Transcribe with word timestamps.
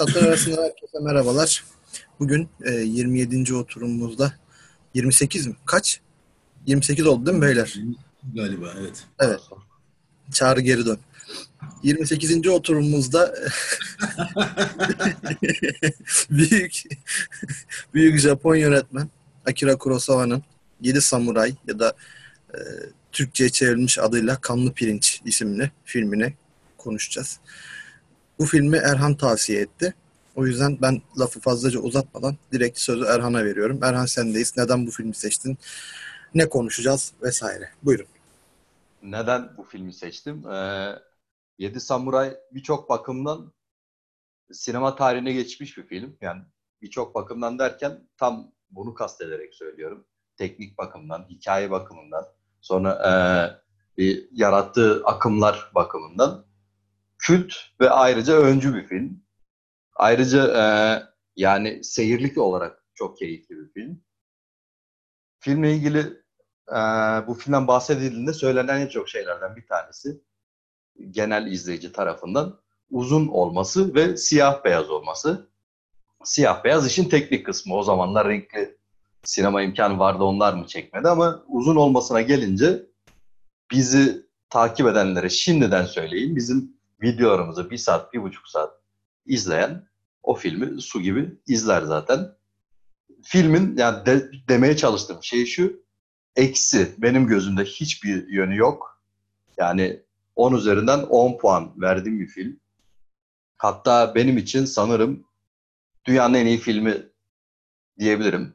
Satır 0.00 0.22
arasında 0.26 0.62
herkese 0.62 0.98
merhabalar. 1.00 1.64
Bugün 2.20 2.48
e, 2.64 2.70
27. 2.70 3.54
oturumumuzda 3.54 4.32
28 4.94 5.46
mi? 5.46 5.56
Kaç? 5.66 6.00
28 6.66 7.06
oldu 7.06 7.26
değil 7.26 7.38
mi 7.38 7.42
beyler? 7.42 7.74
Galiba 8.34 8.74
evet. 8.80 9.04
Evet. 9.18 9.40
Çağrı 10.32 10.60
geri 10.60 10.86
dön. 10.86 10.98
28. 11.82 12.48
oturumumuzda 12.48 13.34
büyük 16.30 16.82
büyük 17.94 18.18
Japon 18.20 18.54
yönetmen 18.54 19.08
Akira 19.46 19.76
Kurosawa'nın 19.78 20.42
7 20.80 21.00
Samuray 21.00 21.54
ya 21.66 21.78
da 21.78 21.92
e, 22.54 22.58
Türkçe'ye 23.12 23.50
çevrilmiş 23.50 23.98
adıyla 23.98 24.40
Kanlı 24.40 24.72
Pirinç 24.72 25.20
isimli 25.24 25.70
filmini 25.84 26.34
konuşacağız. 26.78 27.40
Bu 28.40 28.46
filmi 28.46 28.76
Erhan 28.76 29.14
tavsiye 29.14 29.60
etti. 29.60 29.94
O 30.36 30.46
yüzden 30.46 30.78
ben 30.82 31.02
lafı 31.18 31.40
fazlaca 31.40 31.80
uzatmadan 31.80 32.36
direkt 32.52 32.78
sözü 32.78 33.04
Erhan'a 33.04 33.44
veriyorum. 33.44 33.82
Erhan 33.82 34.06
sendeyiz. 34.06 34.56
Neden 34.56 34.86
bu 34.86 34.90
filmi 34.90 35.14
seçtin? 35.14 35.58
Ne 36.34 36.48
konuşacağız 36.48 37.12
vesaire. 37.22 37.70
Buyurun. 37.82 38.06
Neden 39.02 39.56
bu 39.56 39.64
filmi 39.64 39.92
seçtim? 39.92 40.50
Ee, 40.50 40.94
Yedi 41.58 41.80
Samuray 41.80 42.36
birçok 42.52 42.88
bakımdan 42.88 43.52
sinema 44.52 44.96
tarihine 44.96 45.32
geçmiş 45.32 45.78
bir 45.78 45.86
film. 45.86 46.16
Yani 46.20 46.42
birçok 46.82 47.14
bakımdan 47.14 47.58
derken 47.58 48.08
tam 48.16 48.52
bunu 48.70 48.94
kastederek 48.94 49.54
söylüyorum. 49.54 50.06
Teknik 50.36 50.78
bakımdan, 50.78 51.26
hikaye 51.28 51.70
bakımından, 51.70 52.24
sonra 52.60 52.92
e, 52.92 53.12
bir 53.98 54.28
yarattığı 54.32 55.02
akımlar 55.04 55.70
bakımından 55.74 56.49
kült 57.20 57.54
ve 57.80 57.90
ayrıca 57.90 58.34
öncü 58.34 58.74
bir 58.74 58.86
film. 58.86 59.22
Ayrıca 59.96 60.46
e, 60.56 60.64
yani 61.36 61.84
seyirlik 61.84 62.38
olarak 62.38 62.84
çok 62.94 63.18
keyifli 63.18 63.56
bir 63.58 63.72
film. 63.72 64.00
Filmle 65.40 65.74
ilgili 65.74 65.98
e, 66.68 66.78
bu 67.26 67.34
filmden 67.34 67.66
bahsedildiğinde 67.66 68.32
söylenen 68.32 68.80
en 68.80 68.88
çok 68.88 69.08
şeylerden 69.08 69.56
bir 69.56 69.66
tanesi 69.66 70.20
genel 71.10 71.46
izleyici 71.46 71.92
tarafından 71.92 72.60
uzun 72.90 73.28
olması 73.28 73.94
ve 73.94 74.16
siyah 74.16 74.64
beyaz 74.64 74.90
olması. 74.90 75.50
Siyah 76.24 76.64
beyaz 76.64 76.86
işin 76.86 77.08
teknik 77.08 77.46
kısmı. 77.46 77.74
O 77.74 77.82
zamanlar 77.82 78.28
renkli 78.28 78.76
sinema 79.24 79.62
imkanı 79.62 79.98
vardı 79.98 80.24
onlar 80.24 80.54
mı 80.54 80.66
çekmedi 80.66 81.08
ama 81.08 81.44
uzun 81.48 81.76
olmasına 81.76 82.20
gelince 82.20 82.86
bizi 83.70 84.26
takip 84.50 84.86
edenlere 84.86 85.28
şimdiden 85.28 85.84
söyleyeyim. 85.84 86.36
Bizim 86.36 86.79
videolarımızı 87.02 87.70
bir 87.70 87.76
saat, 87.76 88.12
bir 88.12 88.22
buçuk 88.22 88.48
saat 88.48 88.80
izleyen 89.26 89.88
o 90.22 90.34
filmi 90.34 90.82
su 90.82 91.00
gibi 91.00 91.38
izler 91.46 91.82
zaten. 91.82 92.34
Filmin 93.22 93.76
yani 93.76 94.06
de, 94.06 94.30
demeye 94.48 94.76
çalıştığım 94.76 95.22
şey 95.22 95.46
şu. 95.46 95.82
Eksi 96.36 96.94
benim 96.98 97.26
gözümde 97.26 97.64
hiçbir 97.64 98.28
yönü 98.28 98.56
yok. 98.56 99.02
Yani 99.56 100.02
10 100.36 100.54
üzerinden 100.54 100.98
10 101.02 101.38
puan 101.38 101.80
verdiğim 101.80 102.20
bir 102.20 102.26
film. 102.26 102.60
Hatta 103.56 104.14
benim 104.14 104.38
için 104.38 104.64
sanırım 104.64 105.24
dünyanın 106.04 106.34
en 106.34 106.46
iyi 106.46 106.58
filmi 106.58 107.08
diyebilirim. 107.98 108.54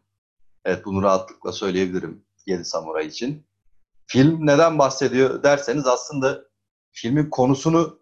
Evet 0.65 0.85
bunu 0.85 1.01
rahatlıkla 1.01 1.51
söyleyebilirim 1.51 2.25
Yedi 2.45 2.65
Samuray 2.65 3.07
için. 3.07 3.45
Film 4.07 4.47
neden 4.47 4.79
bahsediyor 4.79 5.43
derseniz 5.43 5.87
aslında 5.87 6.45
filmin 6.91 7.29
konusunu 7.29 7.99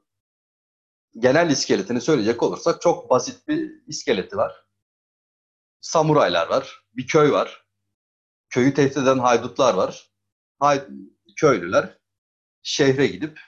genel 1.17 1.49
iskeletini 1.49 2.01
söyleyecek 2.01 2.43
olursak 2.43 2.81
çok 2.81 3.09
basit 3.09 3.47
bir 3.47 3.87
iskeleti 3.87 4.37
var. 4.37 4.65
Samuraylar 5.81 6.47
var, 6.47 6.83
bir 6.93 7.07
köy 7.07 7.31
var. 7.31 7.65
Köyü 8.49 8.73
tehdit 8.73 8.97
eden 8.97 9.19
haydutlar 9.19 9.73
var. 9.73 10.11
Hay 10.59 10.87
köylüler 11.35 11.97
şehre 12.61 13.07
gidip 13.07 13.39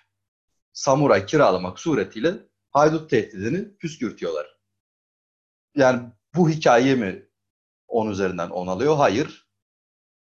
samuray 0.73 1.25
kiralamak 1.25 1.79
suretiyle 1.79 2.33
haydut 2.71 3.09
tehdidini 3.09 3.77
püskürtüyorlar. 3.77 4.59
Yani 5.75 6.09
bu 6.35 6.49
hikaye 6.49 6.95
mi 6.95 7.29
10 7.87 8.09
üzerinden 8.09 8.49
10 8.49 8.67
alıyor? 8.67 8.97
Hayır. 8.97 9.47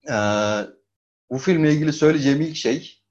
Ee, 0.09 0.13
bu 1.29 1.37
filmle 1.37 1.73
ilgili 1.73 1.93
söyleyeceğim 1.93 2.41
ilk 2.41 2.55
şey 2.55 3.03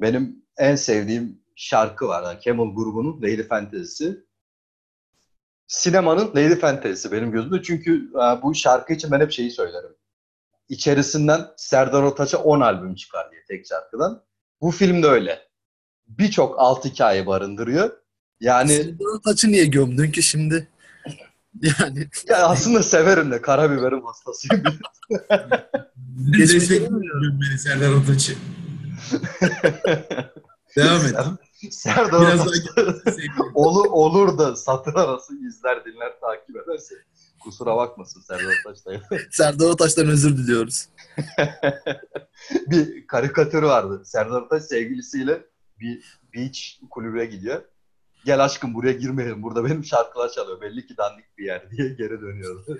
benim 0.00 0.46
en 0.56 0.76
sevdiğim 0.76 1.44
şarkı 1.58 2.08
var. 2.08 2.22
Yani 2.22 2.40
Camel 2.40 2.74
grubunun 2.74 3.22
Lady 3.22 3.42
Fantasy'si. 3.42 4.24
Sinemanın 5.66 6.28
Lady 6.28 6.54
Fantasy'si 6.54 7.12
benim 7.12 7.32
gözümde. 7.32 7.62
Çünkü 7.62 8.10
e, 8.14 8.42
bu 8.42 8.54
şarkı 8.54 8.92
için 8.92 9.10
ben 9.10 9.20
hep 9.20 9.32
şeyi 9.32 9.50
söylerim. 9.50 9.90
İçerisinden 10.68 11.46
Serdar 11.56 12.02
Ortaç'a 12.02 12.38
10 12.38 12.60
albüm 12.60 12.94
çıkar 12.94 13.30
diye 13.30 13.44
tek 13.48 13.66
şarkıdan. 13.66 14.24
Bu 14.60 14.70
film 14.70 15.02
de 15.02 15.06
öyle. 15.06 15.48
Birçok 16.08 16.54
alt 16.58 16.84
hikaye 16.84 17.26
barındırıyor. 17.26 17.90
Yani 18.40 18.72
Serdar 18.72 19.16
Ortaç'ı 19.16 19.48
niye 19.48 19.66
gömdün 19.66 20.10
ki 20.10 20.22
şimdi? 20.22 20.68
Yani 21.78 22.08
ya 22.28 22.46
aslında 22.48 22.82
severim 22.82 23.30
de 23.30 23.42
karabiberim 23.42 24.04
hastasıyım. 24.04 24.62
Destekliyorum 26.38 27.40
beni 27.40 27.58
Serdar 27.58 27.90
Ortaç'ı. 27.90 28.32
Devam 30.76 31.06
et. 31.06 31.14
Serdar 31.70 32.20
Biraz 32.20 32.46
olur, 33.54 33.86
olur 33.90 34.38
da 34.38 34.56
satır 34.56 34.94
arası 34.94 35.34
izler 35.48 35.84
dinler 35.84 36.20
takip 36.20 36.56
ederse 36.56 36.94
kusura 37.40 37.76
bakmasın 37.76 38.20
Serdar 38.20 38.44
Ortaç 38.44 38.86
da. 38.86 39.00
Serdar 39.30 39.66
Ortaç'tan 39.66 40.06
özür 40.06 40.36
diliyoruz. 40.36 40.88
bir 42.66 43.06
karikatürü 43.06 43.66
vardı. 43.66 44.02
Serdar 44.04 44.42
Ortaç 44.42 44.62
sevgilisiyle 44.62 45.46
bir 45.80 46.18
beach 46.34 46.60
kulübe 46.90 47.26
gidiyor. 47.26 47.62
Gel 48.24 48.44
aşkım 48.44 48.74
buraya 48.74 48.92
girmeyelim. 48.92 49.42
Burada 49.42 49.64
benim 49.64 49.84
şarkılar 49.84 50.28
çalıyor. 50.28 50.60
Belli 50.60 50.86
ki 50.86 50.96
dandik 50.96 51.38
bir 51.38 51.44
yer 51.44 51.70
diye 51.70 51.88
geri 51.88 52.20
dönüyordu. 52.20 52.78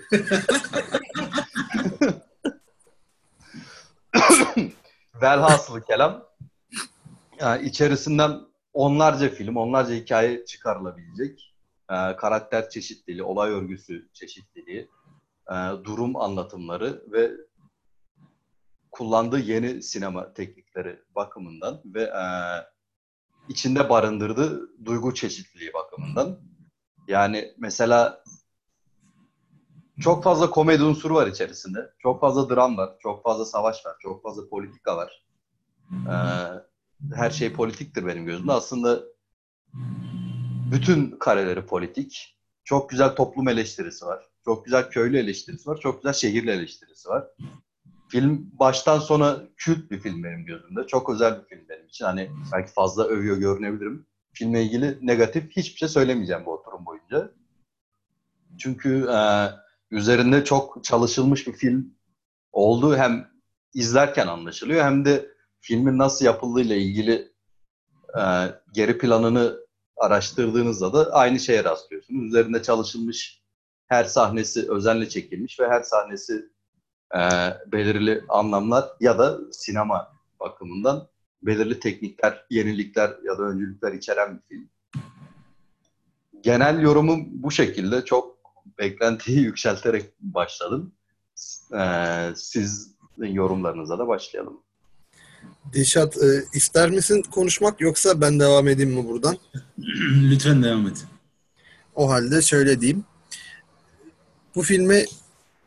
Velhasılı 5.21 5.81
kelam 5.81 6.23
yani 7.39 7.67
içerisinden 7.67 8.48
onlarca 8.79 9.29
film, 9.29 9.57
onlarca 9.57 9.93
hikaye 9.93 10.45
çıkarılabilecek. 10.45 11.55
Ee, 11.91 12.15
karakter 12.15 12.69
çeşitliliği, 12.69 13.23
olay 13.23 13.51
örgüsü 13.51 14.09
çeşitliliği, 14.13 14.89
e, 15.51 15.55
durum 15.83 16.15
anlatımları 16.15 17.03
ve 17.11 17.31
kullandığı 18.91 19.39
yeni 19.39 19.83
sinema 19.83 20.33
teknikleri 20.33 20.99
bakımından 21.15 21.81
ve 21.85 22.03
e, 22.03 22.23
içinde 23.49 23.89
barındırdığı 23.89 24.85
duygu 24.85 25.13
çeşitliliği 25.13 25.73
bakımından. 25.73 26.39
Yani 27.07 27.53
mesela 27.57 28.23
çok 30.01 30.23
fazla 30.23 30.49
komedi 30.49 30.83
unsuru 30.83 31.13
var 31.15 31.27
içerisinde. 31.27 31.93
Çok 31.99 32.21
fazla 32.21 32.55
dram 32.55 32.77
var, 32.77 32.89
çok 32.99 33.23
fazla 33.23 33.45
savaş 33.45 33.85
var, 33.85 33.95
çok 33.99 34.23
fazla 34.23 34.49
politika 34.49 34.97
var. 34.97 35.25
Ee, 35.91 36.68
her 37.13 37.29
şey 37.29 37.53
politiktir 37.53 38.07
benim 38.07 38.25
gözümde. 38.25 38.51
Aslında 38.51 39.03
bütün 40.71 41.11
kareleri 41.19 41.65
politik. 41.65 42.35
Çok 42.63 42.89
güzel 42.89 43.15
toplum 43.15 43.47
eleştirisi 43.47 44.05
var. 44.05 44.25
Çok 44.45 44.65
güzel 44.65 44.89
köylü 44.89 45.17
eleştirisi 45.17 45.69
var. 45.69 45.79
Çok 45.79 46.01
güzel 46.01 46.13
şehirli 46.13 46.51
eleştirisi 46.51 47.09
var. 47.09 47.27
Film 48.09 48.49
baştan 48.59 48.99
sona 48.99 49.41
kült 49.57 49.91
bir 49.91 49.99
film 49.99 50.23
benim 50.23 50.45
gözümde. 50.45 50.87
Çok 50.87 51.09
özel 51.09 51.41
bir 51.41 51.47
film 51.47 51.69
benim 51.69 51.87
için. 51.87 52.05
Hani 52.05 52.31
belki 52.53 52.73
fazla 52.73 53.03
övüyor 53.03 53.37
görünebilirim. 53.37 54.05
Filmle 54.33 54.63
ilgili 54.63 54.97
negatif 55.01 55.51
hiçbir 55.51 55.77
şey 55.77 55.87
söylemeyeceğim 55.87 56.45
bu 56.45 56.53
oturum 56.53 56.85
boyunca. 56.85 57.31
Çünkü 58.57 59.07
e, 59.09 59.49
üzerinde 59.91 60.43
çok 60.43 60.83
çalışılmış 60.83 61.47
bir 61.47 61.53
film 61.53 61.93
olduğu 62.51 62.97
hem 62.97 63.27
izlerken 63.73 64.27
anlaşılıyor 64.27 64.83
hem 64.83 65.05
de 65.05 65.29
filmin 65.61 65.97
nasıl 65.97 66.25
yapıldığıyla 66.25 66.75
ilgili 66.75 67.31
e, 68.17 68.21
geri 68.73 68.97
planını 68.97 69.59
araştırdığınızda 69.97 70.93
da 70.93 71.13
aynı 71.13 71.39
şeye 71.39 71.63
rastlıyorsunuz. 71.63 72.25
Üzerinde 72.25 72.61
çalışılmış 72.61 73.41
her 73.87 74.03
sahnesi 74.03 74.71
özenle 74.71 75.09
çekilmiş 75.09 75.59
ve 75.59 75.67
her 75.69 75.81
sahnesi 75.81 76.49
e, 77.15 77.19
belirli 77.71 78.23
anlamlar 78.29 78.89
ya 78.99 79.19
da 79.19 79.39
sinema 79.51 80.13
bakımından 80.39 81.07
belirli 81.41 81.79
teknikler, 81.79 82.45
yenilikler 82.49 83.15
ya 83.23 83.37
da 83.37 83.43
öncülükler 83.43 83.93
içeren 83.93 84.37
bir 84.37 84.41
film. 84.41 84.69
Genel 86.41 86.81
yorumum 86.81 87.25
bu 87.31 87.51
şekilde. 87.51 88.05
Çok 88.05 88.37
beklentiyi 88.77 89.39
yükselterek 89.43 90.13
başladım. 90.19 90.93
Ee, 91.73 92.31
sizin 92.35 92.95
yorumlarınıza 93.19 93.99
da 93.99 94.07
başlayalım. 94.07 94.63
Dilşat 95.73 96.17
e, 96.17 96.43
ister 96.53 96.89
misin 96.89 97.21
konuşmak 97.31 97.81
yoksa 97.81 98.21
ben 98.21 98.39
devam 98.39 98.67
edeyim 98.67 98.91
mi 98.91 99.07
buradan? 99.07 99.37
Lütfen 100.31 100.63
devam 100.63 100.87
et. 100.87 100.97
O 101.95 102.09
halde 102.09 102.41
şöyle 102.41 102.81
diyeyim. 102.81 103.03
Bu 104.55 104.61
filmi 104.61 105.05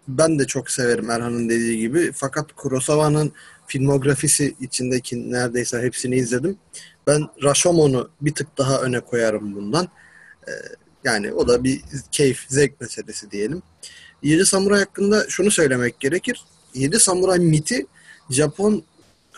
ben 0.09 0.39
de 0.39 0.47
çok 0.47 0.71
severim 0.71 1.11
Erhan'ın 1.11 1.49
dediği 1.49 1.79
gibi. 1.79 2.13
Fakat 2.15 2.53
Kurosawa'nın 2.53 3.33
filmografisi 3.67 4.57
içindeki 4.61 5.33
neredeyse 5.33 5.83
hepsini 5.83 6.17
izledim. 6.17 6.57
Ben 7.07 7.29
Rashomon'u 7.43 8.11
bir 8.21 8.35
tık 8.35 8.59
daha 8.59 8.81
öne 8.81 9.01
koyarım 9.01 9.55
bundan. 9.55 9.89
Ee, 10.49 10.51
yani 11.05 11.33
o 11.33 11.49
da 11.49 11.65
bir 11.65 11.81
keyif, 12.11 12.45
zevk 12.49 12.81
meselesi 12.81 13.31
diyelim. 13.31 13.63
Yedi 14.23 14.47
Samuray 14.47 14.79
hakkında 14.79 15.25
şunu 15.29 15.51
söylemek 15.51 16.01
gerekir. 16.01 16.45
Yedi 16.75 17.01
Samuray 17.01 17.39
miti 17.39 17.87
Japon 18.31 18.85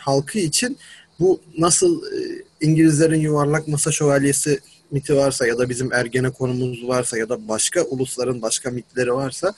halkı 0.04 0.38
için 0.38 0.78
bu 1.20 1.40
nasıl 1.58 2.02
e, 2.02 2.42
İngilizlerin 2.60 3.20
yuvarlak 3.20 3.68
masa 3.68 3.92
şövalyesi 3.92 4.60
miti 4.90 5.16
varsa 5.16 5.46
ya 5.46 5.58
da 5.58 5.68
bizim 5.68 5.92
Ergenekon'umuz 5.92 6.88
varsa 6.88 7.18
ya 7.18 7.28
da 7.28 7.48
başka 7.48 7.82
ulusların 7.82 8.42
başka 8.42 8.70
mitleri 8.70 9.14
varsa 9.14 9.54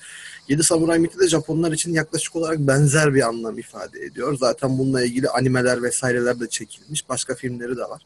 Yedi 0.49 0.63
Samuray 0.63 0.99
miti 0.99 1.19
de 1.19 1.29
Japonlar 1.29 1.73
için 1.73 1.93
yaklaşık 1.93 2.37
olarak 2.37 2.59
benzer 2.59 3.15
bir 3.15 3.29
anlam 3.29 3.59
ifade 3.59 4.01
ediyor. 4.01 4.39
Zaten 4.39 4.79
bununla 4.79 5.03
ilgili 5.03 5.29
animeler 5.29 5.83
vesaireler 5.83 6.41
de 6.41 6.49
çekilmiş. 6.49 7.09
Başka 7.09 7.35
filmleri 7.35 7.77
de 7.77 7.83
var. 7.83 8.03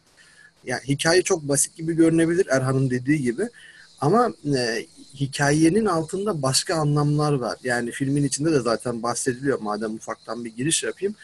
Yani 0.64 0.80
hikaye 0.88 1.22
çok 1.22 1.42
basit 1.42 1.76
gibi 1.76 1.92
görünebilir 1.92 2.46
Erhan'ın 2.50 2.90
dediği 2.90 3.22
gibi. 3.22 3.48
Ama 4.00 4.32
e, 4.56 4.86
hikayenin 5.14 5.86
altında 5.86 6.42
başka 6.42 6.74
anlamlar 6.74 7.32
var. 7.32 7.58
Yani 7.64 7.90
filmin 7.90 8.24
içinde 8.24 8.52
de 8.52 8.60
zaten 8.60 9.02
bahsediliyor. 9.02 9.60
Madem 9.60 9.94
ufaktan 9.94 10.44
bir 10.44 10.56
giriş 10.56 10.82
yapayım. 10.82 11.14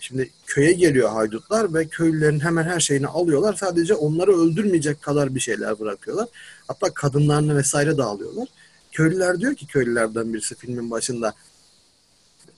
Şimdi 0.00 0.30
köye 0.46 0.72
geliyor 0.72 1.10
haydutlar 1.10 1.74
ve 1.74 1.88
köylülerin 1.88 2.40
hemen 2.40 2.64
her 2.64 2.80
şeyini 2.80 3.06
alıyorlar. 3.06 3.54
Sadece 3.54 3.94
onları 3.94 4.40
öldürmeyecek 4.40 5.02
kadar 5.02 5.34
bir 5.34 5.40
şeyler 5.40 5.80
bırakıyorlar. 5.80 6.28
Hatta 6.68 6.94
kadınlarını 6.94 7.56
vesaire 7.56 7.98
de 7.98 8.02
alıyorlar. 8.02 8.48
Köylüler 8.92 9.40
diyor 9.40 9.54
ki 9.54 9.66
köylülerden 9.66 10.34
birisi 10.34 10.54
filmin 10.54 10.90
başında 10.90 11.34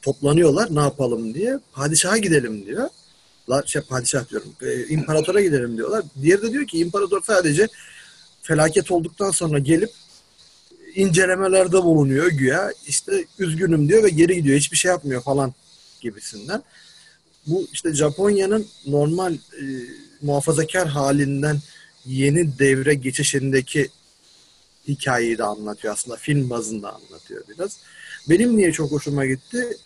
toplanıyorlar 0.03 0.75
ne 0.75 0.81
yapalım 0.81 1.35
diye. 1.35 1.59
Padişaha 1.73 2.19
gidelim 2.19 2.67
diyor. 2.67 2.89
La, 3.51 3.63
şey, 3.67 3.83
padişah 3.83 4.29
diyorum. 4.31 4.53
E, 4.63 4.87
imparatora 4.87 5.41
gidelim 5.41 5.77
diyorlar. 5.77 6.05
Diğeri 6.23 6.43
de 6.43 6.53
diyor 6.53 6.67
ki 6.67 6.79
imparator 6.79 7.23
sadece 7.23 7.69
felaket 8.43 8.91
olduktan 8.91 9.31
sonra 9.31 9.59
gelip 9.59 9.91
incelemelerde 10.95 11.83
bulunuyor 11.83 12.27
güya. 12.27 12.73
İşte 12.87 13.25
üzgünüm 13.39 13.89
diyor 13.89 14.03
ve 14.03 14.09
geri 14.09 14.35
gidiyor. 14.35 14.59
Hiçbir 14.59 14.77
şey 14.77 14.91
yapmıyor 14.91 15.23
falan 15.23 15.55
gibisinden. 16.01 16.63
Bu 17.47 17.67
işte 17.73 17.95
Japonya'nın 17.95 18.67
normal 18.87 19.35
e, 19.35 19.65
muhafazakar 20.23 20.89
halinden 20.89 21.59
yeni 22.07 22.59
devre 22.59 22.95
geçişindeki 22.95 23.89
hikayeyi 24.89 25.39
de 25.39 25.45
anlatıyor 25.45 25.95
aslında. 25.95 26.17
Film 26.17 26.51
bazında 26.51 26.95
anlatıyor 26.95 27.45
biraz. 27.49 27.77
Benim 28.29 28.57
niye 28.57 28.73
çok 28.73 28.93
hoşuma 28.93 29.27
gitti? 29.27 29.77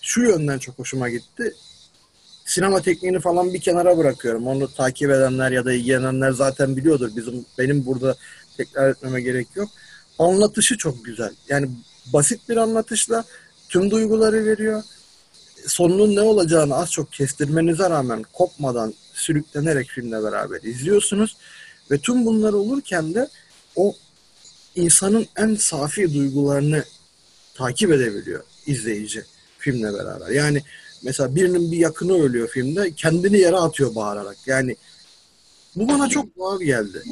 Şu 0.00 0.20
yönden 0.20 0.58
çok 0.58 0.78
hoşuma 0.78 1.08
gitti. 1.08 1.54
Sinema 2.44 2.82
tekniğini 2.82 3.20
falan 3.20 3.54
bir 3.54 3.60
kenara 3.60 3.98
bırakıyorum. 3.98 4.46
Onu 4.46 4.74
takip 4.74 5.10
edenler 5.10 5.50
ya 5.50 5.64
da 5.64 5.72
ilgilenenler 5.72 6.30
zaten 6.30 6.76
biliyordur. 6.76 7.10
Bizim 7.16 7.44
benim 7.58 7.86
burada 7.86 8.16
tekrar 8.56 8.90
etmeme 8.90 9.20
gerek 9.20 9.46
yok. 9.54 9.68
Anlatışı 10.18 10.76
çok 10.76 11.04
güzel. 11.04 11.32
Yani 11.48 11.70
basit 12.12 12.48
bir 12.48 12.56
anlatışla 12.56 13.24
tüm 13.68 13.90
duyguları 13.90 14.44
veriyor. 14.44 14.82
Sonunun 15.66 16.16
ne 16.16 16.20
olacağını 16.20 16.76
az 16.76 16.90
çok 16.90 17.12
kestirmenize 17.12 17.90
rağmen 17.90 18.24
kopmadan 18.32 18.94
sürüklenerek 19.14 19.88
filmle 19.88 20.22
beraber 20.22 20.62
izliyorsunuz. 20.62 21.36
Ve 21.90 21.98
tüm 21.98 22.26
bunlar 22.26 22.52
olurken 22.52 23.14
de 23.14 23.28
o 23.76 23.94
insanın 24.74 25.26
en 25.36 25.54
safi 25.54 26.14
duygularını 26.14 26.84
takip 27.54 27.92
edebiliyor 27.92 28.42
izleyici 28.66 29.24
filmle 29.58 29.94
beraber. 29.94 30.28
Yani 30.28 30.62
mesela 31.02 31.34
birinin 31.34 31.72
bir 31.72 31.76
yakını 31.76 32.22
ölüyor 32.22 32.48
filmde 32.48 32.92
kendini 32.92 33.38
yere 33.38 33.56
atıyor 33.56 33.94
bağırarak. 33.94 34.36
Yani 34.46 34.76
bu 35.76 35.88
bana 35.88 36.08
çok 36.08 36.36
doğal 36.36 36.60
geldi. 36.60 37.02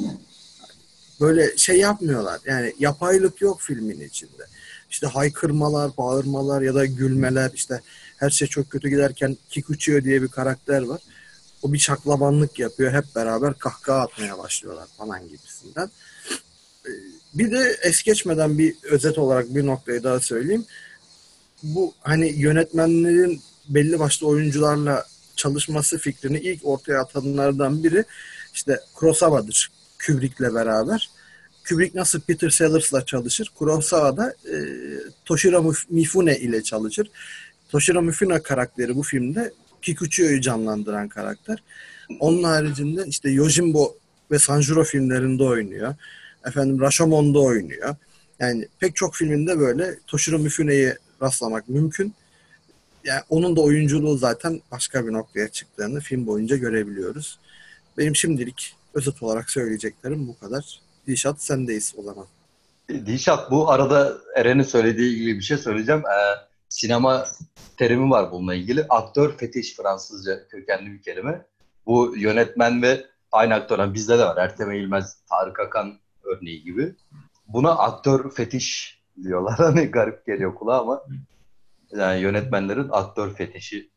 Böyle 1.21 1.57
şey 1.57 1.77
yapmıyorlar. 1.77 2.39
Yani 2.45 2.73
yapaylık 2.79 3.41
yok 3.41 3.61
filmin 3.61 4.01
içinde. 4.01 4.43
İşte 4.89 5.07
haykırmalar, 5.07 5.91
bağırmalar 5.97 6.61
ya 6.61 6.75
da 6.75 6.85
gülmeler 6.85 7.51
işte 7.55 7.81
her 8.21 8.29
şey 8.29 8.47
çok 8.47 8.69
kötü 8.69 8.89
giderken 8.89 9.37
Kikuchiyo 9.49 10.03
diye 10.03 10.21
bir 10.21 10.27
karakter 10.27 10.81
var. 10.81 11.01
O 11.61 11.73
bir 11.73 11.77
şaklabanlık 11.77 12.59
yapıyor. 12.59 12.93
Hep 12.93 13.05
beraber 13.15 13.53
kahkaha 13.53 13.99
atmaya 13.99 14.37
başlıyorlar 14.37 14.87
falan 14.97 15.27
gibisinden. 15.27 15.89
Bir 17.33 17.51
de 17.51 17.77
es 17.81 18.03
geçmeden 18.03 18.57
bir 18.57 18.75
özet 18.83 19.17
olarak 19.17 19.55
bir 19.55 19.65
noktayı 19.65 20.03
daha 20.03 20.19
söyleyeyim. 20.19 20.65
Bu 21.63 21.93
hani 22.01 22.33
yönetmenlerin 22.37 23.41
belli 23.69 23.99
başlı 23.99 24.27
oyuncularla 24.27 25.05
çalışması 25.35 25.97
fikrini 25.97 26.39
ilk 26.39 26.65
ortaya 26.65 27.01
atanlardan 27.01 27.83
biri 27.83 28.03
işte 28.53 28.79
Kurosawa'dır. 28.93 29.71
Kubrick'le 30.05 30.55
beraber. 30.55 31.09
Kubrick 31.69 31.99
nasıl 31.99 32.21
Peter 32.21 32.49
Sellers'la 32.49 33.05
çalışır, 33.05 33.51
Kurosawa 33.55 34.17
da 34.17 34.35
e, 34.45 34.55
Toshiro 35.25 35.73
Mifune 35.89 36.39
ile 36.39 36.63
çalışır. 36.63 37.09
Toshiro 37.71 38.01
Mifune 38.01 38.41
karakteri 38.41 38.95
bu 38.95 39.03
filmde 39.03 39.53
Kikuchiyo'yu 39.81 40.41
canlandıran 40.41 41.09
karakter. 41.09 41.63
Onun 42.19 42.43
haricinde 42.43 43.03
işte 43.07 43.29
Yojimbo 43.29 43.95
ve 44.31 44.39
Sanjuro 44.39 44.83
filmlerinde 44.83 45.43
oynuyor. 45.43 45.95
Efendim 46.45 46.81
Rashomon'da 46.81 47.39
oynuyor. 47.39 47.95
Yani 48.39 48.67
pek 48.79 48.95
çok 48.95 49.15
filminde 49.15 49.59
böyle 49.59 49.99
Toshiro 50.07 50.39
Mifune'yi 50.39 50.95
rastlamak 51.21 51.69
mümkün. 51.69 52.13
Yani 53.03 53.21
onun 53.29 53.55
da 53.55 53.61
oyunculuğu 53.61 54.17
zaten 54.17 54.61
başka 54.71 55.07
bir 55.07 55.13
noktaya 55.13 55.47
çıktığını 55.47 55.99
film 55.99 56.27
boyunca 56.27 56.55
görebiliyoruz. 56.55 57.39
Benim 57.97 58.15
şimdilik 58.15 58.75
özet 58.93 59.23
olarak 59.23 59.49
söyleyeceklerim 59.49 60.27
bu 60.27 60.39
kadar. 60.39 60.79
Dişat 61.07 61.41
sendeyiz 61.41 61.93
o 61.97 62.03
zaman. 62.03 62.25
Dişat 63.05 63.51
bu 63.51 63.71
arada 63.71 64.17
Eren'in 64.35 64.63
söylediği 64.63 65.15
gibi 65.15 65.35
bir 65.35 65.43
şey 65.43 65.57
söyleyeceğim. 65.57 66.01
Ee, 66.05 66.50
sinema 66.81 67.25
terimi 67.77 68.09
var 68.09 68.31
bununla 68.31 68.55
ilgili. 68.55 68.85
Aktör 68.89 69.37
fetiş 69.37 69.75
Fransızca 69.75 70.47
kökenli 70.47 70.93
bir 70.93 71.01
kelime. 71.01 71.45
Bu 71.85 72.13
yönetmen 72.17 72.81
ve 72.81 73.05
aynı 73.31 73.53
aktör 73.53 73.93
bizde 73.93 74.17
de 74.17 74.25
var. 74.25 74.37
Ertem 74.37 74.71
Eğilmez, 74.71 75.17
Tarık 75.29 75.59
Akan 75.59 75.99
örneği 76.23 76.63
gibi. 76.63 76.95
Buna 77.47 77.71
aktör 77.71 78.31
fetiş 78.31 78.99
diyorlar. 79.23 79.53
Hani 79.57 79.85
garip 79.85 80.25
geliyor 80.25 80.55
kulağa 80.55 80.79
ama 80.79 81.01
yani 81.91 82.21
yönetmenlerin 82.21 82.89
aktör 82.91 83.35
fetişi 83.35 83.89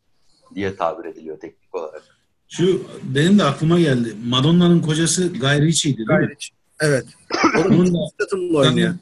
diye 0.54 0.76
tabir 0.76 1.08
ediliyor 1.08 1.40
teknik 1.40 1.74
olarak. 1.74 2.02
Şu 2.48 2.86
benim 3.02 3.38
de 3.38 3.44
aklıma 3.44 3.80
geldi. 3.80 4.14
Madonna'nın 4.26 4.82
kocası 4.82 5.32
Guy 5.32 5.60
Ritchie'ydi 5.60 5.98
değil 5.98 6.20
mi? 6.20 6.34
Evet. 6.80 7.06
Onun 7.68 7.94
da 7.94 7.98
oynuyor. 8.58 8.94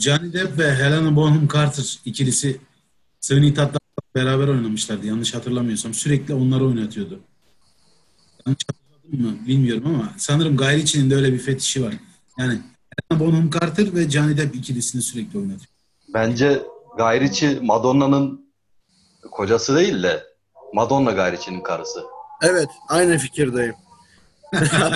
Johnny 0.00 0.32
Depp 0.32 0.58
ve 0.58 0.74
Helena 0.74 1.16
Bonham 1.16 1.48
Carter 1.48 1.98
ikilisi 2.04 2.60
Sweeney 3.26 3.54
Todd'la 3.54 3.78
beraber 4.14 4.48
oynamışlardı. 4.48 5.06
Yanlış 5.06 5.34
hatırlamıyorsam. 5.34 5.94
Sürekli 5.94 6.34
onları 6.34 6.66
oynatıyordu. 6.66 7.20
Yanlış 8.46 8.64
hatırladım 8.68 9.26
mı 9.26 9.46
bilmiyorum 9.46 9.82
ama 9.86 10.12
sanırım 10.16 10.56
Guy 10.56 10.76
Ritchie'nin 10.76 11.10
de 11.10 11.14
öyle 11.14 11.32
bir 11.32 11.38
fetişi 11.38 11.84
var. 11.84 11.94
Yani 12.38 12.60
Bonham 13.10 13.50
Carter 13.50 13.94
ve 13.94 14.10
Johnny 14.10 14.36
Depp 14.36 14.56
ikilisini 14.56 15.02
sürekli 15.02 15.38
oynatıyor. 15.38 15.68
Bence 16.14 16.62
Guy 16.98 17.20
Ritchie 17.20 17.58
Madonna'nın 17.60 18.50
kocası 19.30 19.76
değil 19.76 20.02
de 20.02 20.24
Madonna 20.74 21.12
Guy 21.12 21.32
Ritchie'nin 21.32 21.62
karısı. 21.62 22.04
Evet. 22.42 22.68
Aynı 22.88 23.18
fikirdeyim. 23.18 23.74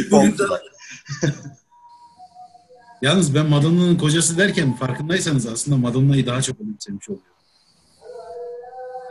Komple. 0.10 0.44
Yalnız 3.02 3.34
ben 3.34 3.46
Madonna'nın 3.46 3.96
kocası 3.96 4.38
derken 4.38 4.76
farkındaysanız 4.76 5.46
aslında 5.46 5.76
Madonna'yı 5.76 6.26
daha 6.26 6.42
çok 6.42 6.60
önemsemiş 6.60 7.08
oluyorum. 7.08 7.28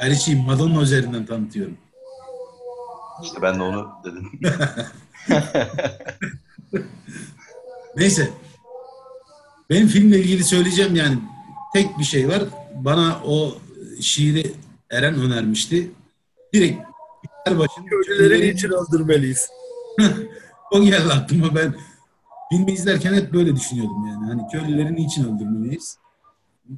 Guy 0.02 0.10
Ritchie'yi 0.10 0.42
Madonna 0.42 0.82
üzerinden 0.82 1.26
tanıtıyorum. 1.26 1.78
İşte 3.24 3.42
ben 3.42 3.60
de 3.60 3.64
onu 3.64 3.90
dedim. 4.04 4.32
Neyse. 7.96 8.30
Benim 9.70 9.88
filmle 9.88 10.20
ilgili 10.20 10.44
söyleyeceğim 10.44 10.96
yani 10.96 11.20
tek 11.74 12.00
bir 12.00 12.04
şey 12.04 12.28
var. 12.28 12.44
Bana 12.76 13.22
o 13.26 13.58
şiiri 14.02 14.54
Eren 14.90 15.16
önermişti. 15.16 15.92
Direkt 16.54 16.82
her 17.46 17.60
başın 17.60 17.86
Köylüleri 17.86 18.50
için 18.50 18.70
öldürmeliyiz. 18.70 19.50
o 20.72 20.84
geldi 20.84 21.14
aklıma 21.14 21.56
ben. 21.56 21.76
Filmi 22.52 22.72
izlerken 22.72 23.14
hep 23.14 23.34
böyle 23.34 23.56
düşünüyordum 23.56 24.08
yani. 24.08 24.26
Hani 24.26 24.48
köylüleri 24.52 24.96
niçin 24.96 25.36
öldürmeliyiz? 25.36 25.98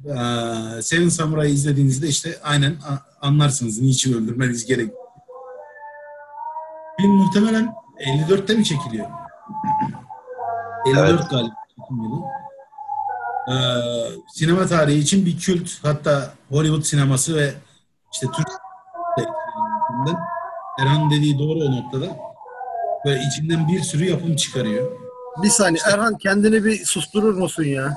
Ee, 0.06 0.82
Seven 0.82 1.08
Samurai'yi 1.08 1.54
izlediğinizde 1.54 2.08
işte 2.08 2.38
aynen 2.42 2.74
anlarsınız 3.20 3.80
niçin 3.80 4.14
öldürmeniz 4.14 4.66
gerek. 4.66 4.92
Film 7.00 7.10
muhtemelen 7.10 7.74
54'te 8.06 8.54
mi 8.54 8.64
çekiliyor? 8.64 9.06
54 10.86 11.10
Evet. 11.10 11.30
galiba. 11.30 11.54
Ee, 13.48 13.54
sinema 14.34 14.66
tarihi 14.66 14.98
için 14.98 15.26
bir 15.26 15.38
kült 15.38 15.70
hatta 15.82 16.30
Hollywood 16.50 16.82
sineması 16.82 17.36
ve 17.36 17.54
işte 18.12 18.26
Türk 18.36 18.48
Erhan 20.80 21.10
dediği 21.10 21.38
doğru 21.38 21.58
o 21.58 21.76
noktada. 21.76 22.16
Böyle 23.04 23.20
içinden 23.22 23.68
bir 23.68 23.80
sürü 23.80 24.04
yapım 24.04 24.36
çıkarıyor. 24.36 25.09
Bir 25.42 25.48
saniye 25.48 25.82
Erhan 25.92 26.18
kendini 26.18 26.64
bir 26.64 26.84
susturur 26.84 27.34
musun 27.34 27.64
ya? 27.64 27.94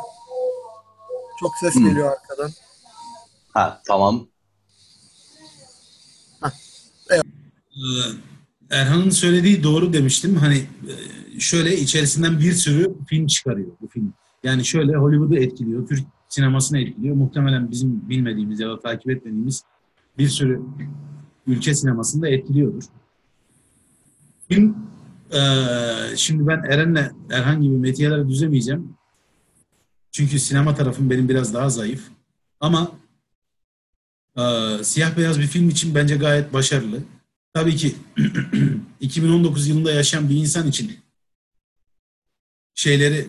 Çok 1.40 1.52
ses 1.60 1.76
Hmm. 1.76 1.90
geliyor 1.90 2.12
arkadan. 2.12 2.52
Ha 3.54 3.82
tamam. 3.88 4.28
Ee, 7.12 7.22
Erhan'ın 8.70 9.10
söylediği 9.10 9.64
doğru 9.64 9.94
demiştim. 9.94 10.36
Hani 10.36 10.58
e, 10.58 11.40
şöyle 11.40 11.78
içerisinden 11.78 12.40
bir 12.40 12.52
sürü 12.54 12.94
film 13.08 13.28
çıkarıyor 13.28 13.72
bu 13.82 13.88
film. 13.88 14.14
Yani 14.44 14.66
şöyle 14.66 14.96
Hollywood'u 14.96 15.36
etkiliyor, 15.38 15.88
Türk 15.88 16.04
sinemasını 16.30 16.80
etkiliyor. 16.80 17.16
Muhtemelen 17.16 17.72
bizim 17.72 18.10
bilmediğimiz 18.10 18.60
ya 18.60 18.70
da 18.70 18.80
takip 18.80 19.10
etmediğimiz 19.12 19.64
bir 20.18 20.28
sürü 20.30 20.62
ülke 21.48 21.74
sinemasını 21.76 22.22
da 22.22 22.28
etkiliyordur. 22.30 22.84
Film 24.50 24.76
e, 25.34 26.18
şimdi 26.18 26.48
ben 26.48 26.64
Eren'le 26.64 27.12
Erhan 27.32 27.62
gibi 27.62 27.78
metiyeler 27.78 28.30
düzemeyeceğim. 28.30 28.98
Çünkü 30.12 30.40
sinema 30.40 30.76
tarafım 30.76 31.10
benim 31.10 31.30
biraz 31.30 31.54
daha 31.54 31.70
zayıf. 31.70 32.04
Ama 32.60 32.92
e, 34.38 34.42
siyah 34.84 35.18
beyaz 35.18 35.40
bir 35.40 35.48
film 35.48 35.70
için 35.70 35.96
bence 35.96 36.16
gayet 36.16 36.54
başarılı. 36.54 37.00
Tabii 37.54 37.76
ki 37.76 37.96
2019 39.00 39.68
yılında 39.68 39.92
yaşayan 39.92 40.30
bir 40.30 40.36
insan 40.36 40.68
için 40.68 41.00
şeyleri 42.76 43.28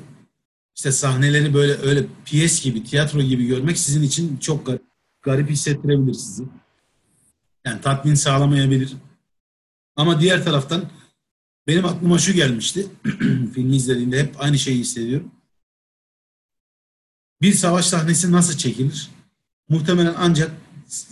işte 0.76 0.92
sahneleri 0.92 1.54
böyle 1.54 1.72
öyle 1.72 2.06
piyes 2.24 2.62
gibi, 2.62 2.84
tiyatro 2.84 3.22
gibi 3.22 3.46
görmek 3.46 3.78
sizin 3.78 4.02
için 4.02 4.36
çok 4.36 4.66
gar- 4.66 4.80
garip 5.22 5.50
hissettirebilir 5.50 6.14
sizi. 6.14 6.44
Yani 7.64 7.80
tatmin 7.80 8.14
sağlamayabilir. 8.14 8.92
Ama 9.96 10.20
diğer 10.20 10.44
taraftan 10.44 10.84
benim 11.66 11.84
aklıma 11.84 12.18
şu 12.18 12.32
gelmişti. 12.32 12.86
Filmi 13.54 13.76
izlediğimde 13.76 14.20
hep 14.20 14.34
aynı 14.38 14.58
şeyi 14.58 14.78
hissediyorum. 14.78 15.30
Bir 17.42 17.52
savaş 17.52 17.86
sahnesi 17.86 18.32
nasıl 18.32 18.58
çekilir? 18.58 19.10
Muhtemelen 19.68 20.14
ancak 20.18 20.50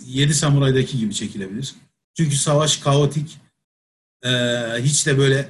Yedi 0.05 0.33
Samuray'daki 0.33 0.97
gibi 0.97 1.13
çekilebilir. 1.13 1.75
Çünkü 2.17 2.35
savaş 2.35 2.77
kaotik, 2.77 3.37
eee, 4.25 4.75
hiç 4.79 5.07
de 5.07 5.17
böyle 5.17 5.49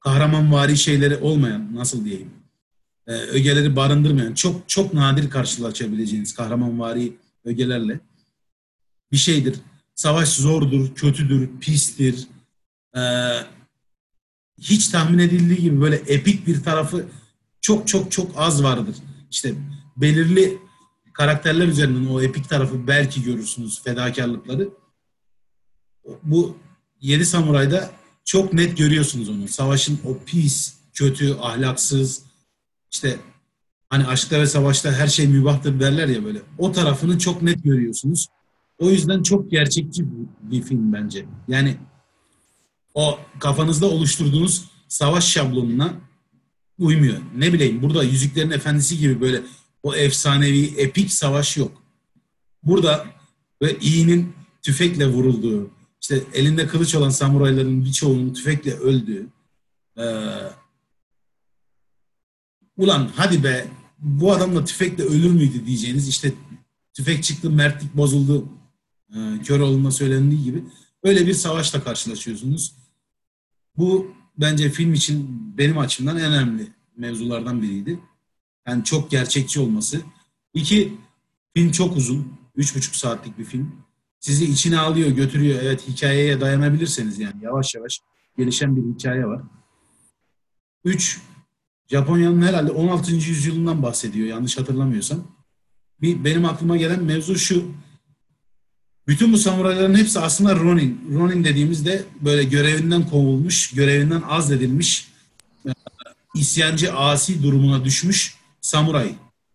kahramanvari 0.00 0.76
şeyleri 0.76 1.16
olmayan, 1.16 1.74
nasıl 1.74 2.04
diyeyim, 2.04 2.30
eee, 3.08 3.14
ögeleri 3.14 3.76
barındırmayan, 3.76 4.34
çok 4.34 4.68
çok 4.68 4.94
nadir 4.94 5.30
karşılaşabileceğiniz 5.30 6.34
kahramanvari 6.34 7.12
ögelerle 7.44 8.00
bir 9.12 9.16
şeydir. 9.16 9.54
Savaş 9.94 10.28
zordur, 10.28 10.94
kötüdür, 10.94 11.50
pistir. 11.60 12.28
Eee, 12.96 13.46
hiç 14.60 14.88
tahmin 14.88 15.18
edildiği 15.18 15.60
gibi 15.60 15.80
böyle 15.80 15.96
epik 15.96 16.46
bir 16.46 16.62
tarafı 16.62 17.06
çok 17.60 17.88
çok 17.88 18.12
çok 18.12 18.32
az 18.36 18.62
vardır. 18.62 18.96
İşte 19.30 19.54
belirli 19.96 20.58
karakterler 21.12 21.68
üzerinden 21.68 22.06
o 22.06 22.20
epik 22.20 22.48
tarafı 22.48 22.86
belki 22.86 23.22
görürsünüz, 23.22 23.82
fedakarlıkları 23.82 24.68
bu 26.22 26.56
Yedi 27.00 27.26
Samuray'da 27.26 27.90
çok 28.24 28.52
net 28.52 28.78
görüyorsunuz 28.78 29.28
onu. 29.28 29.48
Savaşın 29.48 29.98
o 30.04 30.18
pis, 30.26 30.74
kötü, 30.94 31.34
ahlaksız, 31.34 32.22
işte 32.90 33.18
hani 33.90 34.06
aşkta 34.06 34.40
ve 34.40 34.46
savaşta 34.46 34.92
her 34.92 35.06
şey 35.06 35.28
mübahtır 35.28 35.80
derler 35.80 36.08
ya 36.08 36.24
böyle. 36.24 36.42
O 36.58 36.72
tarafını 36.72 37.18
çok 37.18 37.42
net 37.42 37.64
görüyorsunuz. 37.64 38.28
O 38.78 38.90
yüzden 38.90 39.22
çok 39.22 39.50
gerçekçi 39.50 40.04
bir, 40.42 40.62
film 40.62 40.92
bence. 40.92 41.26
Yani 41.48 41.76
o 42.94 43.18
kafanızda 43.38 43.86
oluşturduğunuz 43.86 44.64
savaş 44.88 45.28
şablonuna 45.28 45.94
uymuyor. 46.78 47.18
Ne 47.36 47.52
bileyim 47.52 47.82
burada 47.82 48.04
Yüzüklerin 48.04 48.50
Efendisi 48.50 48.98
gibi 48.98 49.20
böyle 49.20 49.42
o 49.82 49.94
efsanevi 49.94 50.66
epik 50.76 51.12
savaş 51.12 51.56
yok. 51.56 51.82
Burada 52.62 53.06
ve 53.62 53.78
iyinin 53.78 54.32
tüfekle 54.62 55.06
vurulduğu, 55.06 55.70
işte 56.02 56.22
elinde 56.34 56.66
kılıç 56.66 56.94
olan 56.94 57.10
samurayların 57.10 57.84
birçoğunun 57.84 58.34
tüfekle 58.34 58.74
öldüğü. 58.74 59.26
Ee, 59.98 60.02
ulan 62.76 63.10
hadi 63.16 63.44
be 63.44 63.66
bu 63.98 64.32
adam 64.32 64.56
da 64.56 64.64
tüfekle 64.64 65.04
ölür 65.04 65.30
müydü 65.30 65.66
diyeceğiniz 65.66 66.08
işte 66.08 66.32
tüfek 66.92 67.24
çıktı 67.24 67.50
mertlik 67.50 67.96
bozuldu 67.96 68.48
e, 69.10 69.42
Köroğlu'na 69.44 69.90
söylendiği 69.90 70.44
gibi 70.44 70.64
öyle 71.02 71.26
bir 71.26 71.34
savaşla 71.34 71.84
karşılaşıyorsunuz. 71.84 72.72
Bu 73.76 74.14
bence 74.38 74.70
film 74.70 74.92
için 74.92 75.28
benim 75.58 75.78
açımdan 75.78 76.16
en 76.16 76.32
önemli 76.32 76.68
mevzulardan 76.96 77.62
biriydi. 77.62 78.00
Yani 78.68 78.84
çok 78.84 79.10
gerçekçi 79.10 79.60
olması. 79.60 80.00
İki, 80.54 80.94
film 81.56 81.70
çok 81.70 81.96
uzun. 81.96 82.32
Üç 82.56 82.76
buçuk 82.76 82.96
saatlik 82.96 83.38
bir 83.38 83.44
film. 83.44 83.76
Sizi 84.20 84.44
içine 84.44 84.78
alıyor, 84.78 85.10
götürüyor. 85.10 85.58
Evet 85.62 85.88
hikayeye 85.88 86.40
dayanabilirseniz 86.40 87.18
yani 87.18 87.44
yavaş 87.44 87.74
yavaş 87.74 88.00
gelişen 88.36 88.76
bir 88.76 88.94
hikaye 88.94 89.26
var. 89.26 89.42
Üç, 90.84 91.20
Japonya'nın 91.86 92.42
herhalde 92.42 92.70
16. 92.70 93.14
yüzyılından 93.14 93.82
bahsediyor 93.82 94.28
yanlış 94.28 94.58
hatırlamıyorsam. 94.58 95.18
Bir, 96.00 96.24
benim 96.24 96.44
aklıma 96.44 96.76
gelen 96.76 97.04
mevzu 97.04 97.36
şu. 97.36 97.64
Bütün 99.08 99.32
bu 99.32 99.38
samurayların 99.38 99.94
hepsi 99.94 100.20
aslında 100.20 100.56
Ronin. 100.56 101.10
Ronin 101.14 101.44
dediğimizde 101.44 102.02
böyle 102.20 102.44
görevinden 102.44 103.08
kovulmuş, 103.08 103.70
görevinden 103.74 104.22
azledilmiş, 104.28 105.08
e, 105.66 105.70
isyancı 106.34 106.94
asi 106.94 107.42
durumuna 107.42 107.84
düşmüş 107.84 108.34
samuray. 108.60 109.14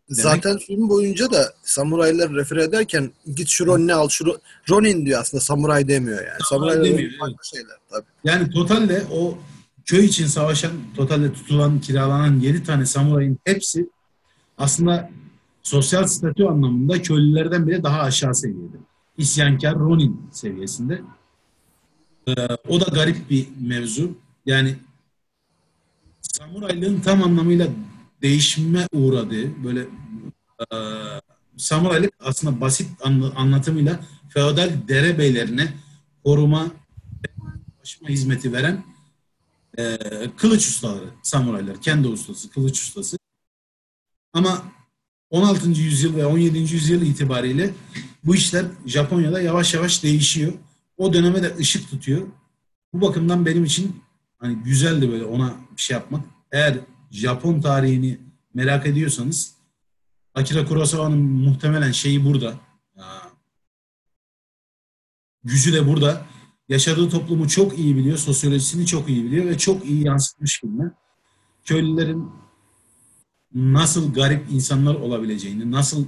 Zaten 0.10 0.58
film 0.58 0.89
boyunca 0.89 1.32
da 1.32 1.53
samuraylar 1.63 2.34
refer 2.34 2.58
ederken 2.58 3.12
git 3.36 3.48
şu 3.48 3.65
Ronin'i 3.65 3.94
al 3.94 4.10
şu 4.10 4.24
Ro- 4.24 4.39
Ronin 4.70 5.06
diyor 5.06 5.22
aslında 5.22 5.41
samuray 5.41 5.88
demiyor 5.88 6.18
yani. 6.18 6.39
Samuray 6.50 6.74
Samuraylar 6.74 6.98
demiyor, 6.98 7.12
farklı 7.20 7.36
evet. 7.36 7.46
şeyler 7.46 7.77
tabii. 7.89 8.06
Yani 8.24 8.50
totalde 8.50 9.03
o 9.12 9.38
köy 9.86 10.06
için 10.06 10.27
savaşan, 10.27 10.72
totalde 10.96 11.34
tutulan, 11.34 11.82
kiralanan 11.82 12.39
7 12.39 12.63
tane 12.63 12.86
samurayın 12.86 13.39
hepsi 13.46 13.89
aslında 14.58 15.10
sosyal 15.63 16.08
statü 16.08 16.44
anlamında 16.44 17.01
köylülerden 17.01 17.68
bile 17.68 17.84
daha 17.84 18.01
aşağı 18.01 18.36
seviyede. 18.36 18.77
İsyankar 19.19 19.75
Ronin 19.75 20.29
seviyesinde. 20.31 21.01
Ee, 22.27 22.31
o 22.67 22.81
da 22.81 22.85
garip 22.85 23.29
bir 23.29 23.47
mevzu. 23.61 24.17
Yani 24.45 24.75
samuraylığın 26.21 26.99
tam 26.99 27.23
anlamıyla 27.23 27.67
değişime 28.21 28.88
uğradığı 28.93 29.63
böyle 29.63 29.79
e, 30.59 30.75
samuraylık 31.57 32.13
aslında 32.19 32.61
basit 32.61 32.89
anla- 33.03 33.33
anlatımıyla 33.35 33.99
feodal 34.29 34.69
derebeylerine 34.88 35.73
koruma 36.23 36.67
taşıma 37.79 38.09
hizmeti 38.09 38.53
veren 38.53 38.83
e, 39.77 39.97
kılıç 40.38 40.67
ustaları, 40.67 41.05
samuraylar, 41.23 41.81
kendi 41.81 42.07
ustası, 42.07 42.49
kılıç 42.49 42.81
ustası. 42.81 43.17
Ama 44.33 44.63
16. 45.29 45.69
yüzyıl 45.69 46.15
ve 46.15 46.25
17. 46.25 46.59
yüzyıl 46.59 47.01
itibariyle 47.01 47.73
bu 48.23 48.35
işler 48.35 48.65
Japonya'da 48.85 49.41
yavaş 49.41 49.73
yavaş 49.73 50.03
değişiyor. 50.03 50.53
O 50.97 51.13
döneme 51.13 51.43
de 51.43 51.55
ışık 51.57 51.89
tutuyor. 51.89 52.27
Bu 52.93 53.01
bakımdan 53.01 53.45
benim 53.45 53.65
için 53.65 54.01
hani 54.38 54.55
güzeldi 54.55 55.11
böyle 55.11 55.25
ona 55.25 55.55
bir 55.77 55.81
şey 55.81 55.93
yapmak. 55.93 56.25
Eğer 56.51 56.77
Japon 57.11 57.61
tarihini 57.61 58.19
merak 58.53 58.88
ediyorsanız 58.88 59.53
Akira 60.33 60.65
Kurosawa'nın 60.65 61.19
muhtemelen 61.19 61.91
şeyi 61.91 62.25
burada. 62.25 62.53
Gücü 65.43 65.73
de 65.73 65.88
burada. 65.88 66.25
Yaşadığı 66.69 67.09
toplumu 67.09 67.47
çok 67.47 67.79
iyi 67.79 67.95
biliyor, 67.95 68.17
sosyolojisini 68.17 68.85
çok 68.85 69.09
iyi 69.09 69.25
biliyor 69.25 69.45
ve 69.45 69.57
çok 69.57 69.85
iyi 69.85 70.05
yansıtmış 70.05 70.59
filme. 70.61 70.91
Köylülerin 71.65 72.31
nasıl 73.53 74.13
garip 74.13 74.51
insanlar 74.51 74.95
olabileceğini, 74.95 75.71
nasıl 75.71 76.05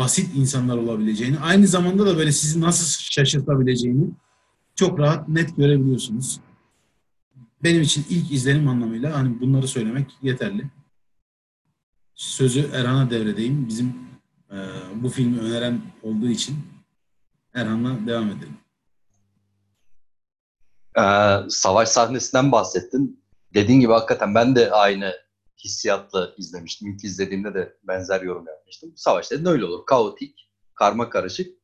basit 0.00 0.36
insanlar 0.36 0.76
olabileceğini, 0.76 1.38
aynı 1.38 1.66
zamanda 1.66 2.06
da 2.06 2.16
böyle 2.16 2.32
sizi 2.32 2.60
nasıl 2.60 3.02
şaşırtabileceğini 3.10 4.10
çok 4.74 4.98
rahat, 4.98 5.28
net 5.28 5.56
görebiliyorsunuz. 5.56 6.40
Benim 7.62 7.82
için 7.82 8.06
ilk 8.10 8.32
izlenim 8.32 8.68
anlamıyla 8.68 9.18
hani 9.18 9.40
bunları 9.40 9.68
söylemek 9.68 10.10
yeterli. 10.22 10.70
Sözü 12.14 12.70
Erhan'a 12.74 13.10
devredeyim. 13.10 13.68
Bizim 13.68 13.94
e, 14.50 14.56
bu 14.94 15.08
filmi 15.08 15.38
öneren 15.38 15.80
olduğu 16.02 16.28
için 16.28 16.56
Erhan'la 17.54 18.06
devam 18.06 18.28
edelim. 18.28 18.56
Ee, 20.98 21.36
savaş 21.48 21.88
sahnesinden 21.88 22.52
bahsettin. 22.52 23.22
Dediğin 23.54 23.80
gibi 23.80 23.92
hakikaten 23.92 24.34
ben 24.34 24.56
de 24.56 24.70
aynı 24.70 25.12
hissiyatla 25.64 26.34
izlemiştim. 26.36 26.88
İlk 26.88 27.04
izlediğimde 27.04 27.54
de 27.54 27.76
benzer 27.82 28.22
yorum 28.22 28.46
yapmıştım. 28.46 28.92
Savaş 28.96 29.30
dedin 29.30 29.44
öyle 29.44 29.64
olur. 29.64 29.86
Kaotik, 29.86 30.50
karma 30.74 31.10
karışık. 31.10 31.60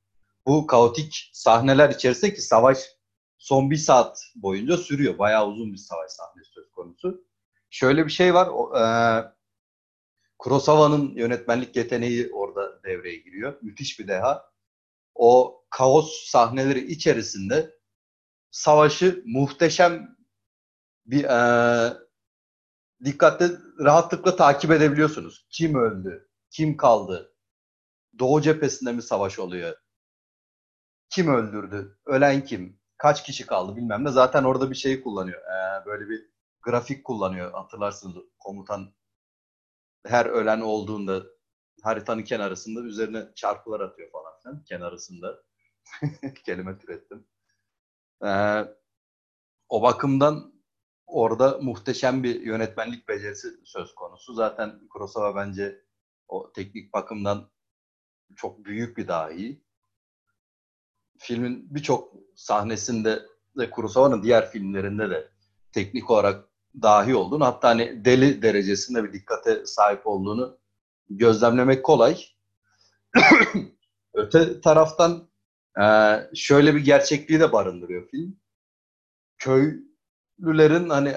Bu 0.47 0.67
kaotik 0.67 1.31
sahneler 1.33 1.91
içerisinde 1.91 2.35
ki 2.35 2.41
savaş 2.41 2.79
son 3.38 3.71
bir 3.71 3.76
saat 3.76 4.19
boyunca 4.35 4.76
sürüyor. 4.76 5.19
Bayağı 5.19 5.49
uzun 5.49 5.73
bir 5.73 5.79
savaş 5.79 6.11
sahnesi 6.11 6.50
söz 6.50 6.71
konusu. 6.71 7.25
Şöyle 7.71 8.07
bir 8.07 8.12
şey 8.12 8.35
var. 8.35 8.49
E, 8.81 8.85
Kurosawa'nın 10.38 11.15
yönetmenlik 11.15 11.76
yeteneği 11.76 12.33
orada 12.33 12.83
devreye 12.83 13.17
giriyor. 13.17 13.59
Müthiş 13.62 14.00
bir 14.00 14.09
deha. 14.09 14.50
O 15.15 15.62
kaos 15.71 16.25
sahneleri 16.25 16.93
içerisinde 16.93 17.76
savaşı 18.50 19.23
muhteşem 19.26 20.17
bir 21.07 21.25
e, 21.25 22.06
dikkatle 23.05 23.50
rahatlıkla 23.81 24.37
takip 24.37 24.71
edebiliyorsunuz. 24.71 25.47
Kim 25.50 25.75
öldü? 25.75 26.29
Kim 26.50 26.76
kaldı? 26.76 27.35
Doğu 28.19 28.41
cephesinde 28.41 28.93
mi 28.93 29.03
savaş 29.03 29.38
oluyor? 29.38 29.76
Kim 31.11 31.35
öldürdü? 31.35 31.99
Ölen 32.07 32.45
kim? 32.45 32.81
Kaç 32.99 33.25
kişi 33.25 33.47
kaldı 33.47 33.76
bilmem 33.76 34.05
ne. 34.05 34.11
Zaten 34.11 34.45
orada 34.45 34.71
bir 34.71 34.75
şey 34.76 35.03
kullanıyor. 35.03 35.41
Ee, 35.43 35.87
böyle 35.87 36.09
bir 36.09 36.31
grafik 36.62 37.05
kullanıyor. 37.05 37.53
Hatırlarsınız 37.53 38.17
komutan 38.38 38.95
her 40.07 40.26
ölen 40.26 40.61
olduğunda 40.61 41.23
haritanın 41.83 42.23
kenarısında 42.23 42.81
üzerine 42.81 43.26
çarpılar 43.35 43.81
atıyor 43.81 44.11
falan 44.11 44.33
filan. 44.43 44.65
Kenarısında. 44.65 45.43
Kelime 46.45 46.79
türettim. 46.79 47.26
Ee, 48.25 48.65
o 49.69 49.83
bakımdan 49.83 50.56
orada 51.07 51.59
muhteşem 51.63 52.23
bir 52.23 52.41
yönetmenlik 52.41 53.09
becerisi 53.09 53.49
söz 53.65 53.95
konusu. 53.95 54.35
Zaten 54.35 54.89
Kurosawa 54.89 55.37
bence 55.37 55.85
o 56.29 56.53
teknik 56.53 56.93
bakımdan 56.93 57.51
çok 58.37 58.65
büyük 58.65 58.97
bir 58.97 59.09
dahi. 59.09 59.63
Filmin 61.19 61.75
birçok 61.75 62.13
sahnesinde 62.35 63.23
ve 63.57 63.71
Kurosawa'nın 63.71 64.23
diğer 64.23 64.51
filmlerinde 64.51 65.11
de 65.11 65.29
teknik 65.73 66.11
olarak 66.11 66.49
dahi 66.83 67.15
olduğunu 67.15 67.45
hatta 67.45 67.69
hani 67.69 68.05
deli 68.05 68.43
derecesinde 68.43 69.05
bir 69.05 69.13
dikkate 69.13 69.67
sahip 69.67 70.07
olduğunu 70.07 70.59
gözlemlemek 71.11 71.85
kolay. 71.85 72.19
Öte 74.15 74.61
taraftan 74.61 75.29
şöyle 76.35 76.75
bir 76.75 76.85
gerçekliği 76.85 77.41
de 77.41 77.53
barındırıyor 77.53 78.09
film. 78.09 78.41
Köylülerin 80.40 80.88
hani 80.88 81.14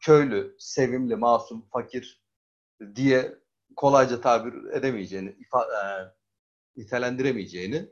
köylü, 0.00 0.56
sevimli, 0.58 1.16
masum, 1.16 1.68
fakir 1.72 2.22
diye 2.94 3.38
kolayca 3.76 4.20
tabir 4.20 4.64
edemeyeceğini, 4.72 5.36
ifa, 5.40 5.66
nitelendiremeyeceğini 6.76 7.88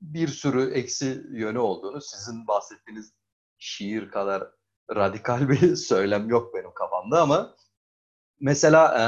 bir 0.00 0.28
sürü 0.28 0.70
eksi 0.70 1.22
yönü 1.30 1.58
olduğunu 1.58 2.00
sizin 2.00 2.46
bahsettiğiniz 2.46 3.12
şiir 3.58 4.10
kadar 4.10 4.50
radikal 4.94 5.48
bir 5.48 5.76
söylem 5.76 6.28
yok 6.28 6.54
benim 6.54 6.74
kafamda 6.74 7.22
ama 7.22 7.56
mesela 8.40 8.98
e, 9.00 9.04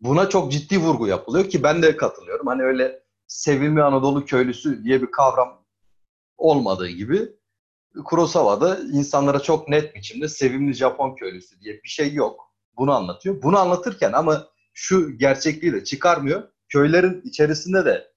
buna 0.00 0.28
çok 0.28 0.52
ciddi 0.52 0.78
vurgu 0.78 1.06
yapılıyor 1.06 1.48
ki 1.48 1.62
ben 1.62 1.82
de 1.82 1.96
katılıyorum. 1.96 2.46
Hani 2.46 2.62
öyle 2.62 3.02
sevimli 3.26 3.82
Anadolu 3.82 4.24
köylüsü 4.24 4.84
diye 4.84 5.02
bir 5.02 5.10
kavram 5.10 5.64
olmadığı 6.36 6.88
gibi 6.88 7.36
Kurosawa'da 8.04 8.78
insanlara 8.78 9.40
çok 9.40 9.68
net 9.68 9.94
biçimde 9.94 10.28
sevimli 10.28 10.74
Japon 10.74 11.14
köylüsü 11.14 11.60
diye 11.60 11.74
bir 11.84 11.88
şey 11.88 12.14
yok. 12.14 12.52
Bunu 12.76 12.92
anlatıyor. 12.92 13.42
Bunu 13.42 13.58
anlatırken 13.58 14.12
ama 14.12 14.48
şu 14.74 15.18
gerçekliği 15.18 15.72
de 15.72 15.84
çıkarmıyor. 15.84 16.48
Köylerin 16.68 17.22
içerisinde 17.24 17.84
de 17.84 18.12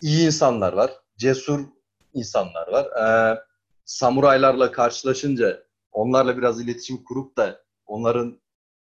iyi 0.00 0.26
insanlar 0.26 0.72
var. 0.72 0.90
Cesur 1.16 1.60
insanlar 2.14 2.68
var. 2.68 2.86
Ee, 2.86 3.38
samuraylarla 3.84 4.72
karşılaşınca 4.72 5.62
onlarla 5.92 6.38
biraz 6.38 6.60
iletişim 6.60 7.04
kurup 7.04 7.36
da 7.36 7.62
onların 7.86 8.40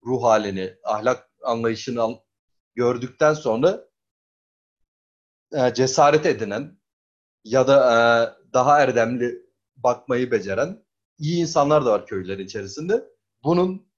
ruh 0.07 0.23
halini, 0.23 0.75
ahlak 0.85 1.31
anlayışını 1.43 2.19
gördükten 2.75 3.35
sonra 3.35 3.85
e, 5.53 5.75
cesaret 5.75 6.27
edinen 6.27 6.79
ya 7.45 7.69
da 7.69 7.77
e, 7.93 7.99
daha 8.53 8.81
erdemli 8.81 9.48
bakmayı 9.83 10.31
beceren 10.31 10.85
iyi 11.19 11.41
insanlar 11.41 11.87
da 11.87 11.91
var 11.91 12.07
köylerin 12.07 12.45
içerisinde. 12.45 13.05
Bunun 13.45 13.89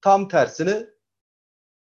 tam 0.00 0.28
tersini 0.28 0.86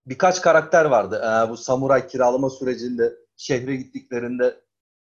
birkaç 0.07 0.41
karakter 0.41 0.85
vardı. 0.85 1.23
E, 1.25 1.51
bu 1.51 1.57
samuray 1.57 2.07
kiralama 2.07 2.51
sürecinde 2.51 3.17
şehre 3.37 3.77
gittiklerinde 3.77 4.61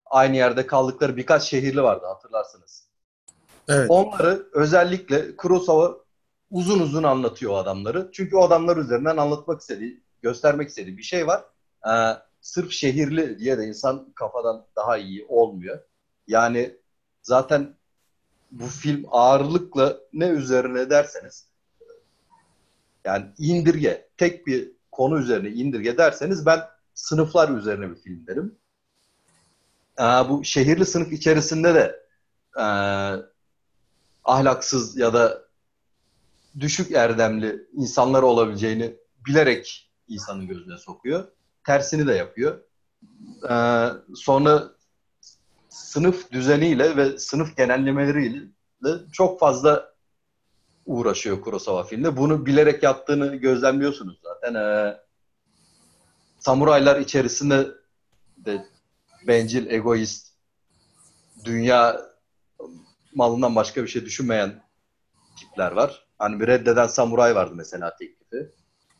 aynı 0.06 0.36
yerde 0.36 0.68
kaldıkları 0.68 1.18
birkaç 1.18 1.44
şehirli 1.44 1.84
vardı 1.84 2.06
hatırlarsınız. 2.06 2.90
Evet. 3.68 3.86
Onları 3.90 4.48
özellikle 4.54 5.36
Kurosawa 5.36 5.98
uzun 6.52 6.80
uzun 6.80 7.04
anlatıyor 7.04 7.52
o 7.52 7.58
adamları. 7.58 8.10
Çünkü 8.14 8.36
o 8.36 8.44
adamlar 8.44 8.78
üzerinden 8.78 9.18
anlatmak 9.18 9.62
istediği, 9.62 10.04
göstermek 10.22 10.70
istediği 10.70 10.98
bir 10.98 11.04
şey 11.04 11.28
var. 11.28 11.46
Ee, 11.88 11.92
sırf 12.42 12.72
şehirli 12.72 13.40
diye 13.40 13.58
de 13.58 13.66
insan 13.66 14.14
kafadan 14.16 14.66
daha 14.76 14.98
iyi 14.98 15.26
olmuyor. 15.26 15.80
Yani 16.28 16.78
zaten 17.22 17.76
bu 18.54 18.68
film 18.68 19.06
ağırlıkla 19.12 19.98
ne 20.14 20.28
üzerine 20.28 20.90
derseniz 20.90 21.46
yani 23.06 23.26
indirge, 23.38 24.08
tek 24.18 24.48
bir 24.48 24.72
konu 24.92 25.20
üzerine 25.20 25.50
indirge 25.50 25.98
derseniz 25.98 26.46
ben 26.46 26.62
sınıflar 26.94 27.50
üzerine 27.50 27.90
bir 27.90 27.96
film 27.96 28.28
derim. 28.28 28.56
Ee, 30.00 30.04
bu 30.04 30.44
şehirli 30.44 30.86
sınıf 30.86 31.14
içerisinde 31.14 31.74
de 31.74 32.00
e, 32.58 32.66
ahlaksız 34.24 34.98
ya 34.98 35.14
da 35.14 35.44
düşük 36.60 36.92
erdemli 36.92 37.68
insanlar 37.74 38.24
olabileceğini 38.24 38.96
bilerek 39.28 39.92
insanın 40.08 40.48
gözüne 40.48 40.78
sokuyor. 40.78 41.28
Tersini 41.66 42.08
de 42.08 42.14
yapıyor. 42.14 42.60
Ee, 43.50 43.88
sonra 44.16 44.64
sınıf 45.74 46.32
düzeniyle 46.32 46.98
ve 46.98 47.20
sınıf 47.20 47.58
genellemeleriyle 47.58 48.40
çok 49.12 49.40
fazla 49.40 49.94
uğraşıyor 50.86 51.42
Kurosawa 51.42 51.84
filmde. 51.84 52.18
Bunu 52.18 52.46
bilerek 52.46 52.84
yaptığını 52.84 53.36
gözlemliyorsunuz 53.36 54.20
zaten. 54.24 54.56
Ee, 54.56 54.98
samuraylar 56.40 57.00
içerisinde 57.00 57.68
de 58.38 58.66
bencil, 59.28 59.72
egoist, 59.72 60.28
dünya 61.46 62.02
malından 63.16 63.56
başka 63.56 63.84
bir 63.84 63.88
şey 63.88 64.06
düşünmeyen 64.06 64.64
tipler 65.40 65.72
var. 65.72 66.08
Hani 66.18 66.40
bir 66.40 66.48
reddeden 66.48 66.88
samuray 66.88 67.36
vardı 67.36 67.54
mesela 67.56 67.96
teklifi. 67.96 68.52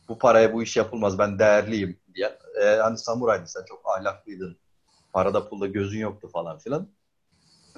Bu 0.08 0.18
paraya 0.18 0.52
bu 0.52 0.62
iş 0.62 0.76
yapılmaz 0.76 1.18
ben 1.18 1.38
değerliyim 1.38 2.00
diye. 2.14 2.38
Ee, 2.62 2.64
hani 2.64 2.98
samuraydın 2.98 3.44
sen 3.44 3.64
çok 3.68 3.82
ahlaklıydın. 3.96 4.63
Parada 5.14 5.48
pulda 5.48 5.66
gözün 5.66 5.98
yoktu 5.98 6.28
falan 6.32 6.58
filan. 6.58 6.88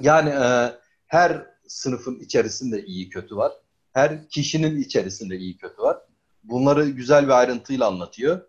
Yani 0.01 0.31
e, 0.31 0.75
her 1.07 1.47
sınıfın 1.69 2.19
içerisinde 2.19 2.85
iyi 2.85 3.09
kötü 3.09 3.37
var. 3.37 3.53
Her 3.93 4.29
kişinin 4.29 4.81
içerisinde 4.81 5.37
iyi 5.37 5.57
kötü 5.57 5.83
var. 5.83 5.99
Bunları 6.45 6.89
güzel 6.89 7.25
bir 7.25 7.39
ayrıntıyla 7.39 7.87
anlatıyor. 7.87 8.41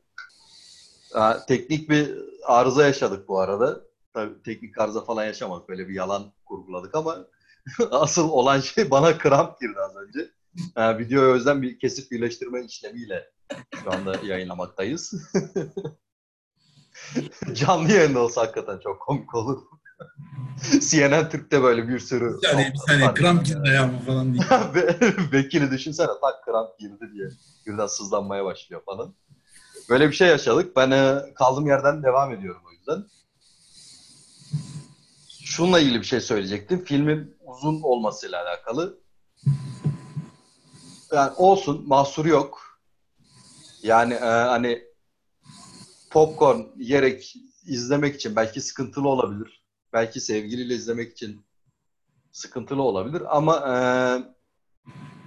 E, 1.15 1.21
teknik 1.47 1.89
bir 1.89 2.17
arıza 2.43 2.85
yaşadık 2.85 3.27
bu 3.27 3.39
arada. 3.39 3.81
Tabii 4.13 4.43
teknik 4.43 4.77
arıza 4.77 5.01
falan 5.01 5.25
yaşamadık. 5.25 5.69
Böyle 5.69 5.87
bir 5.87 5.93
yalan 5.93 6.31
kurguladık 6.45 6.95
ama 6.95 7.17
asıl 7.91 8.29
olan 8.29 8.59
şey 8.59 8.91
bana 8.91 9.17
kramp 9.17 9.59
girdi 9.61 9.79
az 9.79 9.95
önce. 9.95 10.31
Yani 10.77 10.99
videoyu 10.99 11.31
o 11.31 11.35
yüzden 11.35 11.61
bir 11.61 11.79
kesip 11.79 12.11
birleştirme 12.11 12.65
işlemiyle 12.65 13.31
şu 13.83 13.91
anda 13.91 14.15
yayınlamaktayız. 14.25 15.13
Canlı 17.53 17.91
yayında 17.91 18.19
olsa 18.19 18.41
hakikaten 18.41 18.79
çok 18.79 19.01
komik 19.01 19.35
olur. 19.35 19.61
CNN 20.89 21.29
Türk'te 21.29 21.63
böyle 21.63 21.87
bir 21.87 21.99
sürü... 21.99 22.37
Bir 22.41 22.47
saniye, 22.47 22.73
bir 22.73 22.77
saniye 22.77 23.13
kramp 23.13 23.45
girdi 23.45 23.69
ayağıma 23.69 23.99
falan 23.99 24.33
diye. 24.33 24.43
Bekir'i 25.31 25.71
düşünsene 25.71 26.07
tak 26.07 26.45
kramp 26.45 26.79
girdi 26.79 27.09
diye. 27.13 27.29
Birden 27.65 27.87
sızlanmaya 27.87 28.45
başlıyor 28.45 28.81
falan. 28.85 29.15
Böyle 29.89 30.07
bir 30.07 30.13
şey 30.13 30.27
yaşadık. 30.27 30.75
Ben 30.75 30.91
e, 30.91 31.21
kaldığım 31.35 31.67
yerden 31.67 32.03
devam 32.03 32.33
ediyorum 32.33 32.61
o 32.67 32.71
yüzden. 32.71 33.05
Şununla 35.43 35.79
ilgili 35.79 35.99
bir 35.99 36.05
şey 36.05 36.21
söyleyecektim. 36.21 36.85
Filmin 36.85 37.37
uzun 37.45 37.81
olmasıyla 37.81 38.43
alakalı. 38.43 38.99
Yani 41.13 41.31
olsun, 41.37 41.83
mahsuru 41.87 42.29
yok. 42.29 42.79
Yani 43.83 44.13
e, 44.13 44.25
hani 44.25 44.83
popcorn 46.09 46.61
yiyerek 46.77 47.35
izlemek 47.65 48.15
için 48.15 48.35
belki 48.35 48.61
sıkıntılı 48.61 49.09
olabilir. 49.09 49.63
Belki 49.93 50.21
sevgiliyle 50.21 50.73
izlemek 50.73 51.11
için 51.11 51.45
sıkıntılı 52.31 52.81
olabilir 52.81 53.37
ama 53.37 53.55
e, 53.57 53.73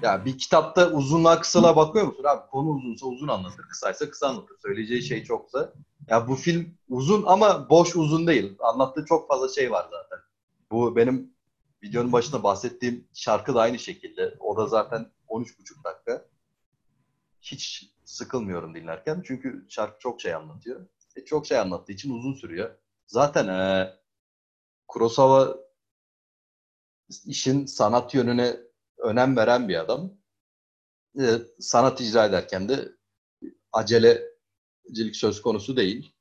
Ya 0.02 0.24
bir 0.24 0.38
kitapta 0.38 0.90
uzunluğa 0.90 1.40
kısalığa 1.40 1.76
bakıyor 1.76 2.06
musun 2.06 2.24
abi? 2.24 2.50
Konu 2.50 2.68
uzunsa 2.68 3.06
uzun 3.06 3.28
anlatır, 3.28 3.62
kısaysa 3.62 4.10
kısa 4.10 4.28
anlatır. 4.28 4.56
Söyleyeceği 4.62 5.02
şey 5.02 5.24
çoksa. 5.24 5.72
Ya 6.08 6.28
bu 6.28 6.34
film 6.34 6.74
uzun 6.88 7.24
ama 7.26 7.68
boş 7.70 7.96
uzun 7.96 8.26
değil. 8.26 8.56
Anlattığı 8.60 9.04
çok 9.04 9.28
fazla 9.28 9.48
şey 9.48 9.70
var 9.70 9.88
zaten. 9.90 10.18
Bu 10.70 10.96
benim 10.96 11.34
videonun 11.82 12.12
başında 12.12 12.42
bahsettiğim 12.42 13.08
şarkı 13.14 13.54
da 13.54 13.60
aynı 13.60 13.78
şekilde. 13.78 14.34
O 14.40 14.56
da 14.56 14.66
zaten 14.66 15.06
13,5 15.28 15.84
dakika. 15.84 16.24
Hiç 17.42 17.90
sıkılmıyorum 18.05 18.74
dinlerken. 18.74 19.22
Çünkü 19.26 19.66
şarkı 19.68 19.98
çok 19.98 20.20
şey 20.20 20.35
anlatıyor. 20.35 20.87
E, 21.16 21.24
çok 21.24 21.46
şey 21.46 21.59
anlattığı 21.59 21.92
için 21.92 22.11
uzun 22.18 22.35
sürüyor. 22.35 22.70
Zaten 23.07 23.48
e, 23.48 23.90
Kurosawa 24.88 25.57
işin 27.26 27.66
sanat 27.66 28.14
yönüne 28.14 28.57
önem 28.98 29.37
veren 29.37 29.68
bir 29.68 29.81
adam. 29.81 30.12
E, 31.20 31.26
sanat 31.61 32.00
icra 32.00 32.24
ederken 32.24 32.68
de 32.68 32.88
acelecilik 33.72 35.16
söz 35.16 35.42
konusu 35.42 35.76
değil. 35.76 36.14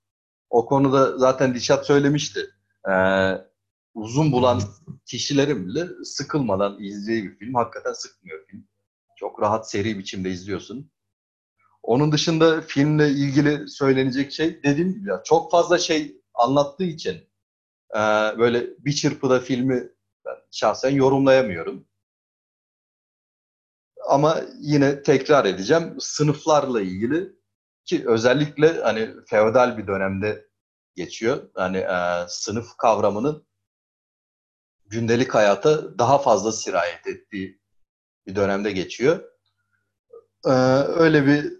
O 0.49 0.65
konuda 0.65 1.17
zaten 1.17 1.55
Dişat 1.55 1.87
söylemişti. 1.87 2.49
E, 2.89 2.93
uzun 3.93 4.31
bulan 4.31 4.61
kişilerin 5.05 5.67
bile 5.67 5.87
sıkılmadan 6.03 6.83
izlediği 6.83 7.23
bir 7.23 7.37
film. 7.37 7.53
Hakikaten 7.53 7.93
sıkmıyor 7.93 8.47
film. 8.47 8.67
Çok 9.15 9.41
rahat 9.41 9.71
seri 9.71 9.99
biçimde 9.99 10.29
izliyorsun. 10.29 10.91
Onun 11.83 12.11
dışında 12.11 12.61
filmle 12.61 13.09
ilgili 13.09 13.67
söylenecek 13.67 14.31
şey 14.31 14.63
dediğim 14.63 14.93
gibi 14.93 15.09
ya, 15.09 15.21
çok 15.25 15.51
fazla 15.51 15.77
şey 15.77 16.21
anlattığı 16.33 16.83
için 16.83 17.15
e, 17.95 17.99
böyle 18.39 18.67
bir 18.79 18.93
çırpıda 18.93 19.39
filmi 19.39 19.89
ben 20.25 20.35
şahsen 20.51 20.89
yorumlayamıyorum. 20.89 21.85
Ama 24.07 24.41
yine 24.59 25.03
tekrar 25.03 25.45
edeceğim 25.45 25.95
sınıflarla 25.99 26.81
ilgili 26.81 27.33
ki 27.85 28.03
özellikle 28.07 28.81
hani 28.81 29.09
feodal 29.27 29.77
bir 29.77 29.87
dönemde 29.87 30.47
geçiyor. 30.95 31.49
Hani 31.55 31.77
e, 31.77 32.25
sınıf 32.27 32.77
kavramının 32.77 33.47
gündelik 34.85 35.35
hayata 35.35 35.99
daha 35.99 36.17
fazla 36.17 36.51
sirayet 36.51 37.07
ettiği 37.07 37.59
bir 38.27 38.35
dönemde 38.35 38.71
geçiyor. 38.71 39.23
Ee, 40.45 40.49
öyle 40.87 41.25
bir 41.25 41.58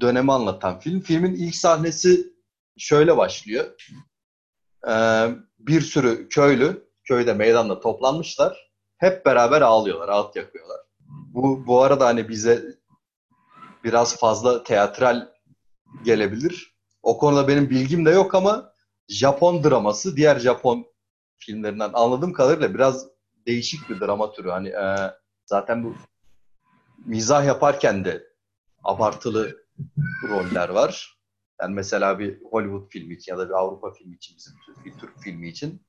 dönemi 0.00 0.32
anlatan 0.32 0.78
film. 0.80 1.00
Filmin 1.00 1.34
ilk 1.34 1.56
sahnesi 1.56 2.32
şöyle 2.78 3.16
başlıyor. 3.16 3.66
Ee, 4.88 5.28
bir 5.58 5.80
sürü 5.80 6.28
köylü 6.28 6.88
köyde 7.04 7.34
meydanda 7.34 7.80
toplanmışlar. 7.80 8.70
Hep 8.98 9.26
beraber 9.26 9.62
ağlıyorlar, 9.62 10.08
ağıt 10.08 10.36
yakıyorlar. 10.36 10.80
Bu 11.08 11.66
bu 11.66 11.82
arada 11.82 12.06
hani 12.06 12.28
bize 12.28 12.64
biraz 13.84 14.16
fazla 14.16 14.64
teatral 14.64 15.28
gelebilir. 16.04 16.74
O 17.02 17.18
konuda 17.18 17.48
benim 17.48 17.70
bilgim 17.70 18.06
de 18.06 18.10
yok 18.10 18.34
ama 18.34 18.72
Japon 19.08 19.64
draması 19.64 20.16
diğer 20.16 20.38
Japon 20.38 20.86
filmlerinden 21.38 21.90
anladığım 21.94 22.32
kadarıyla 22.32 22.74
biraz 22.74 23.06
değişik 23.46 23.90
bir 23.90 24.00
drama 24.00 24.32
türü. 24.32 24.50
Hani 24.50 24.68
e, 24.68 24.96
zaten 25.46 25.84
bu 25.84 25.94
mizah 27.06 27.46
yaparken 27.46 28.04
de 28.04 28.26
abartılı 28.84 29.56
roller 30.28 30.68
var. 30.68 31.20
Yani 31.62 31.74
mesela 31.74 32.18
bir 32.18 32.38
Hollywood 32.50 32.90
filmi 32.90 33.14
için 33.14 33.32
ya 33.32 33.38
da 33.38 33.48
bir 33.48 33.54
Avrupa 33.54 33.92
filmi 33.92 34.16
için 34.16 34.36
bizim 34.36 34.52
Türk, 34.66 34.84
bir 34.84 34.92
Türk 35.00 35.22
filmi 35.22 35.48
için 35.48 35.82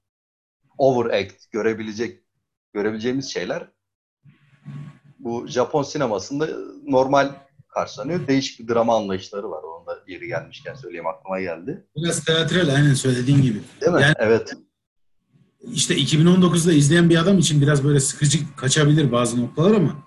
overact 0.77 1.51
görebilecek 1.51 2.23
görebileceğimiz 2.73 3.33
şeyler 3.33 3.67
bu 5.19 5.47
Japon 5.47 5.83
sinemasında 5.83 6.49
normal 6.87 7.31
karşılanıyor. 7.67 8.27
Değişik 8.27 8.59
bir 8.59 8.73
drama 8.73 8.97
anlayışları 8.97 9.51
var. 9.51 9.63
Onun 9.63 9.87
da 9.87 10.03
yeri 10.07 10.27
gelmişken 10.27 10.75
söyleyeyim 10.75 11.07
aklıma 11.07 11.39
geldi. 11.39 11.87
Biraz 11.95 12.25
teatral 12.25 12.75
aynen 12.75 12.93
söylediğin 12.93 13.41
gibi. 13.41 13.59
Değil 13.81 13.91
mi? 13.91 14.01
Yani- 14.01 14.15
evet. 14.17 14.53
İşte 15.73 15.95
2019'da 15.95 16.73
izleyen 16.73 17.09
bir 17.09 17.17
adam 17.17 17.37
için 17.37 17.61
biraz 17.61 17.83
böyle 17.83 17.99
sıkıcı 17.99 18.55
kaçabilir 18.55 19.11
bazı 19.11 19.41
noktalar 19.41 19.75
ama 19.75 20.03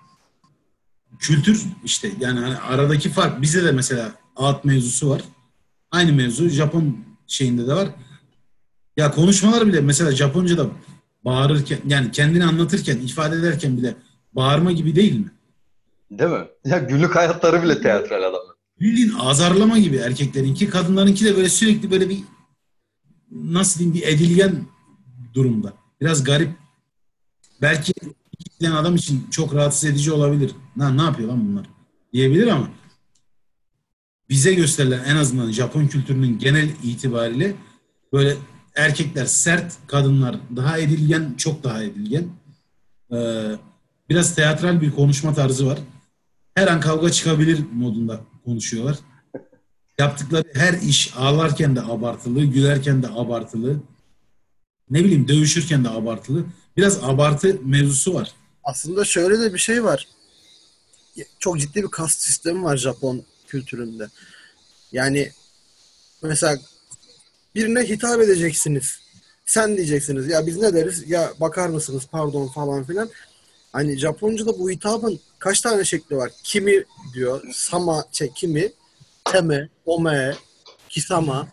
kültür 1.19 1.63
işte 1.83 2.11
yani 2.19 2.39
hani 2.39 2.57
aradaki 2.57 3.09
fark 3.09 3.41
bizde 3.41 3.63
de 3.63 3.71
mesela 3.71 4.11
ağıt 4.35 4.65
mevzusu 4.65 5.09
var. 5.09 5.21
Aynı 5.91 6.13
mevzu 6.13 6.49
Japon 6.49 6.97
şeyinde 7.27 7.67
de 7.67 7.73
var. 7.73 7.89
Ya 8.97 9.11
konuşmalar 9.11 9.67
bile 9.67 9.81
mesela 9.81 10.11
Japonca'da 10.11 10.67
bağırırken 11.25 11.79
yani 11.87 12.11
kendini 12.11 12.45
anlatırken 12.45 12.97
ifade 12.97 13.35
ederken 13.35 13.77
bile 13.77 13.95
bağırma 14.33 14.71
gibi 14.71 14.95
değil 14.95 15.19
mi? 15.19 15.31
Değil 16.11 16.31
mi? 16.31 16.47
Ya 16.65 16.77
günlük 16.77 17.15
hayatları 17.15 17.63
bile 17.63 17.81
teatral 17.81 18.23
adamlar. 18.23 18.55
Bildiğin 18.79 19.13
azarlama 19.19 19.79
gibi 19.79 19.95
erkeklerinki, 19.95 20.69
kadınlarınki 20.69 21.25
de 21.25 21.37
böyle 21.37 21.49
sürekli 21.49 21.91
böyle 21.91 22.09
bir 22.09 22.19
nasıl 23.31 23.79
diyeyim 23.79 23.95
bir 23.95 24.07
edilgen 24.07 24.65
durumda. 25.33 25.73
Biraz 26.01 26.23
garip. 26.23 26.51
Belki 27.61 27.93
izleyen 28.55 28.75
adam 28.75 28.95
için 28.95 29.27
çok 29.31 29.55
rahatsız 29.55 29.89
edici 29.89 30.11
olabilir. 30.11 30.51
Ne, 30.77 30.97
ne 30.97 31.01
yapıyor 31.01 31.29
lan 31.29 31.49
bunlar? 31.49 31.65
Diyebilir 32.13 32.47
ama 32.47 32.69
bize 34.29 34.53
gösterilen 34.53 35.03
en 35.03 35.15
azından 35.15 35.51
Japon 35.51 35.87
kültürünün 35.87 36.39
genel 36.39 36.69
itibariyle 36.83 37.55
böyle 38.13 38.37
erkekler 38.75 39.25
sert, 39.25 39.73
kadınlar 39.87 40.35
daha 40.55 40.77
edilgen, 40.77 41.33
çok 41.37 41.63
daha 41.63 41.83
edilgen. 41.83 42.27
Ee, 43.11 43.51
biraz 44.09 44.35
teatral 44.35 44.81
bir 44.81 44.91
konuşma 44.91 45.33
tarzı 45.33 45.67
var. 45.67 45.79
Her 46.55 46.67
an 46.67 46.79
kavga 46.79 47.11
çıkabilir 47.11 47.59
modunda 47.73 48.21
konuşuyorlar. 48.45 48.97
Yaptıkları 49.99 50.43
her 50.53 50.73
iş 50.73 51.13
ağlarken 51.17 51.75
de 51.75 51.81
abartılı, 51.81 52.45
gülerken 52.45 53.03
de 53.03 53.07
abartılı. 53.07 53.79
Ne 54.89 55.03
bileyim 55.03 55.27
dövüşürken 55.27 55.83
de 55.83 55.89
abartılı. 55.89 56.45
Biraz 56.77 57.03
abartı 57.03 57.59
mevzusu 57.63 58.13
var. 58.13 58.31
Aslında 58.65 59.05
şöyle 59.05 59.39
de 59.39 59.53
bir 59.53 59.59
şey 59.59 59.83
var. 59.83 60.07
Çok 61.39 61.59
ciddi 61.59 61.83
bir 61.83 61.87
kast 61.87 62.21
sistemi 62.21 62.63
var 62.63 62.77
Japon 62.77 63.23
kültüründe. 63.47 64.07
Yani 64.91 65.31
mesela 66.21 66.57
birine 67.55 67.83
hitap 67.83 68.21
edeceksiniz. 68.21 68.99
Sen 69.45 69.77
diyeceksiniz. 69.77 70.27
Ya 70.27 70.47
biz 70.47 70.57
ne 70.57 70.73
deriz? 70.73 71.09
Ya 71.09 71.33
bakar 71.39 71.69
mısınız? 71.69 72.03
Pardon 72.11 72.47
falan 72.47 72.83
filan. 72.83 73.09
Hani 73.71 73.97
Japonca'da 73.97 74.59
bu 74.59 74.69
hitabın 74.69 75.19
kaç 75.39 75.61
tane 75.61 75.83
şekli 75.85 76.17
var? 76.17 76.31
Kimi 76.43 76.83
diyor, 77.13 77.43
sama, 77.53 78.05
şey, 78.11 78.31
kimi, 78.35 78.71
teme, 79.25 79.69
ome, 79.85 80.35
kisama. 80.89 81.47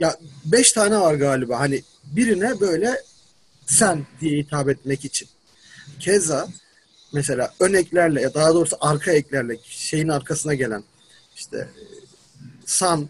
Ya 0.00 0.16
beş 0.44 0.72
tane 0.72 1.00
var 1.00 1.14
galiba. 1.14 1.60
Hani 1.60 1.82
birine 2.04 2.60
böyle 2.60 3.02
sen 3.66 4.06
diye 4.20 4.38
hitap 4.38 4.68
etmek 4.68 5.04
için. 5.04 5.28
Keza 6.00 6.48
mesela 7.12 7.52
ön 7.60 7.74
eklerle 7.74 8.20
ya 8.20 8.34
daha 8.34 8.54
doğrusu 8.54 8.76
arka 8.80 9.12
eklerle 9.12 9.56
şeyin 9.62 10.08
arkasına 10.08 10.54
gelen 10.54 10.84
işte 11.36 11.68
san 12.66 13.08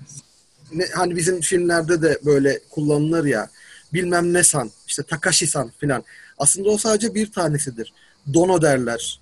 ne, 0.73 0.87
hani 0.95 1.17
bizim 1.17 1.41
filmlerde 1.41 2.03
de 2.03 2.19
böyle 2.25 2.61
kullanılır 2.71 3.25
ya 3.25 3.51
bilmem 3.93 4.33
ne 4.33 4.43
san 4.43 4.71
işte 4.87 5.03
Takashi 5.03 5.47
san 5.47 5.73
filan. 5.79 6.05
Aslında 6.39 6.71
o 6.71 6.79
sadece 6.79 7.15
bir 7.15 7.33
tanesidir. 7.33 7.93
Dono 8.35 8.63
derler. 8.63 9.21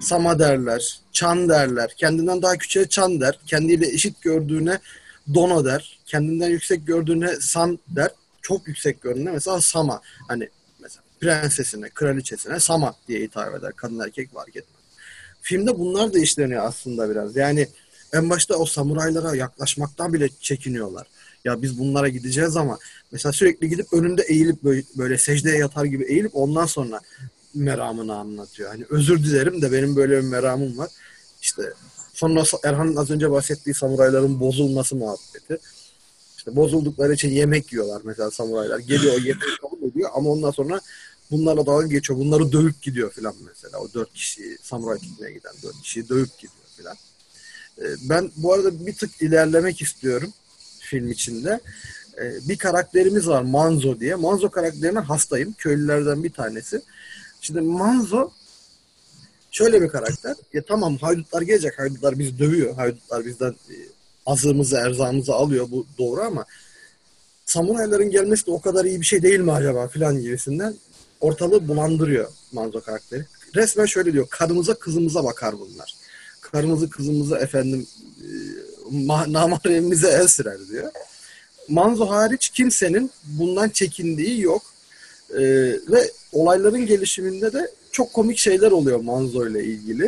Sama 0.00 0.38
derler. 0.38 1.00
Chan 1.12 1.48
derler. 1.48 1.94
Kendinden 1.96 2.42
daha 2.42 2.56
küçüğe 2.56 2.88
Chan 2.88 3.20
der. 3.20 3.38
Kendiyle 3.46 3.86
eşit 3.86 4.22
gördüğüne 4.22 4.78
Dono 5.34 5.64
der. 5.64 5.98
Kendinden 6.06 6.48
yüksek 6.48 6.86
gördüğüne 6.86 7.36
San 7.40 7.78
der. 7.88 8.10
Çok 8.42 8.68
yüksek 8.68 9.02
gördüğüne 9.02 9.30
mesela 9.30 9.60
Sama. 9.60 10.00
Hani 10.28 10.48
prensesine, 11.20 11.88
kraliçesine 11.88 12.60
Sama 12.60 12.94
diye 13.08 13.20
hitap 13.20 13.54
eder. 13.54 13.72
Kadın 13.76 13.98
erkek 13.98 14.32
fark 14.32 14.48
etmez. 14.48 14.84
Filmde 15.42 15.78
bunlar 15.78 16.14
da 16.14 16.18
işleniyor 16.18 16.64
aslında 16.64 17.10
biraz. 17.10 17.36
Yani 17.36 17.68
en 18.12 18.30
başta 18.30 18.56
o 18.56 18.66
samuraylara 18.66 19.34
yaklaşmaktan 19.34 20.12
bile 20.12 20.28
çekiniyorlar. 20.40 21.06
Ya 21.44 21.62
biz 21.62 21.78
bunlara 21.78 22.08
gideceğiz 22.08 22.56
ama 22.56 22.78
mesela 23.12 23.32
sürekli 23.32 23.68
gidip 23.68 23.92
önünde 23.92 24.22
eğilip 24.22 24.64
böyle, 24.64 24.82
böyle 24.96 25.18
secdeye 25.18 25.58
yatar 25.58 25.84
gibi 25.84 26.04
eğilip 26.04 26.36
ondan 26.36 26.66
sonra 26.66 27.00
meramını 27.54 28.16
anlatıyor. 28.16 28.70
Hani 28.70 28.84
özür 28.90 29.24
dilerim 29.24 29.62
de 29.62 29.72
benim 29.72 29.96
böyle 29.96 30.16
bir 30.16 30.28
meramım 30.28 30.78
var. 30.78 30.90
İşte 31.42 31.62
sonra 32.12 32.42
Erhan'ın 32.64 32.96
az 32.96 33.10
önce 33.10 33.30
bahsettiği 33.30 33.74
samurayların 33.74 34.40
bozulması 34.40 34.96
muhabbeti. 34.96 35.58
İşte 36.36 36.56
bozuldukları 36.56 37.12
için 37.12 37.30
yemek 37.30 37.72
yiyorlar 37.72 38.02
mesela 38.04 38.30
samuraylar. 38.30 38.78
Geliyor 38.78 39.38
kabul 39.60 39.73
ediyor 39.94 40.10
ama 40.14 40.30
ondan 40.30 40.50
sonra 40.50 40.80
bunlarla 41.30 41.66
dalga 41.66 41.86
geçiyor. 41.86 42.18
Bunları 42.18 42.52
dövüp 42.52 42.82
gidiyor 42.82 43.12
filan 43.12 43.34
mesela. 43.48 43.78
O 43.78 43.88
dört 43.94 44.12
kişi 44.12 44.58
samuray 44.62 44.98
tutmaya 44.98 45.30
giden 45.30 45.52
dört 45.62 45.82
kişiyi 45.82 46.08
dövüp 46.08 46.38
gidiyor 46.38 46.68
filan. 46.76 46.96
Ee, 47.78 47.84
Ben 48.10 48.30
bu 48.36 48.52
arada 48.52 48.86
bir 48.86 48.94
tık 48.94 49.22
ilerlemek 49.22 49.82
istiyorum 49.82 50.32
film 50.80 51.10
içinde. 51.10 51.60
Ee, 52.18 52.48
Bir 52.48 52.58
karakterimiz 52.58 53.28
var 53.28 53.42
Manzo 53.42 54.00
diye. 54.00 54.14
Manzo 54.14 54.50
karakterine 54.50 54.98
hastayım. 54.98 55.54
Köylülerden 55.58 56.24
bir 56.24 56.32
tanesi. 56.32 56.82
Şimdi 57.40 57.60
Manzo 57.60 58.30
şöyle 59.50 59.82
bir 59.82 59.88
karakter. 59.88 60.36
Ya 60.52 60.62
tamam 60.62 60.96
haydutlar 60.96 61.42
gelecek. 61.42 61.78
Haydutlar 61.78 62.18
bizi 62.18 62.38
dövüyor. 62.38 62.74
Haydutlar 62.74 63.26
bizden 63.26 63.50
e, 63.50 63.76
azığımızı, 64.26 64.76
erzağımızı 64.76 65.34
alıyor. 65.34 65.70
Bu 65.70 65.86
doğru 65.98 66.20
ama 66.20 66.44
samurayların 67.46 68.10
gelmesi 68.10 68.46
de 68.46 68.50
o 68.50 68.60
kadar 68.60 68.84
iyi 68.84 69.00
bir 69.00 69.06
şey 69.06 69.22
değil 69.22 69.40
mi 69.40 69.52
acaba 69.52 69.88
filan 69.88 70.20
gibisinden 70.20 70.74
ortalığı 71.20 71.68
bulandırıyor 71.68 72.28
Manzo 72.52 72.80
karakteri. 72.80 73.24
Resmen 73.54 73.86
şöyle 73.86 74.12
diyor. 74.12 74.26
Karımıza 74.30 74.74
kızımıza 74.74 75.24
bakar 75.24 75.54
bunlar. 75.60 75.94
Karımızı 76.40 76.90
kızımıza 76.90 77.38
efendim 77.38 77.86
e, 78.20 78.28
ma- 78.96 79.32
namaremimize 79.32 80.08
el 80.08 80.26
sürer 80.26 80.58
diyor. 80.70 80.90
Manzo 81.68 82.06
hariç 82.10 82.48
kimsenin 82.48 83.10
bundan 83.24 83.68
çekindiği 83.68 84.40
yok. 84.40 84.62
Ee, 85.30 85.40
ve 85.88 86.10
olayların 86.32 86.86
gelişiminde 86.86 87.52
de 87.52 87.70
çok 87.92 88.12
komik 88.12 88.38
şeyler 88.38 88.70
oluyor 88.70 89.00
Manzo 89.00 89.46
ile 89.46 89.64
ilgili. 89.64 90.04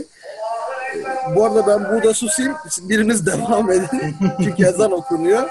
Ee, 0.96 1.04
bu 1.36 1.44
arada 1.44 1.66
ben 1.66 1.92
burada 1.94 2.14
susayım. 2.14 2.54
Biriniz 2.82 3.26
devam 3.32 3.70
edin. 3.72 4.14
Çünkü 4.44 4.64
ezan 4.64 4.92
okunuyor. 4.92 5.48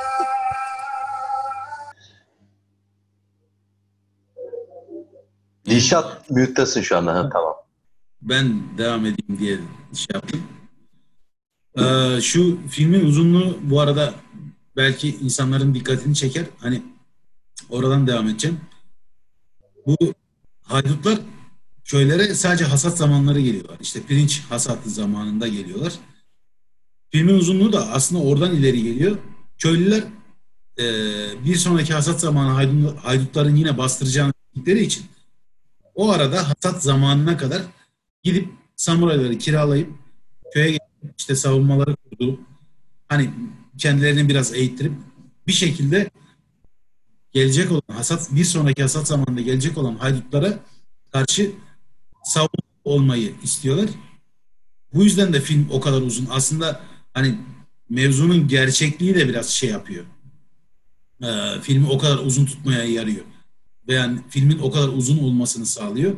Dilşat 5.65 6.29
büyüktesin 6.35 6.81
şu 6.81 6.97
anda. 6.97 7.13
Ha, 7.15 7.29
tamam. 7.33 7.53
Ben 8.21 8.77
devam 8.77 8.99
edeyim 9.05 9.39
diye 9.39 9.59
şey 9.93 10.13
yaptım. 10.13 10.41
Ee, 11.77 12.21
şu 12.21 12.59
filmin 12.69 13.05
uzunluğu 13.05 13.57
bu 13.61 13.79
arada 13.81 14.13
belki 14.75 15.15
insanların 15.15 15.73
dikkatini 15.73 16.15
çeker. 16.15 16.45
Hani 16.57 16.81
oradan 17.69 18.07
devam 18.07 18.27
edeceğim. 18.27 18.59
Bu 19.85 19.97
haydutlar 20.61 21.19
köylere 21.83 22.33
sadece 22.35 22.65
hasat 22.65 22.97
zamanları 22.97 23.39
geliyorlar. 23.39 23.77
İşte 23.81 24.01
pirinç 24.01 24.43
hasatı 24.49 24.89
zamanında 24.89 25.47
geliyorlar. 25.47 25.93
Filmin 27.11 27.33
uzunluğu 27.33 27.73
da 27.73 27.91
aslında 27.91 28.23
oradan 28.23 28.55
ileri 28.55 28.83
geliyor. 28.83 29.17
Köylüler 29.57 30.03
e, 30.79 30.83
bir 31.45 31.55
sonraki 31.55 31.93
hasat 31.93 32.19
zamanı 32.21 32.49
haydut- 32.61 32.97
haydutların 32.97 33.55
yine 33.55 33.77
bastıracağını 33.77 34.33
bildikleri 34.55 34.83
için 34.83 35.05
o 35.95 36.11
arada 36.11 36.49
hasat 36.49 36.83
zamanına 36.83 37.37
kadar 37.37 37.61
gidip 38.23 38.49
samurayları 38.75 39.37
kiralayıp 39.37 39.89
köye 40.53 40.67
gelip 40.67 41.15
işte 41.17 41.35
savunmaları 41.35 41.95
kurdu. 41.95 42.39
Hani 43.07 43.29
kendilerini 43.77 44.29
biraz 44.29 44.53
eğittirip 44.53 44.93
bir 45.47 45.53
şekilde 45.53 46.09
gelecek 47.31 47.71
olan 47.71 47.81
hasat 47.93 48.31
bir 48.31 48.45
sonraki 48.45 48.81
hasat 48.81 49.07
zamanında 49.07 49.41
gelecek 49.41 49.77
olan 49.77 49.95
haydutlara 49.95 50.59
karşı 51.11 51.51
savunma 52.23 52.49
olmayı 52.83 53.33
istiyorlar. 53.43 53.89
Bu 54.93 55.03
yüzden 55.03 55.33
de 55.33 55.41
film 55.41 55.67
o 55.71 55.79
kadar 55.79 56.01
uzun. 56.01 56.27
Aslında 56.31 56.81
hani 57.13 57.39
mevzunun 57.89 58.47
gerçekliği 58.47 59.15
de 59.15 59.29
biraz 59.29 59.49
şey 59.49 59.69
yapıyor. 59.69 60.05
Ee, 61.23 61.61
filmi 61.61 61.87
o 61.89 61.97
kadar 61.97 62.17
uzun 62.17 62.45
tutmaya 62.45 62.83
yarıyor. 62.83 63.25
Yani 63.87 64.19
filmin 64.29 64.59
o 64.59 64.71
kadar 64.71 64.87
uzun 64.87 65.17
olmasını 65.17 65.65
sağlıyor. 65.65 66.17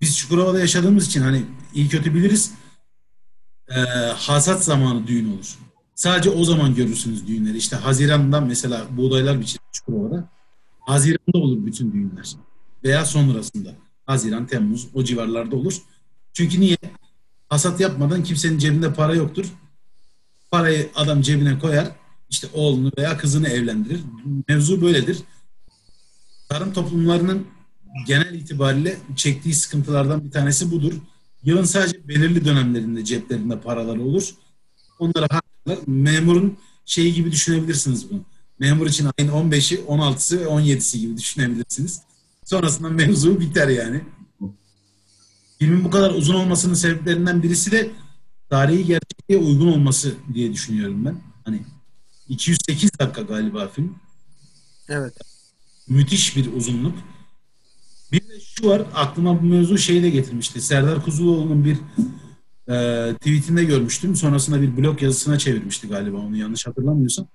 Biz 0.00 0.18
Çukurova'da 0.18 0.60
yaşadığımız 0.60 1.06
için 1.06 1.20
hani 1.20 1.42
iyi 1.74 1.88
kötü 1.88 2.14
biliriz. 2.14 2.52
Ee, 3.68 3.80
hasat 4.16 4.64
zamanı 4.64 5.06
düğün 5.06 5.32
olur. 5.36 5.58
Sadece 5.94 6.30
o 6.30 6.44
zaman 6.44 6.74
görürsünüz 6.74 7.26
düğünleri. 7.26 7.56
İşte 7.56 7.76
Haziran'dan 7.76 8.46
mesela 8.46 8.86
buğdaylar 8.90 9.40
biçilir 9.40 9.62
Çukurova'da. 9.72 10.28
Haziran'da 10.80 11.38
olur 11.38 11.66
bütün 11.66 11.92
düğünler. 11.92 12.32
Veya 12.84 13.04
sonrasında. 13.04 13.74
Haziran, 14.06 14.46
Temmuz 14.46 14.88
o 14.94 15.04
civarlarda 15.04 15.56
olur. 15.56 15.74
Çünkü 16.32 16.60
niye? 16.60 16.76
Hasat 17.48 17.80
yapmadan 17.80 18.22
kimsenin 18.22 18.58
cebinde 18.58 18.94
para 18.94 19.14
yoktur. 19.14 19.52
Parayı 20.50 20.90
adam 20.94 21.22
cebine 21.22 21.58
koyar. 21.58 21.88
işte 22.30 22.48
oğlunu 22.52 22.92
veya 22.98 23.18
kızını 23.18 23.48
evlendirir. 23.48 24.00
Mevzu 24.48 24.82
böyledir. 24.82 25.18
Tarım 26.50 26.72
toplumlarının 26.72 27.46
genel 28.06 28.34
itibariyle 28.34 28.98
çektiği 29.16 29.54
sıkıntılardan 29.54 30.24
bir 30.24 30.30
tanesi 30.30 30.70
budur. 30.70 30.92
Yılın 31.44 31.64
sadece 31.64 32.08
belirli 32.08 32.44
dönemlerinde 32.44 33.04
ceplerinde 33.04 33.60
paraları 33.60 34.02
olur. 34.02 34.34
Onlara 34.98 35.28
harcarlar. 35.30 35.86
Memurun 35.86 36.58
şeyi 36.84 37.14
gibi 37.14 37.32
düşünebilirsiniz 37.32 38.10
bunu. 38.10 38.20
Memur 38.58 38.86
için 38.86 39.08
ayın 39.18 39.30
15'i, 39.30 39.78
16'sı 39.78 40.40
ve 40.40 40.44
17'si 40.44 40.98
gibi 40.98 41.16
düşünebilirsiniz. 41.16 42.02
Sonrasında 42.44 42.88
mevzu 42.88 43.40
biter 43.40 43.68
yani. 43.68 44.04
Filmin 45.58 45.84
bu 45.84 45.90
kadar 45.90 46.10
uzun 46.10 46.34
olmasının 46.34 46.74
sebeplerinden 46.74 47.42
birisi 47.42 47.72
de 47.72 47.90
tarihi 48.48 48.84
gerçekliğe 48.84 49.38
uygun 49.40 49.66
olması 49.66 50.14
diye 50.34 50.52
düşünüyorum 50.52 51.04
ben. 51.04 51.20
Hani 51.44 51.62
208 52.28 52.90
dakika 52.98 53.22
galiba 53.22 53.68
film. 53.68 53.94
Evet. 54.88 55.14
Müthiş 55.88 56.36
bir 56.36 56.52
uzunluk. 56.52 56.98
Bir 58.12 58.20
de 58.20 58.40
şu 58.40 58.68
var, 58.68 58.82
aklıma 58.94 59.42
bu 59.42 59.46
mevzu 59.46 59.78
şeyi 59.78 60.02
de 60.02 60.10
getirmişti. 60.10 60.60
Serdar 60.60 61.04
Kuzuloğlu'nun 61.04 61.64
bir 61.64 61.76
e, 62.72 63.14
tweetinde 63.14 63.64
görmüştüm. 63.64 64.16
Sonrasında 64.16 64.62
bir 64.62 64.76
blog 64.76 65.02
yazısına 65.02 65.38
çevirmişti 65.38 65.88
galiba 65.88 66.16
onu 66.16 66.36
yanlış 66.36 66.66
hatırlamıyorsam. 66.66 67.26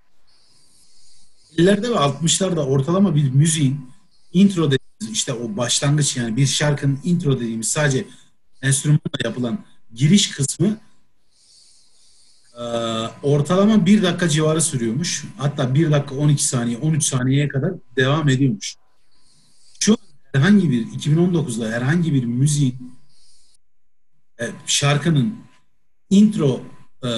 50'lerde 1.57 1.89
ve 1.89 1.95
60'larda 1.95 2.59
ortalama 2.59 3.15
bir 3.15 3.31
müziğin 3.31 3.89
intro 4.33 4.71
dediğimiz 4.71 5.17
işte 5.17 5.33
o 5.33 5.57
başlangıç 5.57 6.17
yani 6.17 6.37
bir 6.37 6.45
şarkının 6.45 6.99
intro 7.03 7.39
dediğimiz 7.39 7.67
sadece 7.67 8.07
enstrümanla 8.61 9.19
yapılan 9.23 9.65
giriş 9.93 10.31
kısmı 10.31 10.77
ortalama 13.23 13.85
bir 13.85 14.03
dakika 14.03 14.29
civarı 14.29 14.61
sürüyormuş. 14.61 15.25
Hatta 15.37 15.75
bir 15.75 15.91
dakika 15.91 16.15
12 16.15 16.45
saniye 16.45 16.77
13 16.77 17.03
saniyeye 17.03 17.47
kadar 17.47 17.71
devam 17.95 18.29
ediyormuş. 18.29 18.75
Şu 19.79 19.93
an 19.93 19.97
herhangi 20.33 20.69
bir 20.69 20.85
2019'da 20.87 21.71
herhangi 21.71 22.13
bir 22.13 22.25
müziğin 22.25 22.95
e, 24.41 24.49
şarkının 24.65 25.35
intro 26.09 26.61
e, 27.03 27.09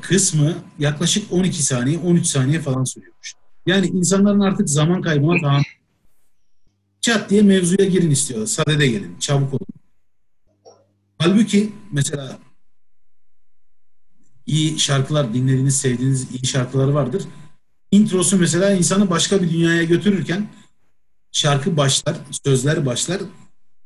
kısmı 0.00 0.54
yaklaşık 0.78 1.32
12 1.32 1.62
saniye 1.62 1.98
13 1.98 2.26
saniye 2.26 2.60
falan 2.60 2.84
sürüyormuş. 2.84 3.34
Yani 3.66 3.86
insanların 3.86 4.40
artık 4.40 4.70
zaman 4.70 5.02
kaybına 5.02 5.40
tahammül 5.40 5.64
çat 7.00 7.30
diye 7.30 7.42
mevzuya 7.42 7.88
girin 7.88 8.10
istiyorlar. 8.10 8.46
Sadede 8.46 8.86
gelin, 8.86 9.18
çabuk 9.18 9.54
olun. 9.54 9.66
Halbuki 11.18 11.72
mesela 11.92 12.38
iyi 14.50 14.78
şarkılar 14.78 15.34
dinlediğiniz, 15.34 15.76
sevdiğiniz 15.76 16.30
iyi 16.30 16.46
şarkıları 16.46 16.94
vardır. 16.94 17.22
Introsu 17.90 18.38
mesela 18.38 18.70
insanı 18.70 19.10
başka 19.10 19.42
bir 19.42 19.50
dünyaya 19.50 19.82
götürürken 19.84 20.48
şarkı 21.32 21.76
başlar, 21.76 22.16
sözler 22.44 22.86
başlar. 22.86 23.20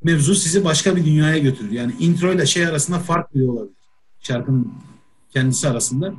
Mevzu 0.03 0.35
sizi 0.35 0.65
başka 0.65 0.97
bir 0.97 1.05
dünyaya 1.05 1.39
götürür. 1.39 1.71
Yani 1.71 1.95
intro 1.99 2.33
ile 2.33 2.47
şey 2.47 2.67
arasında 2.67 2.99
fark 2.99 3.35
bile 3.35 3.51
olabilir. 3.51 3.77
Şarkının 4.21 4.75
kendisi 5.31 5.69
arasında. 5.69 6.15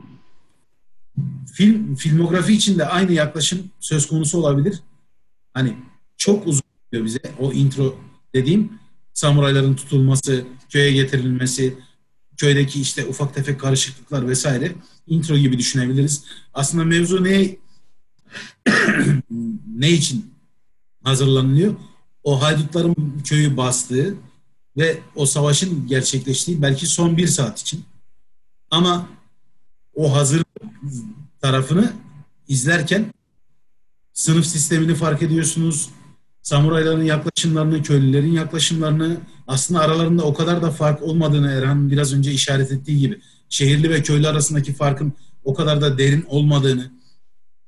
Film, 1.53 1.95
filmografi 1.95 2.53
için 2.53 2.79
de 2.79 2.85
aynı 2.85 3.11
yaklaşım 3.11 3.59
söz 3.79 4.07
konusu 4.07 4.37
olabilir. 4.37 4.79
Hani 5.53 5.77
çok 6.17 6.47
uzun 6.47 6.63
diyor 6.91 7.05
bize 7.05 7.19
o 7.39 7.51
intro 7.53 7.95
dediğim 8.33 8.71
samurayların 9.13 9.75
tutulması, 9.75 10.45
köye 10.69 10.91
getirilmesi, 10.91 11.77
köydeki 12.37 12.81
işte 12.81 13.05
ufak 13.05 13.35
tefek 13.35 13.59
karışıklıklar 13.59 14.27
vesaire 14.27 14.71
intro 15.07 15.37
gibi 15.37 15.57
düşünebiliriz. 15.57 16.23
Aslında 16.53 16.83
mevzu 16.83 17.23
ne 17.23 17.55
ne 19.75 19.91
için 19.91 20.33
hazırlanılıyor? 21.03 21.75
O 22.23 22.41
haydutların 22.41 23.21
köyü 23.23 23.57
bastığı 23.57 24.15
ve 24.77 24.99
o 25.15 25.25
savaşın 25.25 25.87
gerçekleştiği 25.87 26.61
belki 26.61 26.87
son 26.87 27.17
bir 27.17 27.27
saat 27.27 27.61
için. 27.61 27.85
Ama 28.71 29.09
o 29.93 30.15
hazır 30.15 30.43
tarafını 31.41 31.93
izlerken 32.47 33.13
sınıf 34.13 34.45
sistemini 34.45 34.95
fark 34.95 35.21
ediyorsunuz. 35.21 35.89
Samurayların 36.45 37.03
yaklaşımlarını, 37.03 37.83
köylülerin 37.83 38.31
yaklaşımlarını 38.31 39.17
aslında 39.47 39.79
aralarında 39.79 40.23
o 40.23 40.33
kadar 40.33 40.61
da 40.61 40.71
fark 40.71 41.01
olmadığını 41.01 41.51
Erhan 41.51 41.91
biraz 41.91 42.13
önce 42.13 42.31
işaret 42.31 42.71
ettiği 42.71 42.99
gibi 42.99 43.21
şehirli 43.49 43.89
ve 43.89 44.03
köylü 44.03 44.27
arasındaki 44.27 44.73
farkın 44.73 45.13
o 45.43 45.53
kadar 45.53 45.81
da 45.81 45.97
derin 45.97 46.25
olmadığını 46.27 46.91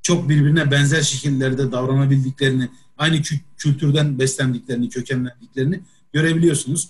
çok 0.02 0.28
birbirine 0.28 0.70
benzer 0.70 1.02
şekillerde 1.02 1.72
davranabildiklerini 1.72 2.68
aynı 2.98 3.16
kü- 3.16 3.40
kültürden 3.56 4.18
beslendiklerini, 4.18 4.88
kökenlendiklerini 4.88 5.80
görebiliyorsunuz. 6.12 6.88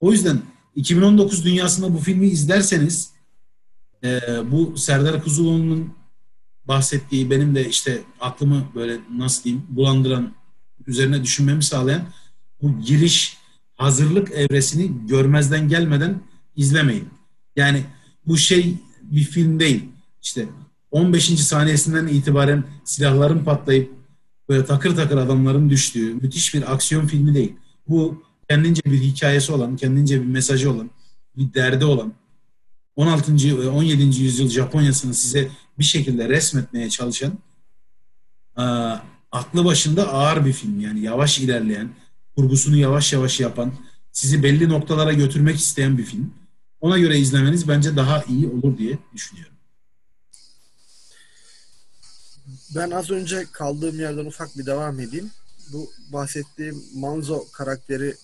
O 0.00 0.12
yüzden 0.12 0.42
2019 0.76 1.44
dünyasında 1.44 1.94
bu 1.94 1.98
filmi 1.98 2.26
izlerseniz 2.26 3.10
e, 4.04 4.20
bu 4.50 4.76
Serdar 4.76 5.22
Kuzuloğlu'nun 5.22 5.94
bahsettiği 6.64 7.30
benim 7.30 7.54
de 7.54 7.68
işte 7.68 8.02
aklımı 8.20 8.64
böyle 8.74 8.98
nasıl 9.16 9.44
diyeyim 9.44 9.66
bulandıran 9.68 10.43
üzerine 10.86 11.22
düşünmemi 11.22 11.62
sağlayan 11.62 12.02
bu 12.62 12.80
giriş 12.80 13.36
hazırlık 13.76 14.30
evresini 14.32 15.06
görmezden 15.06 15.68
gelmeden 15.68 16.20
izlemeyin. 16.56 17.08
Yani 17.56 17.84
bu 18.26 18.36
şey 18.36 18.76
bir 19.02 19.24
film 19.24 19.60
değil. 19.60 19.82
İşte 20.22 20.46
15. 20.90 21.24
saniyesinden 21.24 22.06
itibaren 22.06 22.64
silahların 22.84 23.44
patlayıp 23.44 23.92
böyle 24.48 24.64
takır 24.64 24.96
takır 24.96 25.16
adamların 25.16 25.70
düştüğü 25.70 26.14
müthiş 26.14 26.54
bir 26.54 26.72
aksiyon 26.72 27.06
filmi 27.06 27.34
değil. 27.34 27.52
Bu 27.88 28.24
kendince 28.48 28.82
bir 28.84 29.00
hikayesi 29.00 29.52
olan, 29.52 29.76
kendince 29.76 30.20
bir 30.20 30.26
mesajı 30.26 30.72
olan, 30.72 30.90
bir 31.36 31.54
derdi 31.54 31.84
olan 31.84 32.14
16. 32.96 33.34
ve 33.34 33.68
17. 33.68 34.02
yüzyıl 34.02 34.48
Japonya'sını 34.48 35.14
size 35.14 35.48
bir 35.78 35.84
şekilde 35.84 36.28
resmetmeye 36.28 36.90
çalışan 36.90 37.38
aklı 39.34 39.64
başında 39.64 40.12
ağır 40.12 40.46
bir 40.46 40.52
film. 40.52 40.80
Yani 40.80 41.00
yavaş 41.00 41.38
ilerleyen, 41.38 41.90
kurgusunu 42.36 42.76
yavaş 42.76 43.12
yavaş 43.12 43.40
yapan, 43.40 43.72
sizi 44.12 44.42
belli 44.42 44.68
noktalara 44.68 45.12
götürmek 45.12 45.56
isteyen 45.56 45.98
bir 45.98 46.04
film. 46.04 46.34
Ona 46.80 46.98
göre 46.98 47.18
izlemeniz 47.18 47.68
bence 47.68 47.96
daha 47.96 48.22
iyi 48.22 48.48
olur 48.48 48.78
diye 48.78 48.98
düşünüyorum. 49.14 49.54
Ben 52.74 52.90
az 52.90 53.10
önce 53.10 53.46
kaldığım 53.52 54.00
yerden 54.00 54.26
ufak 54.26 54.58
bir 54.58 54.66
devam 54.66 55.00
edeyim. 55.00 55.30
Bu 55.72 55.90
bahsettiğim 56.12 56.84
Manzo 56.94 57.44
karakteri 57.52 58.14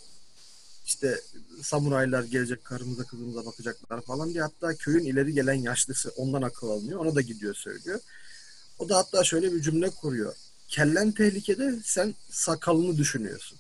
işte 0.87 1.21
samuraylar 1.63 2.25
gelecek 2.25 2.65
karımıza 2.65 3.05
kızımıza 3.05 3.47
bakacaklar 3.47 4.03
falan 4.03 4.31
diye 4.31 4.43
hatta 4.43 4.75
köyün 4.75 5.05
ileri 5.05 5.33
gelen 5.33 5.55
yaşlısı 5.55 6.13
ondan 6.17 6.43
akıl 6.43 6.71
alınıyor. 6.71 7.01
Ona 7.01 7.15
da 7.15 7.21
gidiyor 7.21 7.55
söylüyor. 7.55 8.01
O 8.79 8.89
da 8.89 8.97
hatta 8.97 9.25
şöyle 9.25 9.53
bir 9.53 9.63
cümle 9.63 9.91
kuruyor. 9.91 10.35
Kellen 10.71 11.13
tehlikede 11.13 11.81
sen 11.85 12.15
sakalını 12.31 12.97
düşünüyorsun. 12.97 13.59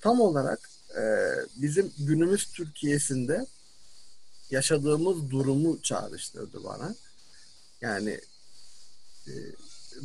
Tam 0.00 0.20
olarak 0.20 0.70
e, 0.96 1.02
bizim 1.56 1.92
günümüz 1.98 2.52
Türkiye'sinde 2.52 3.46
yaşadığımız 4.50 5.30
durumu 5.30 5.82
çağrıştırdı 5.82 6.64
bana. 6.64 6.94
Yani 7.80 8.20
e, 9.26 9.32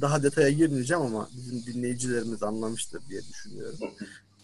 daha 0.01 0.23
detaya 0.23 0.49
girmeyeceğim 0.49 1.03
ama 1.03 1.29
bizim 1.37 1.65
dinleyicilerimiz 1.65 2.43
anlamıştır 2.43 3.01
diye 3.09 3.21
düşünüyorum. 3.27 3.79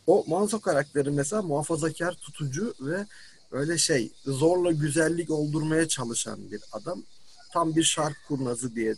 O 0.08 0.24
Manso 0.28 0.60
karakteri 0.60 1.12
mesela 1.12 1.42
muhafazakar, 1.42 2.14
tutucu 2.14 2.74
ve 2.82 3.08
öyle 3.52 3.78
şey 3.78 4.12
zorla 4.26 4.72
güzellik 4.72 5.30
oldurmaya 5.30 5.88
çalışan 5.88 6.52
bir 6.52 6.62
adam. 6.72 7.04
Tam 7.52 7.76
bir 7.76 7.84
şark 7.84 8.18
kurnazı 8.28 8.76
diye 8.76 8.96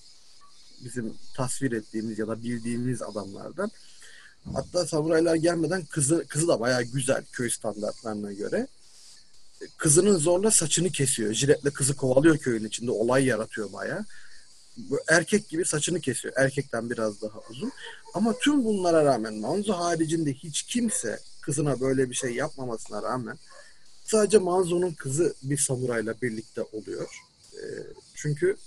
bizim 0.85 1.13
tasvir 1.35 1.71
ettiğimiz 1.71 2.19
ya 2.19 2.27
da 2.27 2.43
bildiğimiz 2.43 3.01
adamlardan. 3.01 3.71
Hatta 4.53 4.87
samuraylar 4.87 5.35
gelmeden 5.35 5.85
kızı 5.85 6.25
kızı 6.27 6.47
da 6.47 6.59
bayağı 6.59 6.83
güzel 6.83 7.23
köy 7.31 7.49
standartlarına 7.49 8.33
göre. 8.33 8.67
Kızının 9.77 10.17
zorla 10.17 10.51
saçını 10.51 10.89
kesiyor. 10.89 11.33
Jiletle 11.33 11.69
kızı 11.69 11.95
kovalıyor 11.95 12.37
köyün 12.37 12.65
içinde. 12.65 12.91
Olay 12.91 13.25
yaratıyor 13.25 13.73
bayağı. 13.73 14.05
Erkek 15.07 15.49
gibi 15.49 15.65
saçını 15.65 16.01
kesiyor. 16.01 16.33
Erkekten 16.37 16.89
biraz 16.89 17.21
daha 17.21 17.39
uzun. 17.49 17.71
Ama 18.13 18.37
tüm 18.37 18.65
bunlara 18.65 19.05
rağmen 19.05 19.33
Manzo 19.33 19.73
haricinde 19.73 20.33
hiç 20.33 20.63
kimse 20.63 21.19
kızına 21.41 21.79
böyle 21.79 22.09
bir 22.09 22.15
şey 22.15 22.31
yapmamasına 22.31 23.03
rağmen 23.03 23.37
sadece 24.05 24.37
Manzo'nun 24.37 24.91
kızı 24.91 25.33
bir 25.43 25.57
samurayla 25.57 26.21
birlikte 26.21 26.61
oluyor. 26.61 27.21
E, 27.53 27.63
çünkü 28.15 28.57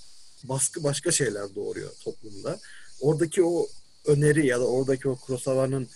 baskı 0.44 0.82
başka 0.84 1.12
şeyler 1.12 1.54
doğuruyor 1.54 1.90
toplumda. 2.04 2.58
Oradaki 3.00 3.44
o 3.44 3.68
öneri 4.06 4.46
ya 4.46 4.60
da 4.60 4.66
oradaki 4.66 5.08
o 5.08 5.16
Kurosawa'nın 5.16 5.88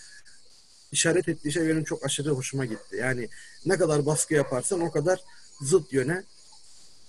işaret 0.91 1.29
ettiği 1.29 1.51
şey 1.51 1.67
benim 1.67 1.83
çok 1.83 2.05
aşırı 2.05 2.29
hoşuma 2.29 2.65
gitti. 2.65 2.95
Yani 2.95 3.29
ne 3.65 3.77
kadar 3.77 4.05
baskı 4.05 4.33
yaparsan 4.33 4.81
o 4.81 4.91
kadar 4.91 5.19
zıt 5.61 5.93
yöne 5.93 6.23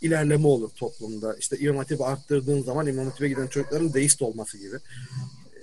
ilerleme 0.01 0.47
olur 0.47 0.71
toplumda. 0.71 1.37
İşte 1.37 1.59
İmam 1.59 1.77
Hatip'i 1.77 2.05
arttırdığın 2.05 2.63
zaman 2.63 2.87
İmam 2.87 3.07
Hatip'e 3.07 3.29
giden 3.29 3.47
çocukların 3.47 3.95
deist 3.95 4.23
olması 4.23 4.59
gibi. 4.59 4.77
Ee, 4.77 5.61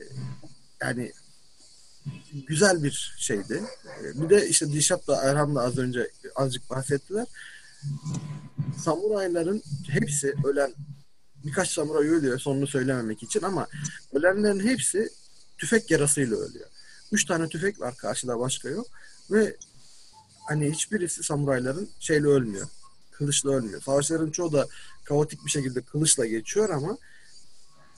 yani 0.82 1.12
güzel 2.48 2.84
bir 2.84 3.16
şeydi. 3.18 3.64
Ee, 4.04 4.22
bir 4.22 4.30
de 4.30 4.48
işte 4.48 4.74
Dişat 4.74 5.08
da 5.08 5.24
Erhan 5.24 5.56
da 5.56 5.62
az 5.62 5.78
önce 5.78 6.12
azıcık 6.36 6.70
bahsettiler. 6.70 7.28
Samurayların 8.84 9.64
hepsi 9.88 10.34
ölen 10.46 10.74
birkaç 11.46 11.70
samuray 11.70 12.08
ölüyor 12.08 12.40
sonunu 12.40 12.68
söylememek 12.68 13.24
için 13.24 13.42
ama 13.42 13.68
ölenlerin 14.14 14.68
hepsi 14.68 15.10
tüfek 15.58 15.92
yarasıyla 15.92 16.38
ölüyor. 16.38 16.68
Üç 17.12 17.26
tane 17.26 17.50
tüfek 17.50 17.80
var 17.80 17.98
karşıda 17.98 18.40
başka 18.40 18.70
yok 18.70 18.88
ve 19.32 19.58
hani 20.48 20.72
hiçbirisi 20.72 21.24
samurayların 21.24 21.90
şeyle 22.00 22.28
ölmüyor. 22.28 22.68
Kılıçla 23.12 23.52
ölmüyor. 23.52 23.82
Savaşların 23.82 24.32
çoğu 24.32 24.54
da 24.54 24.68
kaotik 25.04 25.46
bir 25.46 25.52
şekilde 25.52 25.82
kılıçla 25.82 26.26
geçiyor 26.26 26.70
ama 26.70 26.98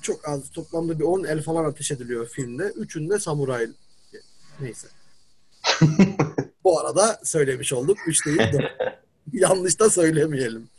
çok 0.02 0.28
az 0.28 0.52
toplamda 0.52 1.00
bir 1.00 1.04
10 1.04 1.24
el 1.24 1.42
falan 1.42 1.66
ateş 1.66 1.92
ediliyor 1.92 2.28
filmde. 2.28 2.64
Üçünde 2.64 3.20
samuray 3.20 3.70
neyse. 4.60 4.88
Bu 6.64 6.80
arada 6.80 7.20
söylemiş 7.24 7.74
olduk. 7.74 7.98
Üç 8.08 8.26
değil 8.26 8.38
de 8.38 8.72
yanlış 9.34 9.80
da 9.80 9.90
söylemeyelim. 9.90 10.70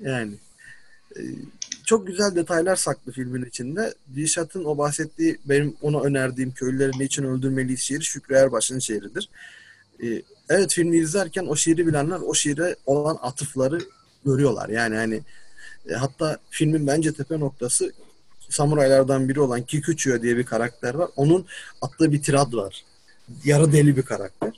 Yani 0.00 0.34
e, 1.16 1.20
çok 1.88 2.06
güzel 2.06 2.34
detaylar 2.34 2.76
saklı 2.76 3.12
filmin 3.12 3.44
içinde. 3.44 3.94
Dilşat'ın 4.14 4.64
o 4.64 4.78
bahsettiği, 4.78 5.38
benim 5.44 5.76
ona 5.82 6.00
önerdiğim 6.00 6.52
köylülerin 6.52 7.00
için 7.00 7.24
öldürmeliyiz 7.24 7.80
şiiri 7.80 8.04
Şükrü 8.04 8.34
Erbaş'ın 8.34 8.78
şiiridir. 8.78 9.28
Ee, 10.02 10.22
evet 10.48 10.72
filmi 10.72 10.96
izlerken 10.96 11.46
o 11.46 11.56
şiiri 11.56 11.86
bilenler 11.86 12.18
o 12.18 12.34
şiire 12.34 12.76
olan 12.86 13.18
atıfları 13.22 13.78
görüyorlar. 14.24 14.68
Yani 14.68 14.96
hani 14.96 15.20
e, 15.90 15.94
hatta 15.94 16.38
filmin 16.50 16.86
bence 16.86 17.12
tepe 17.12 17.40
noktası 17.40 17.92
samuraylardan 18.48 19.28
biri 19.28 19.40
olan 19.40 19.62
Kikuchiyo 19.62 20.22
diye 20.22 20.36
bir 20.36 20.44
karakter 20.44 20.94
var. 20.94 21.10
Onun 21.16 21.46
attığı 21.82 22.12
bir 22.12 22.22
tirad 22.22 22.52
var. 22.54 22.84
Yarı 23.44 23.72
deli 23.72 23.96
bir 23.96 24.02
karakter 24.02 24.52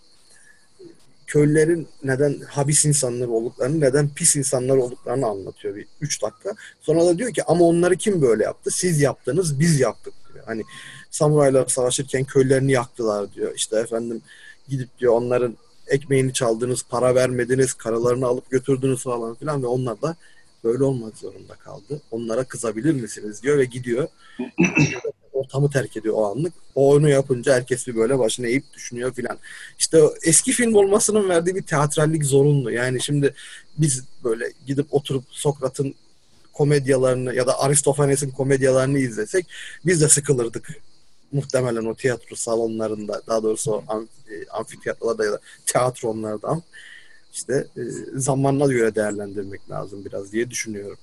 köylülerin 1.31 1.88
neden 2.05 2.40
habis 2.49 2.85
insanlar 2.85 3.27
olduklarını, 3.27 3.81
neden 3.81 4.09
pis 4.14 4.37
insanlar 4.37 4.77
olduklarını 4.77 5.27
anlatıyor 5.27 5.77
bir 5.77 5.87
üç 6.01 6.23
dakika. 6.23 6.51
Sonra 6.81 7.07
da 7.07 7.19
diyor 7.19 7.33
ki 7.33 7.45
ama 7.45 7.64
onları 7.64 7.97
kim 7.97 8.23
böyle 8.23 8.45
yaptı? 8.45 8.71
Siz 8.71 9.01
yaptınız, 9.01 9.61
biz 9.61 9.81
yaptık 9.81 10.14
diyor. 10.35 10.45
Hani 10.47 10.62
samuraylar 11.11 11.66
savaşırken 11.66 12.25
köylerini 12.25 12.73
yaktılar 12.73 13.35
diyor. 13.35 13.53
İşte 13.57 13.77
efendim 13.77 14.23
gidip 14.69 14.99
diyor 14.99 15.12
onların 15.12 15.57
ekmeğini 15.87 16.33
çaldınız, 16.33 16.83
para 16.88 17.14
vermediniz, 17.14 17.73
karalarını 17.73 18.27
alıp 18.27 18.51
götürdünüz 18.51 19.03
falan 19.03 19.35
filan 19.35 19.62
ve 19.62 19.66
onlar 19.66 20.03
da 20.03 20.16
böyle 20.64 20.85
olmak 20.85 21.16
zorunda 21.16 21.55
kaldı. 21.55 22.03
Onlara 22.11 22.45
kızabilir 22.45 22.93
misiniz 22.93 23.43
diyor 23.43 23.59
ve 23.59 23.64
gidiyor. 23.64 24.09
Ortamı 25.40 25.70
terk 25.70 25.96
ediyor 25.96 26.14
o 26.18 26.31
anlık. 26.31 26.53
O 26.74 26.94
onu 26.94 27.09
yapınca 27.09 27.55
herkes 27.55 27.87
bir 27.87 27.96
böyle 27.96 28.18
başına 28.18 28.46
eğip 28.46 28.64
düşünüyor 28.74 29.14
filan. 29.14 29.38
İşte 29.79 30.03
eski 30.22 30.53
film 30.53 30.74
olmasının 30.74 31.29
verdiği 31.29 31.55
bir 31.55 31.62
teatrallik 31.62 32.24
zorunlu. 32.24 32.70
Yani 32.70 33.03
şimdi 33.03 33.35
biz 33.79 34.05
böyle 34.24 34.53
gidip 34.66 34.87
oturup 34.94 35.24
Sokrat'ın 35.31 35.94
komedyalarını 36.53 37.35
ya 37.35 37.46
da 37.46 37.61
Aristofanes'in 37.61 38.31
komedyalarını 38.31 38.98
izlesek 38.98 39.46
biz 39.87 40.00
de 40.00 40.09
sıkılırdık. 40.09 40.68
Muhtemelen 41.33 41.85
o 41.85 41.94
tiyatro 41.94 42.37
salonlarında 42.37 43.22
daha 43.26 43.42
doğrusu 43.42 43.85
e, 44.31 44.48
amfiteyatrolarda 44.50 45.24
ya 45.24 45.33
da 45.33 45.40
tiyatronlarda 45.66 46.62
işte 47.33 47.66
e, 47.76 47.83
zamanla 48.14 48.72
göre 48.72 48.94
değerlendirmek 48.94 49.70
lazım 49.70 50.05
biraz 50.05 50.33
diye 50.33 50.50
düşünüyorum. 50.50 50.98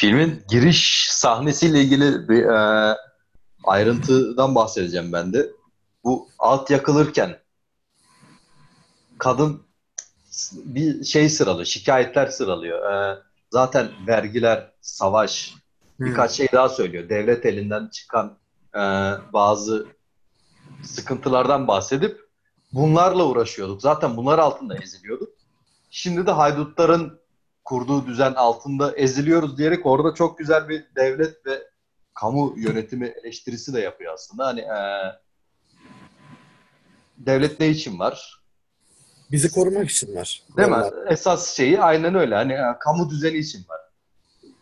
Filmin 0.00 0.42
giriş 0.48 1.08
sahnesiyle 1.10 1.80
ilgili 1.80 2.28
bir 2.28 2.44
e, 2.44 2.96
ayrıntıdan 3.64 4.54
bahsedeceğim 4.54 5.12
ben 5.12 5.32
de. 5.32 5.50
Bu 6.04 6.28
alt 6.38 6.70
yakılırken 6.70 7.38
kadın 9.18 9.62
bir 10.52 11.04
şey 11.04 11.28
sıralıyor, 11.28 11.66
şikayetler 11.66 12.26
sıralıyor. 12.26 12.92
E, 12.92 13.18
zaten 13.50 13.88
vergiler, 14.06 14.72
savaş, 14.80 15.54
birkaç 16.00 16.30
şey 16.30 16.48
daha 16.52 16.68
söylüyor. 16.68 17.08
Devlet 17.08 17.46
elinden 17.46 17.88
çıkan 17.88 18.38
e, 18.74 18.80
bazı 19.32 19.86
sıkıntılardan 20.82 21.68
bahsedip 21.68 22.20
bunlarla 22.72 23.24
uğraşıyorduk. 23.24 23.82
Zaten 23.82 24.16
bunlar 24.16 24.38
altında 24.38 24.76
eziliyorduk. 24.82 25.28
Şimdi 25.90 26.26
de 26.26 26.30
haydutların 26.30 27.19
kurduğu 27.70 28.06
düzen 28.06 28.34
altında 28.34 28.96
eziliyoruz 28.96 29.58
diyerek 29.58 29.86
orada 29.86 30.14
çok 30.14 30.38
güzel 30.38 30.68
bir 30.68 30.84
devlet 30.96 31.46
ve 31.46 31.62
kamu 32.14 32.54
yönetimi 32.56 33.06
eleştirisi 33.06 33.74
de 33.74 33.80
yapıyor 33.80 34.14
aslında. 34.14 34.46
Hani 34.46 34.60
e, 34.60 34.78
devlet 37.18 37.60
ne 37.60 37.68
için 37.68 37.98
var? 37.98 38.42
Bizi 39.30 39.50
korumak 39.50 39.90
için 39.90 40.14
var. 40.14 40.42
Değil 40.56 40.68
mi? 40.68 40.84
Esas 41.08 41.56
şeyi 41.56 41.80
aynen 41.80 42.14
öyle. 42.14 42.34
Hani 42.34 42.52
e, 42.52 42.78
kamu 42.80 43.10
düzeni 43.10 43.36
için 43.36 43.64
var. 43.68 43.80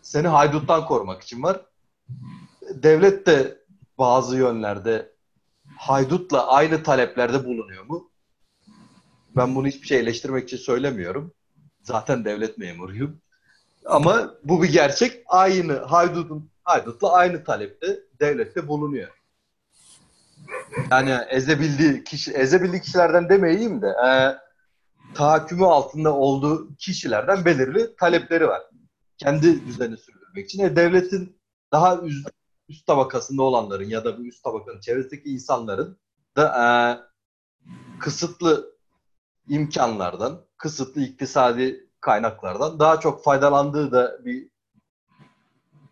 Seni 0.03 0.29
hayduttan 0.29 0.87
korumak 0.87 1.23
için 1.23 1.43
var. 1.43 1.61
Devlet 2.71 3.27
de 3.27 3.59
bazı 3.99 4.37
yönlerde 4.37 5.13
haydutla 5.77 6.47
aynı 6.47 6.83
taleplerde 6.83 7.45
bulunuyor 7.45 7.85
mu? 7.85 8.11
Ben 9.37 9.55
bunu 9.55 9.67
hiçbir 9.67 9.87
şey 9.87 9.99
eleştirmek 9.99 10.45
için 10.45 10.57
söylemiyorum. 10.57 11.35
Zaten 11.89 12.25
devlet 12.25 12.59
memuruyum. 12.59 13.21
Ama 13.87 14.35
bu 14.45 14.63
bir 14.63 14.73
gerçek. 14.73 15.23
Aynı 15.27 15.73
haydutun 15.73 16.51
haydutla 16.65 17.13
aynı 17.13 17.45
talepte 17.45 18.01
devlette 18.21 18.69
bulunuyor. 18.69 19.09
Yani 20.91 21.19
ezebildiği 21.29 22.05
kişi 22.05 22.33
ezebildiği 22.33 22.83
kişilerden 22.83 23.29
demeyeyim 23.29 23.83
de 23.83 23.87
e, 23.87 24.37
tahakkümü 25.15 25.65
altında 25.65 26.15
olduğu 26.15 26.77
kişilerden 26.77 27.45
belirli 27.45 27.97
talepleri 27.97 28.49
var. 28.49 28.63
Kendi 29.19 29.67
düzeni 29.67 29.97
sürdürmek 29.97 30.45
için. 30.45 30.65
E, 30.65 30.77
devletin 30.77 31.39
daha 31.73 31.99
üst, 31.99 32.29
üst 32.69 32.87
tabakasında 32.87 33.43
olanların 33.43 33.89
ya 33.89 34.05
da 34.05 34.19
bu 34.19 34.23
üst 34.27 34.45
tabakanın 34.45 34.81
çevresindeki 34.81 35.29
insanların 35.29 35.99
da 36.37 36.45
e, 36.47 36.67
kısıtlı 38.01 38.79
imkanlardan, 39.49 40.48
kısıtlı 40.59 41.01
iktisadi 41.01 41.89
kaynaklardan 42.01 42.79
daha 42.79 43.01
çok 43.01 43.25
faydalandığı 43.25 43.93
da 43.93 44.25
bir 44.25 44.49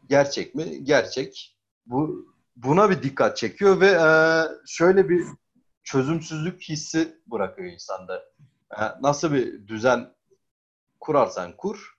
gerçek 0.08 0.54
mi? 0.54 0.84
Gerçek. 0.84 1.56
Bu 1.86 2.26
buna 2.56 2.90
bir 2.90 3.02
dikkat 3.02 3.36
çekiyor 3.36 3.80
ve 3.80 3.86
e, 3.86 4.08
şöyle 4.66 5.08
bir 5.08 5.24
çözümsüzlük 5.84 6.62
hissi 6.62 7.20
bırakıyor 7.26 7.72
insanda. 7.72 8.24
E, 8.70 8.82
nasıl 9.00 9.32
bir 9.32 9.68
düzen 9.68 10.14
kurarsan 11.00 11.56
kur, 11.56 11.98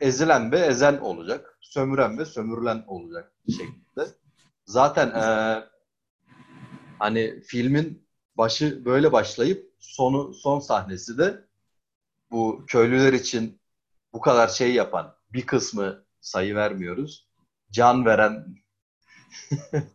ezilen 0.00 0.52
ve 0.52 0.58
ezen 0.58 0.98
olacak, 0.98 1.58
sömüren 1.60 2.18
ve 2.18 2.24
sömürülen 2.24 2.84
olacak 2.86 3.32
şeklinde. 3.50 4.08
Zaten 4.66 5.10
e, 5.10 5.24
hani 6.98 7.40
filmin 7.40 8.06
başı 8.36 8.84
böyle 8.84 9.12
başlayıp 9.12 9.74
sonu 9.78 10.34
son 10.34 10.60
sahnesi 10.60 11.18
de 11.18 11.44
bu 12.30 12.64
köylüler 12.66 13.12
için 13.12 13.60
bu 14.12 14.20
kadar 14.20 14.48
şey 14.48 14.74
yapan 14.74 15.14
bir 15.32 15.46
kısmı 15.46 16.04
sayı 16.20 16.54
vermiyoruz. 16.54 17.28
Can 17.70 18.04
veren 18.04 18.56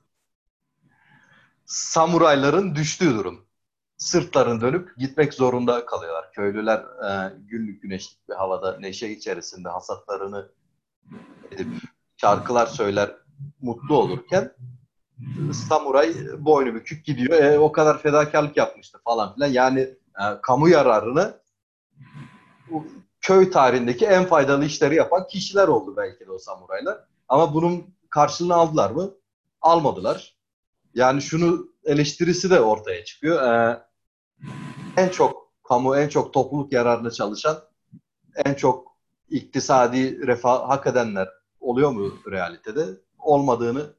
samurayların 1.65 2.75
düştüğü 2.75 3.15
durum. 3.15 3.45
Sırtlarını 3.97 4.61
dönüp 4.61 4.97
gitmek 4.97 5.33
zorunda 5.33 5.85
kalıyorlar. 5.85 6.31
Köylüler 6.31 6.79
e, 6.79 7.33
günlük 7.39 7.81
güneşlik 7.81 8.29
bir 8.29 8.33
havada 8.33 8.79
neşe 8.79 9.09
içerisinde 9.09 9.69
hasatlarını 9.69 10.51
edip 11.51 11.67
şarkılar 12.17 12.67
söyler 12.67 13.11
mutlu 13.61 13.97
olurken 13.97 14.55
samuray 15.53 16.13
boynu 16.37 16.75
bükük 16.75 17.05
gidiyor. 17.05 17.43
E, 17.43 17.59
o 17.59 17.71
kadar 17.71 18.01
fedakarlık 18.01 18.57
yapmıştı 18.57 18.99
falan 19.03 19.35
filan. 19.35 19.47
Yani 19.47 19.79
e, 19.79 20.23
kamu 20.41 20.69
yararını 20.69 21.41
köy 23.21 23.51
tarihindeki 23.51 24.05
en 24.05 24.25
faydalı 24.25 24.65
işleri 24.65 24.95
yapan 24.95 25.27
kişiler 25.27 25.67
oldu 25.67 25.93
belki 25.97 26.27
de 26.27 26.31
o 26.31 26.37
samuraylar. 26.37 26.97
Ama 27.27 27.53
bunun 27.53 27.95
karşılığını 28.09 28.55
aldılar 28.55 28.91
mı? 28.91 29.11
Almadılar. 29.61 30.35
Yani 30.93 31.21
şunu 31.21 31.67
eleştirisi 31.83 32.49
de 32.49 32.61
ortaya 32.61 33.05
çıkıyor. 33.05 33.43
Ee, 33.43 33.83
en 34.97 35.09
çok 35.09 35.51
kamu, 35.63 35.97
en 35.97 36.09
çok 36.09 36.33
topluluk 36.33 36.73
yararına 36.73 37.11
çalışan, 37.11 37.57
en 38.45 38.53
çok 38.53 38.87
iktisadi 39.29 40.27
refah 40.27 40.69
hak 40.69 40.87
edenler 40.87 41.29
oluyor 41.59 41.91
mu 41.91 42.13
realitede? 42.31 42.85
Olmadığını 43.19 43.93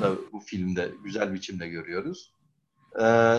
da 0.00 0.10
bu 0.32 0.40
filmde 0.40 0.92
güzel 1.04 1.34
biçimde 1.34 1.68
görüyoruz. 1.68 2.34
Ee, 3.00 3.36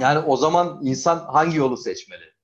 yani 0.00 0.18
o 0.26 0.36
zaman 0.36 0.80
insan 0.82 1.18
hangi 1.18 1.56
yolu 1.56 1.76
seçmeli 1.76 2.35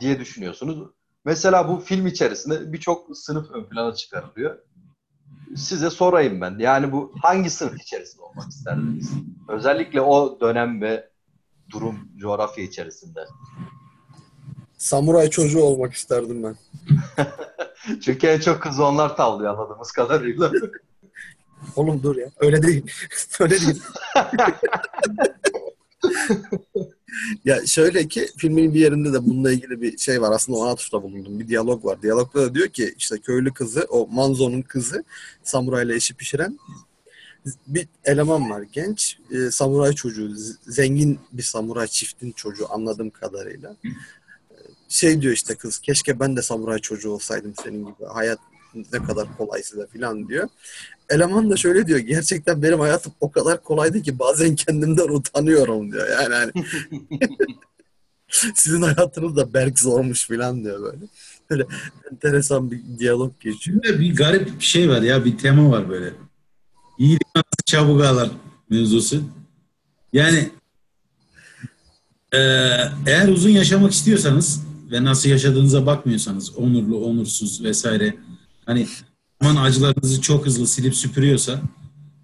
diye 0.00 0.20
düşünüyorsunuz. 0.20 0.90
Mesela 1.24 1.68
bu 1.68 1.80
film 1.80 2.06
içerisinde 2.06 2.72
birçok 2.72 3.16
sınıf 3.16 3.50
ön 3.50 3.64
plana 3.64 3.94
çıkarılıyor. 3.94 4.58
Size 5.56 5.90
sorayım 5.90 6.40
ben. 6.40 6.58
Yani 6.58 6.92
bu 6.92 7.12
hangi 7.22 7.50
sınıf 7.50 7.82
içerisinde 7.82 8.22
olmak 8.22 8.50
isterdiniz? 8.50 9.10
Özellikle 9.48 10.00
o 10.00 10.40
dönem 10.40 10.80
ve 10.80 11.10
durum, 11.70 12.08
coğrafya 12.16 12.64
içerisinde. 12.64 13.20
Samuray 14.78 15.30
çocuğu 15.30 15.60
olmak 15.62 15.92
isterdim 15.92 16.42
ben. 16.42 16.56
Çünkü 18.00 18.26
en 18.26 18.40
çok 18.40 18.62
kızı 18.62 18.84
onlar 18.84 19.16
tavlıyor 19.16 19.54
anladığımız 19.54 19.92
kadarıyla. 19.92 20.52
Oğlum 21.76 22.02
dur 22.02 22.16
ya. 22.16 22.30
Öyle 22.40 22.62
değil. 22.62 22.86
Öyle 23.40 23.60
değil. 23.60 23.82
ya 27.44 27.66
şöyle 27.66 28.08
ki 28.08 28.28
filmin 28.36 28.74
bir 28.74 28.80
yerinde 28.80 29.12
de 29.12 29.26
bununla 29.26 29.52
ilgili 29.52 29.82
bir 29.82 29.98
şey 29.98 30.22
var. 30.22 30.32
Aslında 30.32 30.58
ona 30.58 30.74
tuşta 30.74 31.02
bulundum. 31.02 31.40
Bir 31.40 31.48
diyalog 31.48 31.84
var. 31.84 32.02
Diyalogda 32.02 32.42
da 32.42 32.54
diyor 32.54 32.68
ki 32.68 32.94
işte 32.98 33.18
köylü 33.18 33.52
kızı, 33.52 33.86
o 33.90 34.06
Manzo'nun 34.06 34.62
kızı 34.62 35.04
samurayla 35.42 35.94
eşi 35.94 36.14
pişiren 36.14 36.58
bir 37.66 37.88
eleman 38.04 38.50
var 38.50 38.62
genç. 38.72 39.18
E, 39.30 39.50
samuray 39.50 39.92
çocuğu. 39.92 40.32
Zengin 40.66 41.18
bir 41.32 41.42
samuray 41.42 41.86
çiftin 41.86 42.32
çocuğu 42.32 42.66
anladığım 42.72 43.10
kadarıyla. 43.10 43.76
E, 43.84 43.90
Şey 44.88 45.20
diyor 45.20 45.32
işte 45.32 45.54
kız 45.54 45.78
keşke 45.78 46.20
ben 46.20 46.36
de 46.36 46.42
samuray 46.42 46.78
çocuğu 46.78 47.10
olsaydım 47.10 47.54
senin 47.64 47.78
gibi. 47.86 48.04
Hayat 48.08 48.38
ne 48.92 49.02
kadar 49.02 49.36
kolay 49.36 49.62
size 49.62 49.86
falan 49.86 50.28
diyor. 50.28 50.48
Eleman 51.10 51.50
da 51.50 51.56
şöyle 51.56 51.86
diyor. 51.86 51.98
Gerçekten 51.98 52.62
benim 52.62 52.80
hayatım 52.80 53.12
o 53.20 53.30
kadar 53.30 53.62
kolaydı 53.62 54.02
ki 54.02 54.18
bazen 54.18 54.56
kendimden 54.56 55.08
utanıyorum 55.08 55.92
diyor. 55.92 56.08
Yani 56.08 56.34
hani 56.34 56.52
sizin 58.54 58.82
hayatınız 58.82 59.36
da 59.36 59.54
berk 59.54 59.78
zormuş 59.78 60.28
falan 60.28 60.64
diyor 60.64 60.82
böyle. 60.82 61.06
Böyle 61.50 61.66
enteresan 62.12 62.70
bir 62.70 62.80
diyalog 62.98 63.40
geçiyor. 63.40 63.82
Bir 63.82 64.16
garip 64.16 64.58
bir 64.58 64.64
şey 64.64 64.88
var 64.88 65.02
ya, 65.02 65.24
bir 65.24 65.38
tema 65.38 65.70
var 65.70 65.88
böyle. 65.88 66.12
Anası 67.00 67.62
çabuk 67.66 68.04
ağlar 68.04 68.30
mevzusu. 68.70 69.22
Yani 70.12 70.50
eee, 72.32 72.90
eğer 73.06 73.28
uzun 73.28 73.50
yaşamak 73.50 73.92
istiyorsanız 73.92 74.66
ve 74.90 75.04
nasıl 75.04 75.28
yaşadığınıza 75.28 75.86
bakmıyorsanız, 75.86 76.56
onurlu, 76.56 77.04
onursuz 77.04 77.64
vesaire, 77.64 78.16
hani 78.66 78.86
aman 79.40 79.56
acılarınızı 79.56 80.20
çok 80.20 80.46
hızlı 80.46 80.66
silip 80.66 80.94
süpürüyorsa 80.94 81.60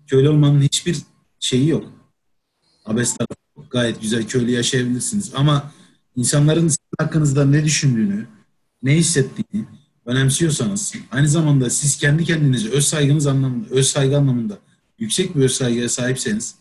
köylü 0.07 0.28
olmanın 0.28 0.62
hiçbir 0.62 0.97
şeyi 1.40 1.68
yok. 1.68 1.93
Abes 2.84 3.16
tarafı. 3.16 3.34
Gayet 3.70 4.03
güzel 4.03 4.26
köylü 4.26 4.51
yaşayabilirsiniz. 4.51 5.32
Ama 5.34 5.72
insanların 6.16 6.68
sizin 6.68 6.90
hakkınızda 6.99 7.45
ne 7.45 7.64
düşündüğünü, 7.64 8.26
ne 8.82 8.97
hissettiğini 8.97 9.66
önemsiyorsanız, 10.07 10.95
aynı 11.11 11.28
zamanda 11.28 11.70
siz 11.70 11.97
kendi 11.97 12.24
kendinizi 12.24 12.70
öz 12.70 12.86
saygınız 12.86 13.26
anlamında, 13.26 13.68
öz 13.70 13.86
saygı 13.86 14.18
anlamında 14.18 14.59
yüksek 14.99 15.36
bir 15.36 15.45
öz 15.45 15.53
saygıya 15.53 15.88
sahipseniz, 15.88 16.55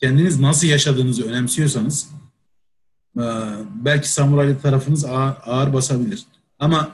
kendiniz 0.00 0.40
nasıl 0.40 0.66
yaşadığınızı 0.66 1.22
önemsiyorsanız, 1.24 2.08
belki 3.74 4.12
samuraylı 4.12 4.60
tarafınız 4.60 5.04
ağır, 5.04 5.36
ağır 5.44 5.72
basabilir. 5.72 6.26
Ama 6.58 6.92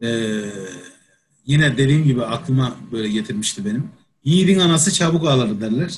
eee, 0.00 0.52
yine 1.46 1.76
dediğim 1.78 2.04
gibi 2.04 2.24
aklıma 2.24 2.76
böyle 2.92 3.08
getirmişti 3.08 3.64
benim. 3.64 3.88
Yiğidin 4.24 4.58
anası 4.58 4.92
çabuk 4.92 5.28
ağlar 5.28 5.60
derler. 5.60 5.94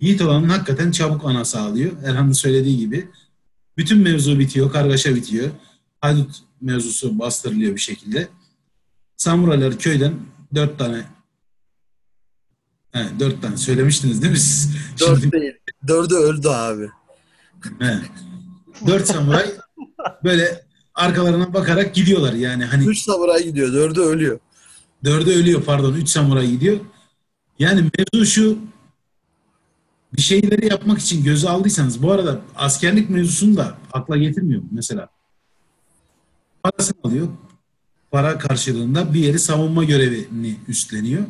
Yiğit 0.00 0.22
olanın 0.22 0.48
hakikaten 0.48 0.90
çabuk 0.90 1.24
anası 1.24 1.60
ağlıyor. 1.60 1.92
Erhan'ın 2.04 2.32
söylediği 2.32 2.78
gibi. 2.78 3.08
Bütün 3.76 3.98
mevzu 3.98 4.38
bitiyor, 4.38 4.72
kargaşa 4.72 5.14
bitiyor. 5.14 5.50
Haydut 6.00 6.36
mevzusu 6.60 7.18
bastırılıyor 7.18 7.74
bir 7.74 7.80
şekilde. 7.80 8.28
Samuraylar 9.16 9.78
köyden 9.78 10.14
dört 10.54 10.78
tane 10.78 11.04
He, 12.92 13.06
dört 13.20 13.42
tane 13.42 13.56
söylemiştiniz 13.56 14.22
değil 14.22 14.32
mi 14.32 14.38
siz? 14.38 14.74
Dört 15.00 15.20
Şimdi- 15.20 15.40
değil. 15.40 15.52
Dördü 15.88 16.14
öldü 16.14 16.48
abi. 16.48 16.88
He. 17.80 17.98
Dört 18.86 19.06
samuray 19.06 19.46
böyle 20.24 20.63
arkalarına 20.94 21.54
bakarak 21.54 21.94
gidiyorlar 21.94 22.32
yani 22.32 22.64
hani 22.64 22.86
Üç 22.86 22.98
samuray 22.98 23.44
gidiyor. 23.44 23.72
Dördü 23.72 24.00
ölüyor. 24.00 24.38
dördü 25.04 25.30
ölüyor 25.30 25.62
pardon 25.62 25.94
üç 25.94 26.08
samuray 26.08 26.50
gidiyor. 26.50 26.80
Yani 27.58 27.90
mevzu 27.98 28.26
şu 28.26 28.58
bir 30.16 30.22
şeyleri 30.22 30.66
yapmak 30.66 30.98
için 30.98 31.24
göze 31.24 31.48
aldıysanız 31.48 32.02
bu 32.02 32.12
arada 32.12 32.40
askerlik 32.56 33.10
mevzusunu 33.10 33.56
da 33.56 33.78
akla 33.92 34.16
getirmiyor 34.16 34.62
mesela. 34.70 35.08
Parasını 36.62 36.96
alıyor. 37.04 37.28
Para 38.10 38.38
karşılığında 38.38 39.14
bir 39.14 39.20
yeri 39.20 39.38
savunma 39.38 39.84
görevini 39.84 40.56
üstleniyor 40.68 41.22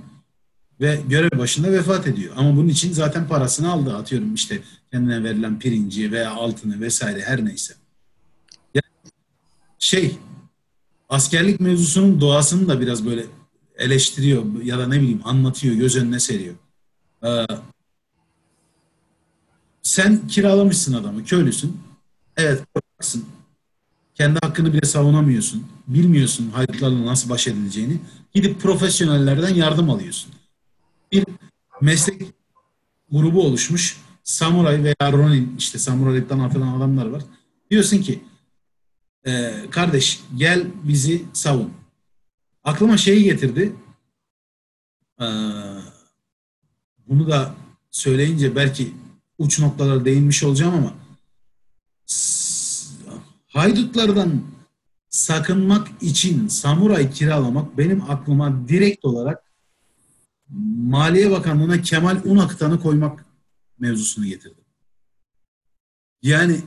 ve 0.81 1.01
görev 1.09 1.39
başında 1.39 1.73
vefat 1.73 2.07
ediyor. 2.07 2.35
Ama 2.37 2.57
bunun 2.57 2.69
için 2.69 2.93
zaten 2.93 3.29
parasını 3.29 3.73
aldı. 3.73 3.97
Atıyorum 3.97 4.35
işte 4.35 4.63
kendine 4.93 5.25
verilen 5.25 5.59
pirinci 5.59 6.13
veya 6.13 6.31
altını 6.31 6.81
vesaire 6.81 7.23
her 7.23 7.45
neyse. 7.45 7.75
Şey 9.85 10.17
askerlik 11.09 11.61
mevzusunun 11.61 12.21
doğasını 12.21 12.69
da 12.69 12.81
biraz 12.81 13.07
böyle 13.07 13.27
eleştiriyor 13.77 14.63
ya 14.63 14.79
da 14.79 14.89
ne 14.89 15.01
bileyim 15.01 15.21
anlatıyor, 15.25 15.75
göz 15.75 15.97
önüne 15.97 16.21
seriyor. 16.21 16.55
Ee, 17.25 17.47
sen 19.83 20.29
kiralamışsın 20.29 20.95
adamı, 20.95 21.25
köylüsün. 21.25 21.81
Evet, 22.37 22.63
korkaksın. 22.75 23.25
Kendi 24.15 24.39
hakkını 24.43 24.73
bile 24.73 24.87
savunamıyorsun. 24.87 25.67
Bilmiyorsun 25.87 26.51
haydutlarla 26.51 27.07
nasıl 27.07 27.31
baş 27.31 27.47
edileceğini. 27.47 28.01
Gidip 28.35 28.61
profesyonellerden 28.61 29.55
yardım 29.55 29.91
alıyorsun. 29.91 30.33
Bir 31.13 31.25
meslek 31.81 32.23
grubu 33.13 33.43
oluşmuş. 33.43 34.01
Samuray 34.23 34.85
veya 34.85 35.13
Ronin, 35.13 35.57
işte 35.59 35.79
samuraylıktan 35.79 36.39
atılan 36.39 36.79
adamlar 36.79 37.07
var. 37.07 37.23
Diyorsun 37.71 37.99
ki, 37.99 38.23
e, 39.27 39.53
kardeş 39.71 40.21
gel 40.37 40.67
bizi 40.85 41.25
savun. 41.33 41.73
Aklıma 42.65 42.97
şeyi 42.97 43.25
getirdi. 43.25 43.77
Ee, 45.21 45.25
bunu 47.09 47.29
da 47.29 47.55
söyleyince 47.91 48.57
belki 48.57 48.95
uç 49.39 49.59
noktalara 49.59 50.05
değinmiş 50.05 50.43
olacağım 50.43 50.75
ama 50.75 50.95
haydutlardan 53.47 54.43
sakınmak 55.09 56.03
için 56.03 56.49
samuray 56.49 57.11
kiralamak 57.11 57.79
benim 57.79 58.11
aklıma 58.11 58.69
direkt 58.69 59.05
olarak 59.05 59.45
Maliye 60.77 61.31
Bakanlığı'na 61.31 61.83
Kemal 61.83 62.21
Unaktan'ı 62.25 62.81
koymak 62.81 63.25
mevzusunu 63.79 64.27
getirdi. 64.27 64.61
Yani 66.23 66.61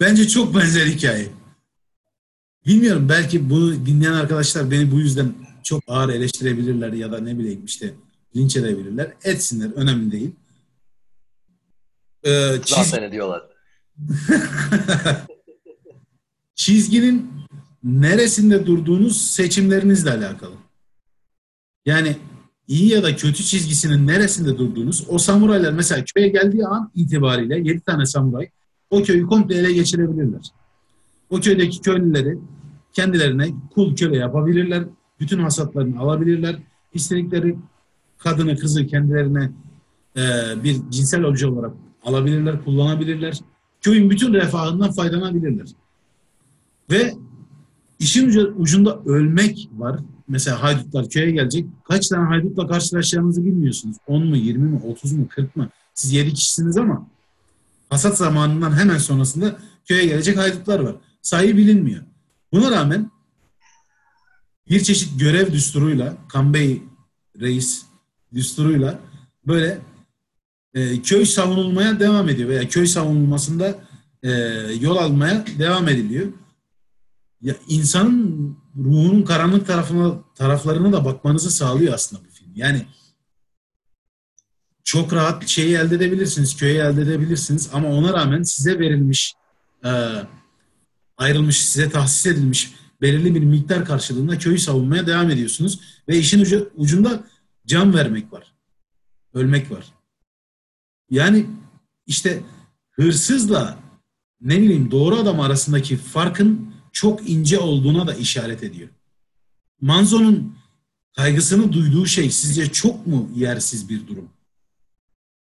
bence 0.00 0.28
çok 0.28 0.54
benzer 0.56 0.86
hikaye. 0.86 1.28
Bilmiyorum 2.66 3.06
belki 3.08 3.50
bunu 3.50 3.86
dinleyen 3.86 4.12
arkadaşlar 4.12 4.70
beni 4.70 4.90
bu 4.92 5.00
yüzden 5.00 5.34
çok 5.62 5.82
ağır 5.86 6.08
eleştirebilirler 6.08 6.92
ya 6.92 7.12
da 7.12 7.20
ne 7.20 7.38
bileyim 7.38 7.64
işte 7.64 7.94
linç 8.36 8.56
edebilirler. 8.56 9.12
Etsinler 9.24 9.70
önemli 9.72 10.12
değil. 10.12 10.30
Ee, 12.24 12.30
çiz- 12.64 12.84
Zaten 12.84 13.02
ediyorlar. 13.02 13.42
çizginin 16.54 17.30
neresinde 17.84 18.66
durduğunuz 18.66 19.20
seçimlerinizle 19.22 20.10
alakalı. 20.10 20.54
Yani 21.86 22.16
iyi 22.68 22.88
ya 22.88 23.02
da 23.02 23.16
kötü 23.16 23.44
çizgisinin 23.44 24.06
neresinde 24.06 24.58
durduğunuz 24.58 25.04
o 25.08 25.18
samuraylar 25.18 25.72
mesela 25.72 26.04
köye 26.14 26.28
geldiği 26.28 26.66
an 26.66 26.90
itibariyle 26.94 27.58
7 27.58 27.80
tane 27.80 28.06
samuray 28.06 28.50
o 28.90 29.02
köyü 29.02 29.26
komple 29.26 29.54
ele 29.54 29.72
geçirebilirler. 29.72 30.50
O 31.30 31.40
köydeki 31.40 31.80
köylüleri 31.80 32.38
kendilerine 32.92 33.48
kul 33.74 33.96
köle 33.96 34.16
yapabilirler. 34.16 34.84
Bütün 35.20 35.38
hasatlarını 35.38 36.00
alabilirler. 36.00 36.56
İstedikleri 36.94 37.56
kadını 38.18 38.56
kızı 38.56 38.86
kendilerine 38.86 39.50
e, 40.16 40.22
bir 40.64 40.76
cinsel 40.90 41.24
obje 41.24 41.46
olarak 41.46 41.72
alabilirler, 42.04 42.64
kullanabilirler. 42.64 43.38
Köyün 43.80 44.10
bütün 44.10 44.32
refahından 44.34 44.92
faydalanabilirler. 44.92 45.66
Ve 46.90 47.14
işin 47.98 48.28
ucu- 48.28 48.54
ucunda 48.56 49.00
ölmek 49.06 49.68
var. 49.76 50.00
Mesela 50.28 50.62
haydutlar 50.62 51.08
köye 51.08 51.30
gelecek. 51.30 51.66
Kaç 51.84 52.08
tane 52.08 52.28
haydutla 52.28 52.66
karşılaşacağınızı 52.66 53.44
bilmiyorsunuz. 53.44 53.96
10 54.06 54.26
mu, 54.26 54.36
20 54.36 54.68
mi, 54.68 54.80
30 54.86 55.12
mu, 55.12 55.26
40 55.28 55.56
mı? 55.56 55.68
Siz 55.94 56.12
7 56.12 56.34
kişisiniz 56.34 56.76
ama 56.76 57.06
hasat 57.90 58.16
zamanından 58.16 58.78
hemen 58.78 58.98
sonrasında 58.98 59.58
köye 59.84 60.06
gelecek 60.06 60.38
haydutlar 60.38 60.80
var. 60.80 60.96
Sayı 61.22 61.56
bilinmiyor. 61.56 62.02
Buna 62.52 62.70
rağmen 62.70 63.10
bir 64.68 64.80
çeşit 64.80 65.20
görev 65.20 65.52
düsturuyla, 65.52 66.16
Kambey 66.28 66.82
reis 67.40 67.82
düsturuyla 68.34 68.98
böyle 69.46 69.78
e, 70.74 71.02
köy 71.02 71.26
savunulmaya 71.26 72.00
devam 72.00 72.28
ediyor 72.28 72.48
veya 72.48 72.68
köy 72.68 72.86
savunulmasında 72.86 73.78
e, 74.22 74.30
yol 74.80 74.96
almaya 74.96 75.44
devam 75.58 75.88
ediliyor. 75.88 76.32
Ya 77.40 77.54
insanın 77.68 78.56
ruhunun 78.76 79.22
karanlık 79.22 79.66
tarafına 79.66 80.22
taraflarına 80.34 80.92
da 80.92 81.04
bakmanızı 81.04 81.50
sağlıyor 81.50 81.94
aslında 81.94 82.22
bu 82.24 82.30
film. 82.30 82.52
Yani 82.54 82.86
çok 84.88 85.12
rahat 85.12 85.48
şeyi 85.48 85.76
elde 85.76 85.94
edebilirsiniz, 85.94 86.56
köyü 86.56 86.78
elde 86.78 87.02
edebilirsiniz 87.02 87.70
ama 87.72 87.88
ona 87.88 88.12
rağmen 88.12 88.42
size 88.42 88.78
verilmiş, 88.78 89.34
e, 89.84 89.90
ayrılmış, 91.16 91.64
size 91.64 91.90
tahsis 91.90 92.26
edilmiş 92.26 92.72
belirli 93.00 93.34
bir 93.34 93.40
miktar 93.40 93.84
karşılığında 93.84 94.38
köyü 94.38 94.58
savunmaya 94.58 95.06
devam 95.06 95.30
ediyorsunuz 95.30 95.80
ve 96.08 96.18
işin 96.18 96.40
ucu, 96.40 96.70
ucunda 96.76 97.24
can 97.66 97.94
vermek 97.94 98.32
var, 98.32 98.54
ölmek 99.34 99.70
var. 99.70 99.84
Yani 101.10 101.46
işte 102.06 102.42
hırsızla 102.90 103.78
ne 104.40 104.58
bileyim 104.62 104.90
doğru 104.90 105.16
adam 105.16 105.40
arasındaki 105.40 105.96
farkın 105.96 106.74
çok 106.92 107.30
ince 107.30 107.58
olduğuna 107.58 108.06
da 108.06 108.14
işaret 108.14 108.62
ediyor. 108.62 108.88
Manzo'nun 109.80 110.56
kaygısını 111.16 111.72
duyduğu 111.72 112.06
şey 112.06 112.30
sizce 112.30 112.72
çok 112.72 113.06
mu 113.06 113.30
yersiz 113.34 113.88
bir 113.88 114.06
durum? 114.06 114.37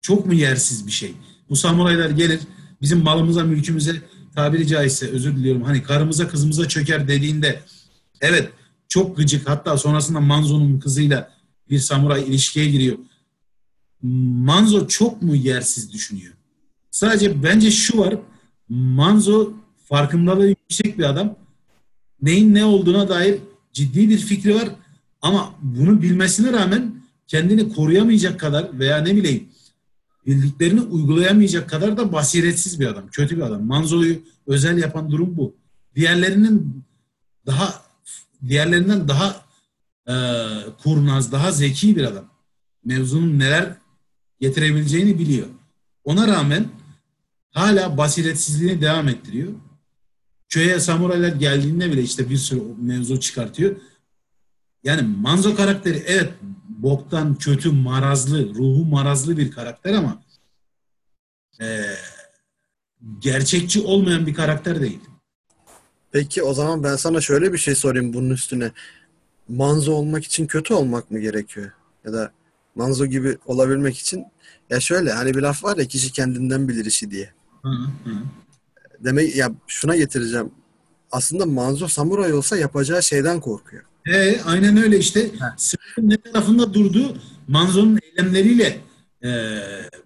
Çok 0.03 0.27
mu 0.27 0.35
yersiz 0.35 0.87
bir 0.87 0.93
şey? 0.93 1.15
Bu 1.51 1.57
samuraylar 1.57 2.11
gelir 2.11 2.41
bizim 2.81 3.03
malımıza, 3.03 3.45
mülkümüze 3.45 4.03
tabiri 4.35 4.67
caizse 4.67 5.07
özür 5.07 5.37
diliyorum 5.37 5.63
hani 5.63 5.83
karımıza 5.83 6.29
kızımıza 6.29 6.69
çöker 6.69 7.09
dediğinde 7.09 7.61
evet 8.21 8.51
çok 8.89 9.17
gıcık 9.17 9.49
hatta 9.49 9.79
sonrasında 9.79 10.21
Manzo'nun 10.21 10.81
kızıyla 10.81 11.31
bir 11.71 11.79
samuray 11.79 12.23
ilişkiye 12.23 12.71
giriyor. 12.71 12.99
Manzo 14.03 14.87
çok 14.87 15.23
mu 15.23 15.37
yersiz 15.37 15.93
düşünüyor? 15.93 16.33
Sadece 16.91 17.43
bence 17.43 17.71
şu 17.71 17.99
var. 17.99 18.17
Manzo 18.69 19.53
farkındalığı 19.85 20.49
yüksek 20.49 20.99
bir 20.99 21.05
adam. 21.05 21.37
Neyin 22.23 22.55
ne 22.55 22.65
olduğuna 22.65 23.09
dair 23.09 23.39
ciddi 23.73 24.09
bir 24.09 24.19
fikri 24.19 24.55
var. 24.55 24.69
Ama 25.23 25.55
bunu 25.63 26.03
bilmesine 26.03 26.53
rağmen 26.53 26.95
kendini 27.27 27.73
koruyamayacak 27.73 28.41
kadar 28.41 28.79
veya 28.79 28.99
ne 28.99 29.17
bileyim 29.17 29.49
bildiklerini 30.27 30.81
uygulayamayacak 30.81 31.71
kadar 31.71 31.97
da 31.97 32.13
basiretsiz 32.13 32.81
bir 32.81 32.87
adam. 32.87 33.09
Kötü 33.09 33.37
bir 33.37 33.43
adam. 33.43 33.67
Manzo'yu 33.67 34.23
özel 34.47 34.79
yapan 34.79 35.11
durum 35.11 35.37
bu. 35.37 35.57
Diğerlerinin 35.95 36.85
daha 37.47 37.83
diğerlerinden 38.49 39.09
daha 39.09 39.45
e, 40.09 40.15
kurnaz, 40.83 41.33
daha 41.33 41.53
zeki 41.53 41.97
bir 41.97 42.05
adam. 42.05 42.25
Mevzunun 42.85 43.39
neler 43.39 43.77
getirebileceğini 44.41 45.19
biliyor. 45.19 45.47
Ona 46.05 46.29
rağmen 46.29 46.69
hala 47.51 47.97
basiretsizliğini 47.97 48.81
devam 48.81 49.09
ettiriyor. 49.09 49.53
Köye 50.49 50.81
samuraylar 50.81 51.33
geldiğinde 51.33 51.93
bile 51.93 52.03
işte 52.03 52.31
bir 52.31 52.37
sürü 52.37 52.63
mevzu 52.79 53.21
çıkartıyor. 53.21 53.77
Yani 54.85 55.03
Manzo 55.03 55.57
karakteri 55.57 56.03
evet 56.07 56.33
boktan, 56.83 57.35
kötü, 57.35 57.73
marazlı, 57.73 58.55
ruhu 58.55 58.85
marazlı 58.85 59.37
bir 59.37 59.51
karakter 59.51 59.95
ama 59.95 60.23
e, 61.61 61.85
gerçekçi 63.19 63.81
olmayan 63.81 64.27
bir 64.27 64.35
karakter 64.35 64.81
değil. 64.81 65.01
Peki 66.13 66.43
o 66.43 66.55
zaman 66.55 66.85
ben 66.85 66.97
sana 66.97 67.21
şöyle 67.21 67.53
bir 67.53 67.59
şey 67.59 67.75
sorayım 67.75 68.13
bunun 68.13 68.31
üstüne. 68.31 68.73
Manzo 69.49 69.93
olmak 69.93 70.25
için 70.25 70.47
kötü 70.47 70.75
olmak 70.75 71.11
mı 71.11 71.19
gerekiyor? 71.19 71.73
Ya 72.05 72.13
da 72.13 72.33
Manzo 72.75 73.07
gibi 73.07 73.39
olabilmek 73.47 73.99
için 73.99 74.25
ya 74.71 74.81
şöyle 74.81 75.13
hani 75.13 75.35
bir 75.35 75.43
laf 75.43 75.65
var 75.65 75.77
ya 75.77 75.85
kişi 75.85 76.13
kendinden 76.13 76.69
bilir 76.69 76.85
işi 76.85 77.11
diye. 77.11 77.33
Hı 77.63 77.69
hı. 78.05 78.13
Demek 79.01 79.37
ya 79.37 79.53
şuna 79.67 79.97
getireceğim. 79.97 80.51
Aslında 81.13 81.47
Manzo 81.47 81.89
samuray 81.89 82.35
olsa 82.35 82.57
yapacağı 82.57 83.03
şeyden 83.03 83.41
korkuyor. 83.41 83.85
E, 84.07 84.41
aynen 84.41 84.77
öyle 84.77 84.99
işte. 84.99 85.31
Sınıfın 85.57 86.11
ne 86.11 86.17
tarafında 86.17 86.75
durduğu 86.75 87.17
Manzo'nun 87.49 87.99
eylemleriyle 88.03 88.81
e, 89.25 89.31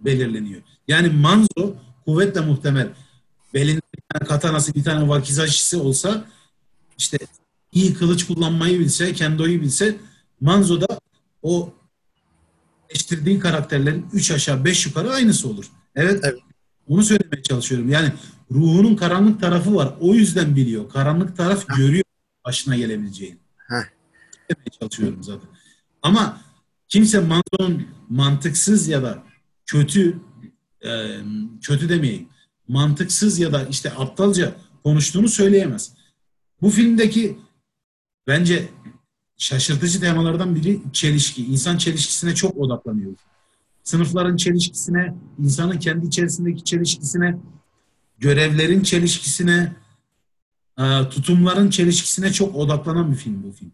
belirleniyor. 0.01 0.63
Yani 0.89 1.09
Manzo 1.09 1.75
kuvvetle 2.05 2.41
muhtemel 2.41 2.89
belinde 3.55 3.81
bir 3.97 4.03
tane 4.13 4.29
katanası, 4.29 4.75
bir 4.75 4.85
tane 4.85 5.09
vakizajisi 5.09 5.77
olsa 5.77 6.25
işte 6.99 7.19
iyi 7.73 7.95
kılıç 7.95 8.27
kullanmayı 8.27 8.81
bilse, 8.81 9.13
kendoyu 9.13 9.61
bilse 9.61 9.97
Manzo 10.41 10.81
da 10.81 11.01
o 11.43 11.75
eleştirdiğin 12.91 13.41
karakterlerin 13.41 14.07
3 14.13 14.31
aşağı 14.31 14.65
5 14.65 14.87
yukarı 14.87 15.11
aynısı 15.11 15.49
olur. 15.49 15.71
Evet, 15.95 16.21
Evet. 16.25 16.39
Bunu 16.89 17.03
söylemeye 17.03 17.43
çalışıyorum. 17.43 17.89
Yani 17.89 18.13
ruhunun 18.51 18.97
karanlık 18.97 19.41
tarafı 19.41 19.75
var. 19.75 19.95
O 20.01 20.15
yüzden 20.15 20.57
biliyor. 20.57 20.89
Karanlık 20.89 21.37
taraf 21.37 21.67
görüyor 21.77 22.05
başına 22.45 22.77
gelebileceğini. 22.77 23.46
Demeye 24.51 24.71
çalışıyorum 24.81 25.23
zaten. 25.23 25.49
Ama 26.03 26.41
kimse 26.89 27.21
Manzo'nun 27.21 27.87
mantıksız 28.09 28.89
ya 28.89 29.03
da 29.03 29.23
kötü 29.67 30.21
e, 30.85 30.91
kötü 31.63 31.89
demeyeyim. 31.89 32.29
Mantıksız 32.69 33.39
ya 33.39 33.53
da 33.53 33.67
işte 33.67 33.93
aptalca 33.93 34.55
konuştuğunu 34.85 35.29
söyleyemez. 35.29 35.93
Bu 36.63 36.71
filmdeki 36.71 37.39
bence 38.27 38.69
şaşırtıcı 39.37 40.01
temalardan 40.01 40.55
biri 40.55 40.81
çelişki. 40.93 41.47
İnsan 41.47 41.79
çelişkisine 41.79 42.35
çok 42.35 42.57
odaklanıyor. 42.57 43.13
sınıfların 43.83 44.37
çelişkisine, 44.37 45.15
insanın 45.39 45.79
kendi 45.79 46.07
içerisindeki 46.07 46.65
çelişkisine, 46.65 47.39
görevlerin 48.19 48.83
çelişkisine, 48.83 49.77
e, 50.79 51.09
tutumların 51.11 51.71
çelişkisine 51.71 52.33
çok 52.33 52.57
odaklanan 52.57 53.13
bir 53.13 53.17
film 53.17 53.43
bu 53.43 53.53
film. 53.53 53.73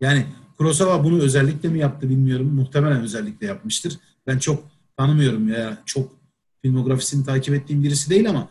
Yani 0.00 0.26
Kurosawa 0.58 1.04
bunu 1.04 1.22
özellikle 1.22 1.68
mi 1.68 1.78
yaptı 1.78 2.10
bilmiyorum. 2.10 2.54
Muhtemelen 2.54 3.02
özellikle 3.02 3.46
yapmıştır. 3.46 3.98
Ben 4.26 4.38
çok 4.38 4.64
tanımıyorum 4.96 5.48
ya 5.48 5.82
çok 5.86 6.12
filmografisini 6.62 7.24
takip 7.24 7.54
ettiğim 7.54 7.82
birisi 7.82 8.10
değil 8.10 8.30
ama 8.30 8.48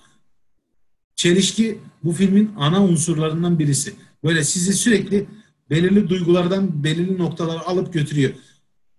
çelişki 1.15 1.79
bu 2.03 2.11
filmin 2.11 2.51
ana 2.57 2.83
unsurlarından 2.83 3.59
birisi. 3.59 3.95
Böyle 4.23 4.43
sizi 4.43 4.73
sürekli 4.73 5.27
belirli 5.69 6.09
duygulardan 6.09 6.83
belirli 6.83 7.17
noktalara 7.17 7.59
alıp 7.59 7.93
götürüyor. 7.93 8.33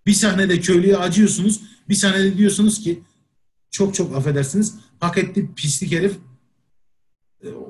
Bir 0.07 0.12
sahnede 0.12 0.61
köylüye 0.61 0.96
acıyorsunuz. 0.96 1.61
Bir 1.88 1.94
sahnede 1.94 2.38
diyorsunuz 2.38 2.80
ki 2.80 3.03
çok 3.70 3.94
çok 3.94 4.16
affedersiniz 4.16 4.74
hak 5.01 5.18
etti 5.18 5.51
pislik 5.57 5.92
herif 5.92 6.12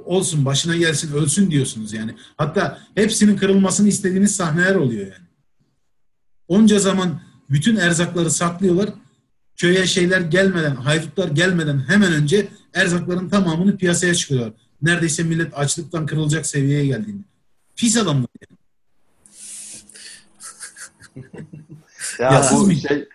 olsun 0.05 0.45
başına 0.45 0.77
gelsin 0.77 1.13
ölsün 1.13 1.51
diyorsunuz 1.51 1.93
yani. 1.93 2.15
Hatta 2.37 2.79
hepsinin 2.95 3.37
kırılmasını 3.37 3.89
istediğiniz 3.89 4.37
sahneler 4.37 4.75
oluyor 4.75 5.07
yani. 5.07 5.29
Onca 6.49 6.79
zaman 6.79 7.21
bütün 7.51 7.77
erzakları 7.77 8.31
saklıyorlar. 8.31 8.91
Köye 9.57 9.87
şeyler 9.87 10.21
gelmeden, 10.21 10.77
haydutlar 10.77 11.29
gelmeden 11.29 11.89
hemen 11.89 12.13
önce 12.13 12.49
erzakların 12.75 13.29
tamamını 13.29 13.77
piyasaya 13.77 14.15
çıkıyorlar. 14.15 14.53
Neredeyse 14.83 15.23
millet 15.23 15.59
açlıktan 15.59 16.07
kırılacak 16.07 16.47
seviyeye 16.47 16.87
geldiğinde. 16.87 17.23
Pis 17.77 17.97
adamlar 17.97 18.29
yani. 18.41 18.59
Ya 22.19 22.45
bu 22.53 22.75
şey 22.75 23.09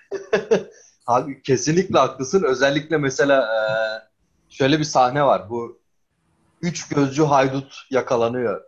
Abi 1.08 1.42
kesinlikle 1.42 2.00
haklısın. 2.00 2.44
Özellikle 2.44 2.98
mesela 2.98 3.42
e, 3.42 3.64
şöyle 4.50 4.80
bir 4.80 4.84
sahne 4.84 5.24
var. 5.24 5.50
Bu 5.50 5.83
üç 6.64 6.88
gözcü 6.88 7.24
haydut 7.24 7.76
yakalanıyor. 7.90 8.62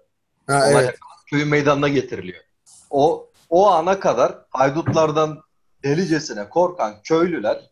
Ha, 0.47 0.57
Olay 0.57 0.71
evet. 0.73 0.85
yakalanıp 0.85 1.27
köyün 1.29 1.47
meydanına 1.47 1.87
getiriliyor. 1.87 2.43
O 2.89 3.29
o 3.49 3.67
ana 3.67 3.99
kadar 3.99 4.35
haydutlardan 4.49 5.41
delicesine 5.83 6.49
korkan 6.49 7.01
köylüler 7.03 7.71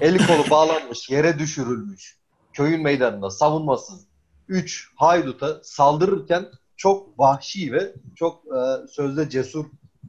eli 0.00 0.26
kolu 0.26 0.50
bağlanmış, 0.50 1.10
yere 1.10 1.38
düşürülmüş. 1.38 2.18
Köyün 2.52 2.82
meydanında 2.82 3.30
savunmasız 3.30 4.06
3 4.48 4.90
hayduta 4.96 5.60
saldırırken 5.62 6.46
çok 6.76 7.18
vahşi 7.18 7.72
ve 7.72 7.94
çok 8.16 8.44
e, 8.46 8.88
sözde 8.88 9.30
cesur 9.30 9.66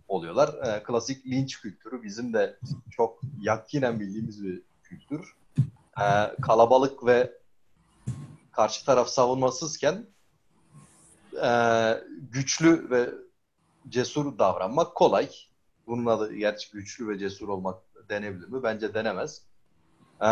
oluyorlar. 0.07 0.49
E, 0.67 0.83
klasik 0.83 1.25
linç 1.27 1.61
kültürü 1.61 2.03
bizim 2.03 2.33
de 2.33 2.57
çok 2.91 3.21
yakinen 3.41 3.99
bildiğimiz 3.99 4.43
bir 4.43 4.61
kültür. 4.83 5.33
E, 6.01 6.05
kalabalık 6.41 7.05
ve 7.05 7.38
karşı 8.59 8.85
taraf 8.85 9.09
savunmasızken 9.09 10.07
e, 11.43 11.49
güçlü 12.31 12.89
ve 12.89 13.09
cesur 13.89 14.37
davranmak 14.37 14.95
kolay. 14.95 15.29
Bunun 15.87 16.05
adı 16.05 16.33
gerçi 16.33 16.71
güçlü 16.71 17.07
ve 17.07 17.19
cesur 17.19 17.47
olmak 17.47 17.81
denebilir 18.09 18.47
mi? 18.47 18.63
Bence 18.63 18.93
denemez. 18.93 19.41
E, 20.21 20.29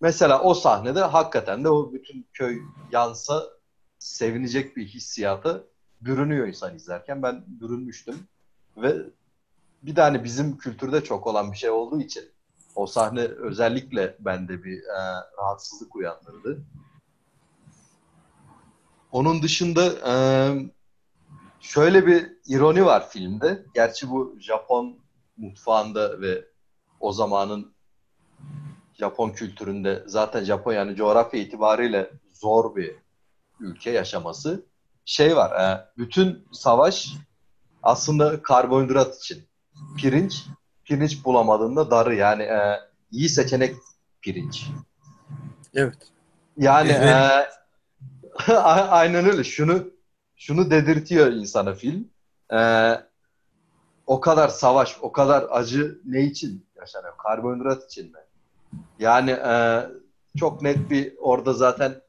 mesela 0.00 0.42
o 0.42 0.54
sahnede 0.54 1.00
hakikaten 1.00 1.64
de 1.64 1.68
o 1.68 1.92
bütün 1.92 2.26
köy 2.32 2.60
yansa 2.92 3.44
sevinecek 3.98 4.76
bir 4.76 4.86
hissiyata 4.86 5.64
bürünüyor 6.00 6.46
insan 6.46 6.76
izlerken. 6.76 7.22
Ben 7.22 7.44
bürünmüştüm. 7.46 8.18
Ve 8.76 8.96
bir 9.82 9.96
de 9.96 10.00
hani 10.00 10.24
bizim 10.24 10.58
kültürde 10.58 11.04
çok 11.04 11.26
olan 11.26 11.52
bir 11.52 11.56
şey 11.56 11.70
olduğu 11.70 12.00
için 12.00 12.24
o 12.74 12.86
sahne 12.86 13.20
özellikle 13.20 14.16
bende 14.20 14.64
bir 14.64 14.82
e, 14.82 14.98
rahatsızlık 15.38 15.96
uyandırdı. 15.96 16.64
Onun 19.12 19.42
dışında 19.42 19.92
e, 20.08 20.14
şöyle 21.60 22.06
bir 22.06 22.32
ironi 22.46 22.84
var 22.84 23.08
filmde. 23.08 23.64
Gerçi 23.74 24.10
bu 24.10 24.36
Japon 24.40 24.98
mutfağında 25.36 26.20
ve 26.20 26.44
o 27.00 27.12
zamanın 27.12 27.72
Japon 28.98 29.30
kültüründe 29.30 30.02
zaten 30.06 30.44
Japonya 30.44 30.78
yani 30.78 30.96
coğrafya 30.96 31.40
itibariyle 31.40 32.10
zor 32.32 32.76
bir 32.76 32.94
ülke 33.60 33.90
yaşaması. 33.90 34.62
Şey 35.04 35.36
var, 35.36 35.60
e, 35.60 35.84
bütün 35.98 36.48
savaş 36.52 37.14
aslında 37.82 38.42
karbonhidrat 38.42 39.16
için. 39.16 39.44
Pirinç, 39.96 40.44
pirinç 40.84 41.24
bulamadığında 41.24 41.90
darı 41.90 42.14
yani 42.14 42.42
e, 42.42 42.80
iyi 43.10 43.28
seçenek 43.28 43.76
pirinç. 44.22 44.66
Evet. 45.74 45.98
Yani 46.56 46.90
Evet. 46.90 47.14
e, 47.14 47.48
aynen 48.88 49.26
öyle. 49.26 49.44
Şunu 49.44 49.90
şunu 50.36 50.70
dedirtiyor 50.70 51.32
insana 51.32 51.74
film. 51.74 52.08
E, 52.52 52.58
o 54.06 54.20
kadar 54.20 54.48
savaş, 54.48 54.96
o 55.00 55.12
kadar 55.12 55.46
acı 55.50 56.00
ne 56.04 56.22
için 56.22 56.66
yaşanıyor? 56.76 57.16
Karbonhidrat 57.16 57.84
için 57.84 58.12
mi? 58.12 58.18
Yani 58.98 59.30
e, 59.30 59.82
çok 60.38 60.62
net 60.62 60.90
bir 60.90 61.14
orada 61.18 61.52
zaten 61.52 62.02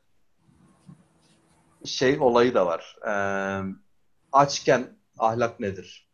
şey 1.85 2.19
olayı 2.19 2.53
da 2.53 2.65
var. 2.65 2.97
E, 3.07 3.13
açken 4.31 4.97
ahlak 5.19 5.59
nedir? 5.59 6.09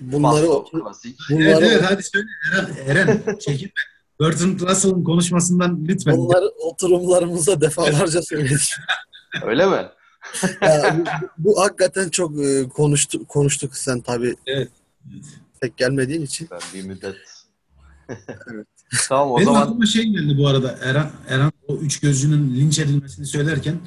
Bunları 0.00 0.64
klasik. 0.64 1.20
Evet, 1.30 1.46
bunları 1.46 1.66
evet 1.66 1.84
hadi 1.88 2.02
söyle 2.02 2.28
Eren. 2.52 2.76
Eren 2.86 3.38
çekinme. 3.38 3.72
Bertrand 4.20 4.60
Russell'ın 4.60 5.04
konuşmasından 5.04 5.84
lütfen. 5.88 6.16
bunları 6.16 6.48
oturumlarımızda 6.48 7.60
defalarca 7.60 8.22
söyledik. 8.22 8.70
Öyle 9.46 9.66
mi? 9.66 9.86
Ya, 10.62 10.96
bu, 10.98 11.04
bu 11.38 11.60
hakikaten 11.60 12.08
çok 12.08 12.44
e, 12.44 12.68
konuştu, 12.68 13.26
konuştuk 13.26 13.76
sen 13.76 14.00
tabii 14.00 14.34
Evet. 14.46 14.68
tek 15.60 15.76
gelmediğin 15.76 16.22
için. 16.22 16.48
Ben 16.50 16.60
bir 16.74 16.82
müddet. 16.82 17.14
Evet. 18.52 18.66
Tamam 19.08 19.30
o 19.30 19.36
Benim 19.36 19.44
zaman 19.46 19.62
aklıma 19.62 19.86
şey 19.86 20.02
geldi 20.04 20.38
bu 20.38 20.48
arada. 20.48 20.78
Eren, 20.82 21.10
Eren 21.28 21.52
o 21.68 21.76
üç 21.76 22.00
gözcünün 22.00 22.54
linç 22.56 22.78
edilmesini 22.78 23.26
söylerken 23.26 23.78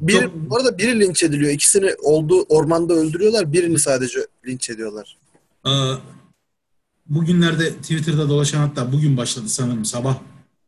Bir, 0.00 0.20
Çok- 0.22 0.34
bu 0.34 0.56
arada 0.56 0.78
biri 0.78 1.00
linç 1.00 1.22
ediliyor. 1.22 1.50
İkisini 1.52 1.90
olduğu 2.02 2.42
ormanda 2.42 2.94
öldürüyorlar. 2.94 3.52
Birini 3.52 3.78
sadece 3.78 4.18
linç 4.46 4.70
ediyorlar. 4.70 5.16
Ee, 5.66 5.70
bugünlerde 7.06 7.74
Twitter'da 7.76 8.28
dolaşan 8.28 8.58
hatta 8.58 8.92
bugün 8.92 9.16
başladı 9.16 9.48
sanırım 9.48 9.84
sabah 9.84 10.18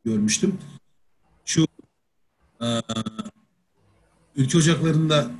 görmüştüm. 0.05 0.59
Şu 1.45 1.67
e, 2.63 2.67
ülke 4.37 4.59
ocaklarında 4.59 5.31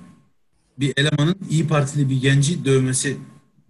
bir 0.79 0.93
elemanın 0.97 1.37
İyi 1.51 1.69
Partili 1.69 2.11
bir 2.11 2.21
genci 2.21 2.65
dövmesi 2.65 3.17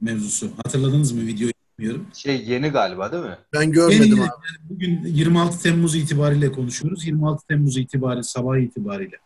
mevzusu. 0.01 0.51
Hatırladınız 0.57 1.13
mı 1.13 1.21
videoyu 1.27 1.53
bilmiyorum. 1.79 2.07
şey 2.15 2.45
yeni 2.47 2.69
galiba 2.69 3.13
değil 3.13 3.23
mi? 3.25 3.37
Ben 3.53 3.73
görmedim 3.73 4.03
Yeni- 4.03 4.15
abi. 4.15 4.21
yani 4.21 4.71
bugün 4.71 5.05
26 5.05 5.63
Temmuz 5.63 5.95
itibariyle 5.95 6.53
konuşuyoruz. 6.53 7.07
26 7.07 7.47
Temmuz 7.47 7.77
itibariyle 7.77 8.23
sabah 8.23 8.57
itibariyle 8.59 9.17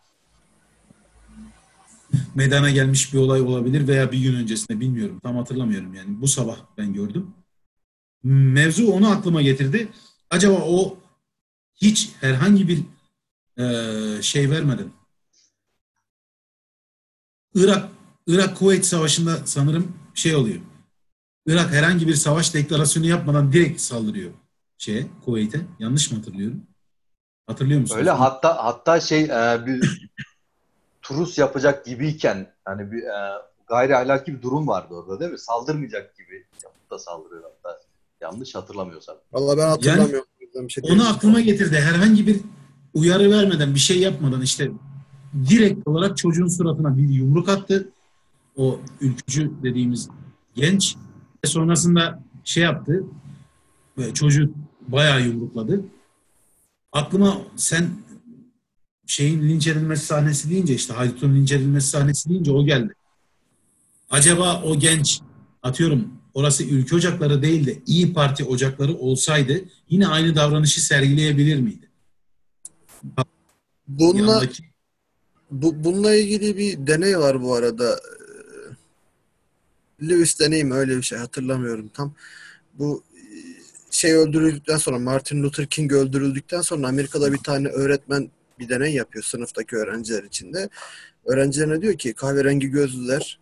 meydana 2.35 2.69
gelmiş 2.71 3.13
bir 3.13 3.17
olay 3.19 3.41
olabilir 3.41 3.87
veya 3.87 4.11
bir 4.11 4.19
gün 4.19 4.35
öncesinde 4.35 4.79
bilmiyorum. 4.79 5.19
Tam 5.23 5.35
hatırlamıyorum 5.35 5.93
yani. 5.93 6.21
Bu 6.21 6.27
sabah 6.27 6.57
ben 6.77 6.93
gördüm. 6.93 7.27
Mevzu 8.23 8.91
onu 8.91 9.11
aklıma 9.11 9.41
getirdi. 9.41 9.87
Acaba 10.29 10.61
o 10.63 10.97
hiç 11.75 12.11
herhangi 12.21 12.67
bir 12.67 12.83
eee, 13.57 14.21
şey 14.21 14.51
vermeden 14.51 14.91
Irak 17.55 17.89
Irak 18.27 18.57
Kuveyt 18.57 18.85
Savaşı'nda 18.85 19.37
sanırım 19.45 19.97
şey 20.13 20.35
oluyor. 20.35 20.61
Irak 21.45 21.71
herhangi 21.71 22.07
bir 22.07 22.13
savaş 22.15 22.53
deklarasyonu 22.53 23.05
yapmadan 23.05 23.53
direkt 23.53 23.81
saldırıyor 23.81 24.31
şeye 24.77 25.07
Kuveyt'e. 25.25 25.61
Yanlış 25.79 26.11
mı 26.11 26.17
hatırlıyorum? 26.17 26.63
Hatırlıyor 27.47 27.81
musunuz? 27.81 27.99
Öyle 27.99 28.11
hatta 28.11 28.63
hatta 28.63 28.99
şey 28.99 29.23
e, 29.23 29.65
bir 29.65 30.09
turus 31.01 31.37
yapacak 31.37 31.85
gibiyken 31.85 32.53
hani 32.65 32.91
bir 32.91 33.03
e, 33.03 33.31
gayri 33.67 33.97
ahlaki 33.97 34.33
bir 34.37 34.41
durum 34.41 34.67
vardı 34.67 34.93
orada 34.93 35.19
değil 35.19 35.31
mi? 35.31 35.39
Saldırmayacak 35.39 36.17
gibi 36.17 36.47
yapıp 36.63 36.89
da 36.91 36.99
saldırıyor 36.99 37.43
hatta. 37.43 37.81
Yanlış 38.21 38.55
hatırlamıyorsam. 38.55 39.15
Vallahi 39.31 39.57
ben 39.57 39.67
hatırlamıyorum. 39.67 40.25
Bir 40.55 40.69
şey 40.69 40.83
Onu 40.91 41.09
aklıma 41.09 41.41
getirdi. 41.41 41.75
Herhangi 41.75 42.27
bir 42.27 42.39
uyarı 42.93 43.31
vermeden, 43.31 43.75
bir 43.75 43.79
şey 43.79 43.99
yapmadan 43.99 44.41
işte 44.41 44.71
direkt 45.49 45.87
olarak 45.87 46.17
çocuğun 46.17 46.47
suratına 46.47 46.97
bir 46.97 47.09
yumruk 47.09 47.49
attı. 47.49 47.89
O 48.57 48.79
ülkücü 49.01 49.51
dediğimiz 49.63 50.09
genç. 50.55 50.95
Ve 51.45 51.49
sonrasında 51.49 52.23
şey 52.43 52.63
yaptı. 52.63 53.03
Ve 53.97 54.13
çocuğu 54.13 54.51
bayağı 54.87 55.21
yumrukladı. 55.21 55.85
Aklıma 56.91 57.37
sen 57.55 57.89
şeyin 59.07 59.41
linç 59.41 59.67
edilmesi 59.67 60.05
sahnesi 60.05 60.49
deyince 60.49 60.73
işte 60.73 60.93
Haydut'un 60.93 61.35
linç 61.35 61.51
edilmesi 61.51 61.87
sahnesi 61.87 62.29
deyince 62.29 62.51
o 62.51 62.65
geldi. 62.65 62.93
Acaba 64.09 64.61
o 64.63 64.79
genç 64.79 65.21
atıyorum 65.63 66.20
orası 66.33 66.63
ülke 66.63 66.95
ocakları 66.95 67.41
değil 67.41 67.65
de 67.65 67.77
İyi 67.87 68.13
Parti 68.13 68.43
ocakları 68.43 68.93
olsaydı 68.95 69.61
yine 69.89 70.07
aynı 70.07 70.35
davranışı 70.35 70.85
sergileyebilir 70.85 71.59
miydi? 71.59 71.89
Bununla, 73.87 74.31
Yandaki 74.31 74.63
bu, 75.51 75.83
bununla 75.83 76.15
ilgili 76.15 76.57
bir 76.57 76.87
deney 76.87 77.19
var 77.19 77.41
bu 77.41 77.55
arada. 77.55 77.99
Ee, 80.01 80.09
Lewis 80.09 80.39
deneyi 80.39 80.63
mi 80.63 80.73
öyle 80.73 80.97
bir 80.97 81.01
şey 81.01 81.17
hatırlamıyorum 81.17 81.87
tam. 81.87 82.13
Bu 82.73 83.03
e, 83.15 83.21
şey 83.91 84.13
öldürüldükten 84.13 84.77
sonra 84.77 84.99
Martin 84.99 85.43
Luther 85.43 85.65
King 85.65 85.93
öldürüldükten 85.93 86.61
sonra 86.61 86.87
Amerika'da 86.87 87.33
bir 87.33 87.37
tane 87.37 87.67
öğretmen 87.67 88.31
bir 88.59 88.69
deney 88.69 88.93
yapıyor 88.93 89.23
sınıftaki 89.23 89.75
öğrenciler 89.75 90.23
içinde. 90.23 90.69
Öğrencilerine 91.25 91.81
diyor 91.81 91.97
ki 91.97 92.13
kahverengi 92.13 92.67
gözlüler 92.67 93.39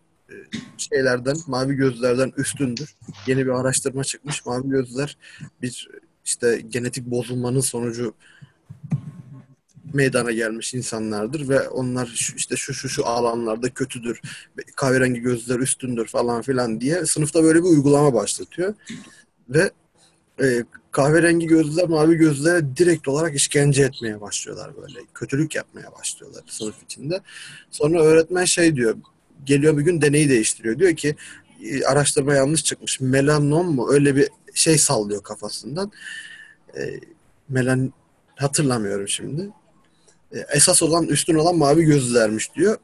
şeylerden, 0.78 1.36
mavi 1.46 1.74
gözlülerden 1.74 2.32
üstündür. 2.36 2.94
Yeni 3.26 3.46
bir 3.46 3.60
araştırma 3.60 4.04
çıkmış. 4.04 4.46
Mavi 4.46 4.68
gözlüler 4.68 5.18
bir 5.62 5.88
işte 6.24 6.62
genetik 6.68 7.06
bozulmanın 7.06 7.60
sonucu 7.60 8.14
meydana 9.92 10.32
gelmiş 10.32 10.74
insanlardır 10.74 11.48
ve 11.48 11.68
onlar 11.68 12.06
şu, 12.06 12.36
işte 12.36 12.56
şu 12.56 12.74
şu 12.74 12.88
şu 12.88 13.06
alanlarda 13.06 13.70
kötüdür. 13.70 14.20
Kahverengi 14.76 15.20
gözlüler 15.20 15.58
üstündür 15.60 16.06
falan 16.06 16.42
filan 16.42 16.80
diye 16.80 17.06
sınıfta 17.06 17.42
böyle 17.42 17.58
bir 17.58 17.68
uygulama 17.68 18.14
başlatıyor. 18.14 18.74
Ve 19.48 19.70
e, 20.42 20.64
kahverengi 20.90 21.46
gözlüler 21.46 21.88
mavi 21.88 22.16
gözlülere 22.16 22.76
direkt 22.76 23.08
olarak 23.08 23.34
işkence 23.34 23.82
etmeye 23.82 24.20
başlıyorlar 24.20 24.76
böyle. 24.76 24.98
Kötülük 25.14 25.54
yapmaya 25.54 25.92
başlıyorlar 25.98 26.42
sınıf 26.46 26.82
içinde. 26.82 27.20
Sonra 27.70 28.02
öğretmen 28.02 28.44
şey 28.44 28.76
diyor. 28.76 28.96
Geliyor 29.44 29.78
bir 29.78 29.82
gün 29.82 30.02
deneyi 30.02 30.28
değiştiriyor. 30.28 30.78
Diyor 30.78 30.96
ki 30.96 31.16
e, 31.64 31.84
araştırma 31.84 32.34
yanlış 32.34 32.64
çıkmış. 32.64 33.00
Melanom 33.00 33.74
mu? 33.74 33.92
Öyle 33.92 34.16
bir 34.16 34.28
şey 34.54 34.78
sallıyor 34.78 35.22
kafasından. 35.22 35.92
E, 36.76 37.00
melan 37.48 37.92
hatırlamıyorum 38.36 39.08
şimdi. 39.08 39.50
E, 40.32 40.38
esas 40.38 40.82
olan 40.82 41.06
üstün 41.06 41.34
olan 41.34 41.56
mavi 41.56 41.84
gözlülermiş 41.84 42.54
diyor. 42.54 42.78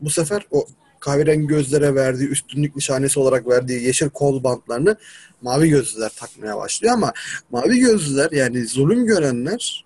Bu 0.00 0.10
sefer 0.10 0.46
o 0.50 0.66
kahverengi 1.00 1.46
gözlere 1.46 1.94
verdiği 1.94 2.28
üstünlük 2.28 2.76
nişanesi 2.76 3.20
olarak 3.20 3.48
verdiği 3.48 3.82
yeşil 3.82 4.08
kol 4.08 4.44
bantlarını 4.44 4.96
mavi 5.42 5.68
gözlüler 5.68 6.10
takmaya 6.16 6.56
başlıyor 6.56 6.94
ama 6.94 7.12
mavi 7.50 7.78
gözlüler 7.78 8.30
yani 8.32 8.66
zulüm 8.66 9.06
görenler 9.06 9.84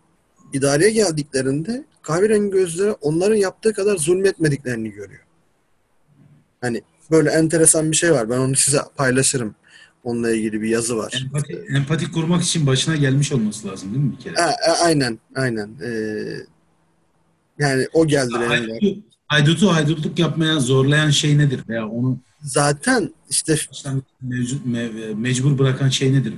idareye 0.52 0.90
geldiklerinde 0.90 1.84
kahverengi 2.02 2.50
gözlülere 2.50 2.92
onların 2.92 3.36
yaptığı 3.36 3.72
kadar 3.72 3.96
zulmetmediklerini 3.96 4.90
görüyor. 4.90 5.23
Hani 6.64 6.82
böyle 7.10 7.30
enteresan 7.30 7.90
bir 7.90 7.96
şey 7.96 8.12
var. 8.12 8.30
Ben 8.30 8.38
onu 8.38 8.56
size 8.56 8.78
paylaşırım. 8.96 9.54
Onunla 10.04 10.30
ilgili 10.30 10.62
bir 10.62 10.68
yazı 10.68 10.96
var. 10.96 11.22
empati, 11.24 11.64
empati 11.76 12.12
kurmak 12.12 12.42
için 12.42 12.66
başına 12.66 12.96
gelmiş 12.96 13.32
olması 13.32 13.68
lazım 13.68 13.94
değil 13.94 14.04
mi 14.04 14.12
bir 14.18 14.22
kere? 14.24 14.36
A- 14.42 14.70
a- 14.70 14.84
aynen, 14.84 15.18
aynen. 15.36 15.70
Ee, 15.82 16.22
yani 17.58 17.86
o 17.92 18.06
geldi. 18.06 18.34
Haydutu, 18.34 19.02
haydutu 19.26 19.74
haydutluk 19.74 20.18
yapmaya 20.18 20.60
zorlayan 20.60 21.10
şey 21.10 21.38
nedir? 21.38 21.60
Veya 21.68 21.88
onu 21.88 22.18
Zaten 22.42 23.14
işte 23.30 23.56
mevcut, 24.22 24.66
me- 24.66 25.14
mecbur 25.14 25.58
bırakan 25.58 25.88
şey 25.88 26.12
nedir? 26.12 26.34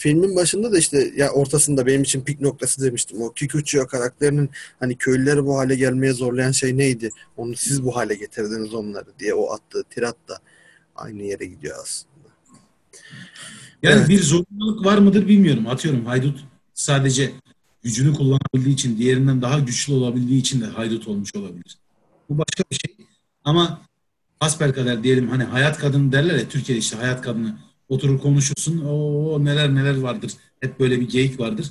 Filmin 0.00 0.36
başında 0.36 0.72
da 0.72 0.78
işte 0.78 1.12
ya 1.16 1.30
ortasında 1.30 1.86
benim 1.86 2.02
için 2.02 2.24
pik 2.24 2.40
noktası 2.40 2.84
demiştim. 2.84 3.22
O 3.22 3.32
Kikuchiyo 3.32 3.86
karakterinin 3.86 4.50
hani 4.80 4.96
köylüleri 4.96 5.46
bu 5.46 5.58
hale 5.58 5.74
gelmeye 5.74 6.12
zorlayan 6.12 6.50
şey 6.50 6.78
neydi? 6.78 7.10
Onu 7.36 7.56
siz 7.56 7.84
bu 7.84 7.96
hale 7.96 8.14
getirdiniz 8.14 8.74
onları 8.74 9.06
diye 9.18 9.34
o 9.34 9.52
attığı 9.52 9.84
tirat 9.90 10.16
da 10.28 10.38
aynı 10.96 11.22
yere 11.22 11.44
gidiyor 11.44 11.76
aslında. 11.82 12.28
Yani 13.82 13.98
Evet. 13.98 14.08
bir 14.08 14.22
zorunluluk 14.22 14.84
var 14.84 14.98
mıdır 14.98 15.28
bilmiyorum. 15.28 15.66
Atıyorum 15.66 16.06
haydut 16.06 16.44
sadece 16.74 17.32
gücünü 17.82 18.14
kullanabildiği 18.14 18.74
için, 18.74 18.98
diğerinden 18.98 19.42
daha 19.42 19.58
güçlü 19.58 19.92
olabildiği 19.92 20.40
için 20.40 20.60
de 20.60 20.66
haydut 20.66 21.08
olmuş 21.08 21.34
olabilir. 21.34 21.78
Bu 22.30 22.38
başka 22.38 22.64
bir 22.70 22.76
şey. 22.76 23.06
Ama 23.44 23.80
hasbelkader 24.38 25.02
diyelim 25.02 25.28
hani 25.28 25.44
hayat 25.44 25.78
kadını 25.78 26.12
derler 26.12 26.34
ya 26.34 26.48
Türkiye'de 26.48 26.78
işte 26.78 26.96
hayat 26.96 27.22
kadını 27.22 27.56
oturur 27.90 28.18
konuşursun. 28.18 28.84
O 28.84 29.44
neler 29.44 29.74
neler 29.74 29.96
vardır. 29.98 30.32
Hep 30.60 30.80
böyle 30.80 31.00
bir 31.00 31.08
geyik 31.08 31.40
vardır. 31.40 31.70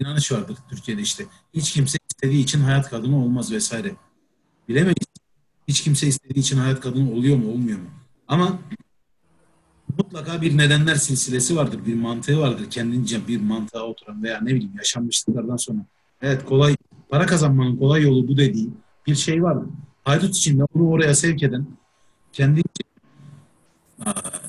İnanış 0.00 0.32
vardır 0.32 0.56
Türkiye'de 0.70 1.02
işte. 1.02 1.26
Hiç 1.54 1.72
kimse 1.72 1.98
istediği 2.10 2.42
için 2.42 2.60
hayat 2.60 2.90
kadını 2.90 3.24
olmaz 3.24 3.52
vesaire. 3.52 3.92
Bilemeyiz. 4.68 5.06
Hiç 5.68 5.80
kimse 5.82 6.06
istediği 6.06 6.40
için 6.40 6.56
hayat 6.56 6.80
kadını 6.80 7.12
oluyor 7.12 7.36
mu 7.36 7.50
olmuyor 7.50 7.78
mu? 7.78 7.88
Ama 8.28 8.58
mutlaka 9.98 10.42
bir 10.42 10.58
nedenler 10.58 10.94
silsilesi 10.94 11.56
vardır, 11.56 11.86
bir 11.86 11.94
mantığı 11.94 12.40
vardır. 12.40 12.70
Kendince 12.70 13.28
bir 13.28 13.40
mantığa 13.40 13.82
oturan 13.82 14.22
veya 14.22 14.40
ne 14.40 14.54
bileyim 14.54 14.72
yaşanmışlıklardan 14.76 15.56
sonra. 15.56 15.78
Evet 16.22 16.44
kolay, 16.44 16.76
para 17.08 17.26
kazanmanın 17.26 17.76
kolay 17.76 18.02
yolu 18.02 18.28
bu 18.28 18.36
dediği 18.36 18.70
bir 19.06 19.14
şey 19.14 19.42
vardır. 19.42 19.68
Haydut 20.04 20.36
için 20.36 20.58
de 20.58 20.64
onu 20.74 20.90
oraya 20.90 21.14
sevk 21.14 21.42
eden 21.42 21.66
kendi 22.32 22.62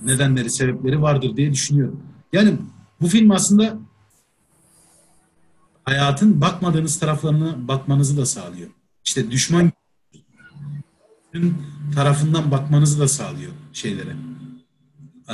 nedenleri, 0.03 0.49
sebepleri 0.49 1.01
vardır 1.01 1.38
diye 1.38 1.51
düşünüyorum. 1.51 2.03
Yani 2.34 2.58
bu 3.01 3.08
film 3.08 3.32
aslında 3.32 3.80
hayatın 5.84 6.41
bakmadığınız 6.41 6.99
taraflarına 6.99 7.68
bakmanızı 7.68 8.18
da 8.18 8.26
sağlıyor. 8.26 8.70
İşte 9.05 9.32
düşman 9.32 9.72
tarafından 11.95 12.51
bakmanızı 12.51 12.99
da 12.99 13.08
sağlıyor 13.08 13.51
şeylere. 13.74 14.16
Ee, 15.30 15.34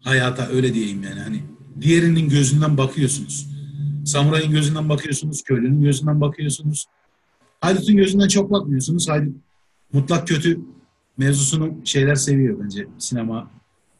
hayata 0.00 0.46
öyle 0.46 0.74
diyeyim 0.74 1.02
yani 1.02 1.20
hani 1.20 1.42
diğerinin 1.80 2.28
gözünden 2.28 2.76
bakıyorsunuz. 2.76 3.48
Samurayın 4.04 4.50
gözünden 4.50 4.88
bakıyorsunuz, 4.88 5.42
köylünün 5.42 5.82
gözünden 5.82 6.20
bakıyorsunuz. 6.20 6.86
Haydut'un 7.60 7.96
gözünden 7.96 8.28
çok 8.28 8.50
bakmıyorsunuz. 8.50 9.08
Haydut 9.08 9.36
mutlak 9.92 10.28
kötü 10.28 10.60
mevzusunu 11.18 11.86
şeyler 11.86 12.14
seviyor 12.14 12.64
bence. 12.64 12.88
Sinema 12.98 13.50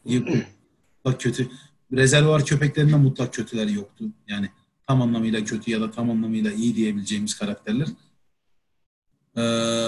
mutlak 0.05 1.21
kötü. 1.21 1.49
Rezervuar 1.91 2.45
köpeklerinde 2.45 2.95
mutlak 2.95 3.33
kötüler 3.33 3.67
yoktu. 3.67 4.05
Yani 4.27 4.49
tam 4.87 5.01
anlamıyla 5.01 5.43
kötü 5.43 5.71
ya 5.71 5.81
da 5.81 5.91
tam 5.91 6.09
anlamıyla 6.09 6.51
iyi 6.51 6.75
diyebileceğimiz 6.75 7.37
karakterler. 7.37 7.87
Ee, 9.37 9.87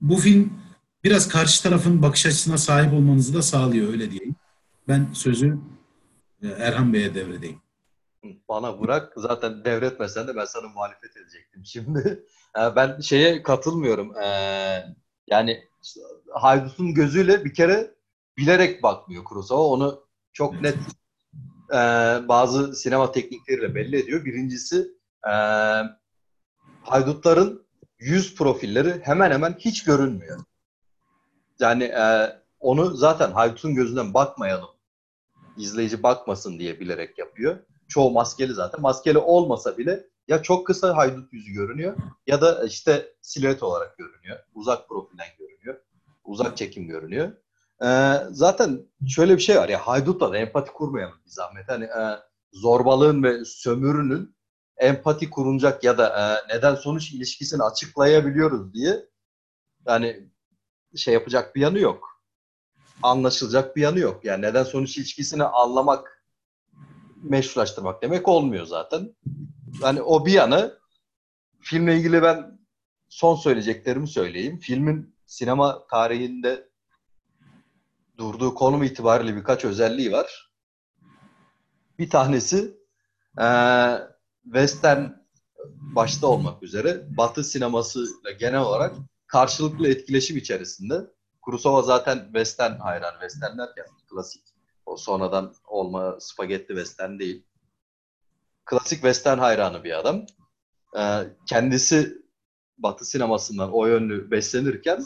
bu 0.00 0.16
film 0.16 0.52
biraz 1.04 1.28
karşı 1.28 1.62
tarafın 1.62 2.02
bakış 2.02 2.26
açısına 2.26 2.58
sahip 2.58 2.92
olmanızı 2.92 3.34
da 3.34 3.42
sağlıyor 3.42 3.88
öyle 3.92 4.10
diyeyim. 4.10 4.34
Ben 4.88 5.08
sözü 5.12 5.58
e, 6.42 6.48
Erhan 6.48 6.92
Bey'e 6.92 7.14
devredeyim. 7.14 7.58
Bana 8.48 8.80
bırak. 8.80 9.12
Zaten 9.16 9.64
devretmesen 9.64 10.28
de 10.28 10.36
ben 10.36 10.44
sana 10.44 10.68
muhalefet 10.68 11.16
edecektim 11.16 11.62
şimdi. 11.64 12.24
Ee, 12.58 12.76
Ben 12.76 13.00
şeye 13.00 13.42
katılmıyorum. 13.42 14.16
Ee, 14.16 14.84
Yani 15.26 15.64
Haydut'un 16.32 16.94
gözüyle 16.94 17.44
bir 17.44 17.54
kere 17.54 17.94
bilerek 18.36 18.82
bakmıyor 18.82 19.24
Kurosawa. 19.24 19.62
Onu 19.62 20.04
çok 20.32 20.60
net 20.60 20.76
e, 21.70 21.78
bazı 22.28 22.76
sinema 22.76 23.12
teknikleriyle 23.12 23.74
belli 23.74 23.96
ediyor. 23.96 24.24
Birincisi 24.24 24.88
e, 25.26 25.32
Haydutların 26.82 27.66
yüz 27.98 28.34
profilleri 28.34 29.00
hemen 29.02 29.30
hemen 29.30 29.56
hiç 29.58 29.84
görünmüyor. 29.84 30.40
Yani 31.60 31.84
e, 31.84 32.36
onu 32.60 32.94
zaten 32.96 33.32
Haydut'un 33.32 33.74
gözünden 33.74 34.14
bakmayalım. 34.14 34.70
izleyici 35.56 36.02
bakmasın 36.02 36.58
diye 36.58 36.80
bilerek 36.80 37.18
yapıyor. 37.18 37.58
Çoğu 37.88 38.10
maskeli 38.10 38.54
zaten. 38.54 38.80
Maskeli 38.80 39.18
olmasa 39.18 39.78
bile 39.78 40.09
ya 40.30 40.42
çok 40.42 40.66
kısa 40.66 40.96
haydut 40.96 41.32
yüzü 41.32 41.52
görünüyor 41.52 41.96
ya 42.26 42.40
da 42.40 42.64
işte 42.64 43.14
silüet 43.20 43.62
olarak 43.62 43.98
görünüyor. 43.98 44.38
Uzak 44.54 44.88
profilden 44.88 45.28
görünüyor. 45.38 45.80
Uzak 46.24 46.56
çekim 46.56 46.88
görünüyor. 46.88 47.32
Ee, 47.84 48.14
zaten 48.30 48.86
şöyle 49.08 49.36
bir 49.36 49.42
şey 49.42 49.56
var 49.56 49.68
ya 49.68 49.78
haydutla 49.78 50.32
da 50.32 50.38
empati 50.38 50.72
kurmayalım 50.72 51.18
bir 51.26 51.30
zahmet. 51.30 51.68
Hani 51.68 51.84
e, 51.84 52.18
zorbalığın 52.52 53.22
ve 53.22 53.44
sömürünün 53.44 54.36
empati 54.76 55.30
kurulacak 55.30 55.84
ya 55.84 55.98
da 55.98 56.08
e, 56.08 56.54
neden 56.54 56.74
sonuç 56.74 57.12
ilişkisini 57.12 57.62
açıklayabiliyoruz 57.62 58.74
diye 58.74 59.06
yani 59.86 60.30
şey 60.96 61.14
yapacak 61.14 61.54
bir 61.56 61.60
yanı 61.60 61.78
yok. 61.78 62.22
Anlaşılacak 63.02 63.76
bir 63.76 63.82
yanı 63.82 63.98
yok. 63.98 64.24
Yani 64.24 64.42
neden 64.42 64.64
sonuç 64.64 64.98
ilişkisini 64.98 65.44
anlamak 65.44 66.24
meşrulaştırmak 67.22 68.02
demek 68.02 68.28
olmuyor 68.28 68.66
zaten. 68.66 69.14
Yani 69.82 70.02
o 70.02 70.26
bir 70.26 70.32
yanı 70.32 70.78
filmle 71.60 71.96
ilgili 71.96 72.22
ben 72.22 72.58
son 73.08 73.34
söyleyeceklerimi 73.34 74.08
söyleyeyim. 74.08 74.58
Filmin 74.58 75.16
sinema 75.26 75.86
tarihinde 75.86 76.68
durduğu 78.18 78.54
konum 78.54 78.82
itibariyle 78.82 79.36
birkaç 79.36 79.64
özelliği 79.64 80.12
var. 80.12 80.52
Bir 81.98 82.10
tanesi 82.10 82.76
eee 83.38 84.08
western 84.44 85.04
başta 85.94 86.26
olmak 86.26 86.62
üzere 86.62 87.16
Batı 87.16 87.44
sinemasıyla 87.44 88.30
genel 88.40 88.60
olarak 88.60 88.94
karşılıklı 89.26 89.88
etkileşim 89.88 90.36
içerisinde 90.36 90.94
Kurosawa 91.42 91.82
zaten 91.82 92.24
western 92.24 92.78
hayran. 92.78 93.12
Western 93.12 93.58
derken 93.58 93.86
klasik. 94.10 94.42
O 94.86 94.96
sonradan 94.96 95.54
olma 95.66 96.16
spagetti 96.20 96.68
western 96.68 97.18
değil. 97.18 97.46
Klasik 98.70 99.00
western 99.00 99.38
hayranı 99.38 99.84
bir 99.84 99.98
adam. 99.98 100.26
Ee, 100.98 101.00
kendisi 101.48 102.18
Batı 102.78 103.04
sinemasından 103.04 103.72
o 103.72 103.86
yönlü 103.86 104.30
beslenirken 104.30 105.04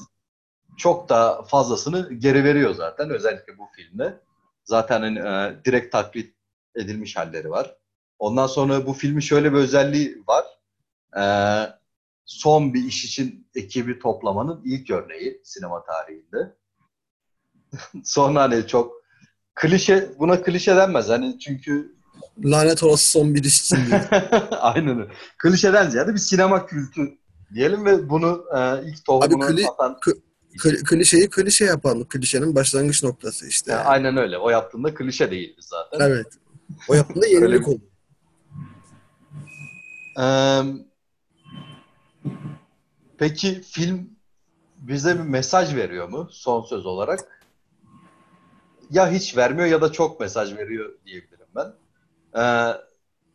çok 0.77 1.09
daha 1.09 1.43
fazlasını 1.43 2.13
geri 2.13 2.45
veriyor 2.45 2.75
zaten. 2.75 3.11
Özellikle 3.11 3.59
bu 3.59 3.67
filmde. 3.77 4.21
Zaten 4.65 5.17
e, 5.17 5.57
direkt 5.65 5.93
taklit 5.93 6.37
edilmiş 6.75 7.17
halleri 7.17 7.51
var. 7.51 7.77
Ondan 8.19 8.47
sonra 8.47 8.87
bu 8.87 8.93
filmin 8.93 9.21
şöyle 9.21 9.53
bir 9.53 9.59
özelliği 9.59 10.23
var. 10.29 10.45
Ee, 11.17 11.73
son 12.25 12.75
bir 12.75 12.85
iş 12.85 13.05
için 13.05 13.49
ekibi 13.55 13.99
toplamanın 13.99 14.63
ilk 14.65 14.91
örneği 14.91 15.41
sinema 15.45 15.85
tarihinde. 15.85 16.57
sonra 18.05 18.43
hani 18.43 18.67
çok 18.67 18.93
klişe, 19.55 20.19
buna 20.19 20.43
klişe 20.43 20.77
denmez. 20.77 21.09
Hani 21.09 21.39
çünkü 21.39 21.94
Lanet 22.45 22.83
olası 22.83 23.09
son 23.11 23.35
bir 23.35 23.45
iş 23.45 23.61
için. 23.61 23.79
Aynen 24.51 25.01
öyle. 25.01 25.13
Klişeden 25.39 25.91
ziyade 25.91 26.13
bir 26.13 26.19
sinema 26.19 26.67
kültü 26.67 27.19
diyelim 27.55 27.85
ve 27.85 28.09
bunu 28.09 28.45
e, 28.57 28.89
ilk 28.89 29.05
tohumunu 29.05 29.45
Abi 29.45 29.53
kli- 29.53 29.69
atan 29.69 29.99
Kli- 30.59 30.85
klişeyi 30.85 31.31
klişe 31.31 31.65
yapan, 31.65 32.05
klişenin 32.05 32.55
başlangıç 32.55 33.03
noktası 33.03 33.49
işte. 33.49 33.73
Ya, 33.73 33.85
aynen 33.85 34.17
öyle. 34.17 34.39
O 34.39 34.51
yaptığında 34.51 34.95
klişe 34.95 35.31
değildi 35.31 35.61
zaten. 35.61 36.07
Evet. 36.07 36.27
O 36.89 36.95
yaptığında 36.95 37.27
yenilik 37.27 37.69
oldu. 37.69 37.83
Ee, 40.21 40.61
peki 43.19 43.63
film 43.63 44.11
bize 44.79 45.15
bir 45.15 45.25
mesaj 45.25 45.75
veriyor 45.75 46.09
mu 46.09 46.29
son 46.31 46.63
söz 46.63 46.87
olarak? 46.87 47.45
Ya 48.91 49.11
hiç 49.11 49.37
vermiyor 49.37 49.69
ya 49.69 49.81
da 49.83 49.93
çok 49.93 50.21
mesaj 50.21 50.57
veriyor 50.57 50.93
diyebilirim 51.07 51.47
ben. 51.57 51.67
Ee, 52.39 52.73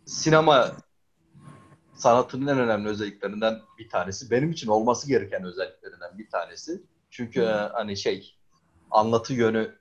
sinema 0.05 0.71
sanatının 1.95 2.47
en 2.47 2.59
önemli 2.59 2.89
özelliklerinden 2.89 3.61
bir 3.77 3.89
tanesi. 3.89 4.31
Benim 4.31 4.51
için 4.51 4.67
olması 4.67 5.07
gereken 5.07 5.43
özelliklerinden 5.43 6.17
bir 6.17 6.29
tanesi. 6.29 6.83
Çünkü 7.09 7.41
e, 7.41 7.51
hani 7.51 7.97
şey 7.97 8.35
anlatı 8.91 9.33
yönü 9.33 9.75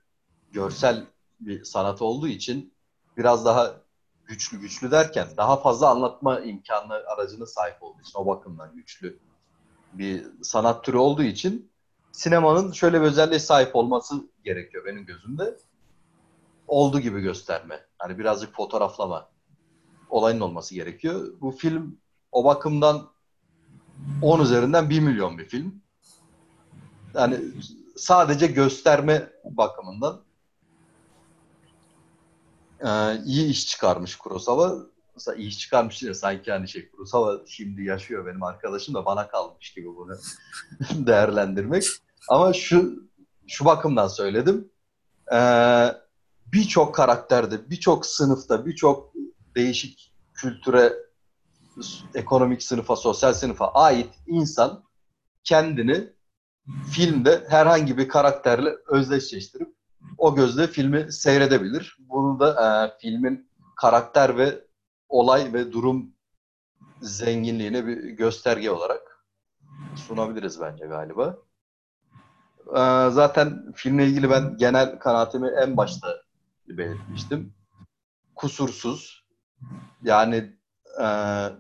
görsel 0.53 1.07
bir 1.41 1.65
sanat 1.65 2.03
olduğu 2.03 2.29
için 2.29 2.75
biraz 3.17 3.45
daha 3.45 3.75
güçlü 4.25 4.61
güçlü 4.61 4.91
derken 4.91 5.29
daha 5.37 5.57
fazla 5.57 5.91
anlatma 5.91 6.41
imkanı 6.41 6.95
aracına 6.95 7.47
sahip 7.47 7.83
olduğu 7.83 8.01
için 8.01 8.19
o 8.19 8.27
bakımdan 8.27 8.75
güçlü 8.75 9.19
bir 9.93 10.27
sanat 10.43 10.85
türü 10.85 10.97
olduğu 10.97 11.23
için 11.23 11.71
sinemanın 12.13 12.73
şöyle 12.73 13.01
bir 13.01 13.07
özelliğe 13.07 13.39
sahip 13.39 13.77
olması 13.77 14.15
gerekiyor 14.45 14.85
benim 14.85 15.07
gözümde. 15.07 15.57
Olduğu 16.67 17.01
gibi 17.01 17.21
gösterme. 17.21 17.88
Hani 17.99 18.19
birazcık 18.19 18.55
fotoğraflama 18.55 19.29
olayın 20.11 20.41
olması 20.41 20.75
gerekiyor. 20.75 21.33
Bu 21.41 21.51
film 21.51 21.99
o 22.33 22.45
bakımdan 22.45 23.11
10 24.23 24.41
üzerinden 24.41 24.91
1 24.91 25.01
milyon 25.01 25.39
bir 25.39 25.45
film. 25.45 25.83
Yani 27.15 27.41
sadece 27.97 28.47
gösterme 28.47 29.33
bakımından 29.45 30.23
ee, 32.85 33.17
iyi 33.25 33.47
iş 33.47 33.67
çıkarmış 33.67 34.17
Kurosawa. 34.17 34.77
Mesela 35.15 35.37
iyi 35.37 35.49
iş 35.49 35.59
çıkarmış 35.59 36.03
de 36.03 36.15
sanki 36.15 36.53
hani 36.53 36.69
şey 36.69 36.91
Kurosawa 36.91 37.41
şimdi 37.47 37.85
yaşıyor 37.85 38.27
benim 38.27 38.43
arkadaşım 38.43 38.95
da 38.95 39.05
bana 39.05 39.29
kalmış 39.29 39.75
gibi 39.75 39.87
bunu 39.87 40.17
değerlendirmek. 41.07 41.85
Ama 42.29 42.53
şu 42.53 43.09
şu 43.47 43.65
bakımdan 43.65 44.09
söyledim. 44.09 44.71
Ee, 45.33 45.93
birçok 46.53 46.95
karakterde, 46.95 47.71
birçok 47.71 48.07
sınıfta, 48.07 48.67
birçok 48.67 49.13
değişik 49.55 50.13
kültüre, 50.35 50.93
ekonomik 52.15 52.63
sınıfa, 52.63 52.97
sosyal 52.97 53.33
sınıfa 53.33 53.69
ait 53.69 54.11
insan 54.27 54.85
kendini 55.45 56.13
filmde 56.91 57.47
herhangi 57.49 57.99
bir 57.99 58.09
karakterle 58.09 58.77
özdeşleştirip 58.87 59.75
o 60.19 60.35
gözle 60.35 60.67
filmi 60.67 61.13
seyredebilir. 61.13 61.97
Bunu 61.99 62.41
da 62.41 62.51
e, 62.51 62.99
filmin 63.01 63.51
karakter 63.77 64.37
ve 64.37 64.65
olay 65.09 65.53
ve 65.53 65.73
durum 65.73 66.13
zenginliğine 67.03 67.87
bir 67.87 67.97
gösterge 67.97 68.71
olarak 68.71 69.27
sunabiliriz 69.97 70.61
bence 70.61 70.87
galiba. 70.87 71.37
E, 72.67 73.11
zaten 73.11 73.73
filmle 73.77 74.07
ilgili 74.07 74.31
ben 74.31 74.57
genel 74.57 74.99
kanaatimi 74.99 75.49
en 75.49 75.77
başta 75.77 76.28
belirtmiştim. 76.69 77.55
Kusursuz. 78.35 79.25
Yani 80.03 80.57
e, 81.03 81.07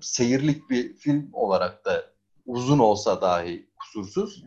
seyirlik 0.01 0.71
bir 0.71 0.95
film 0.97 1.31
olarak 1.33 1.85
da 1.85 2.05
uzun 2.47 2.79
olsa 2.79 3.21
dahi 3.23 3.71
kusursuz. 3.79 4.45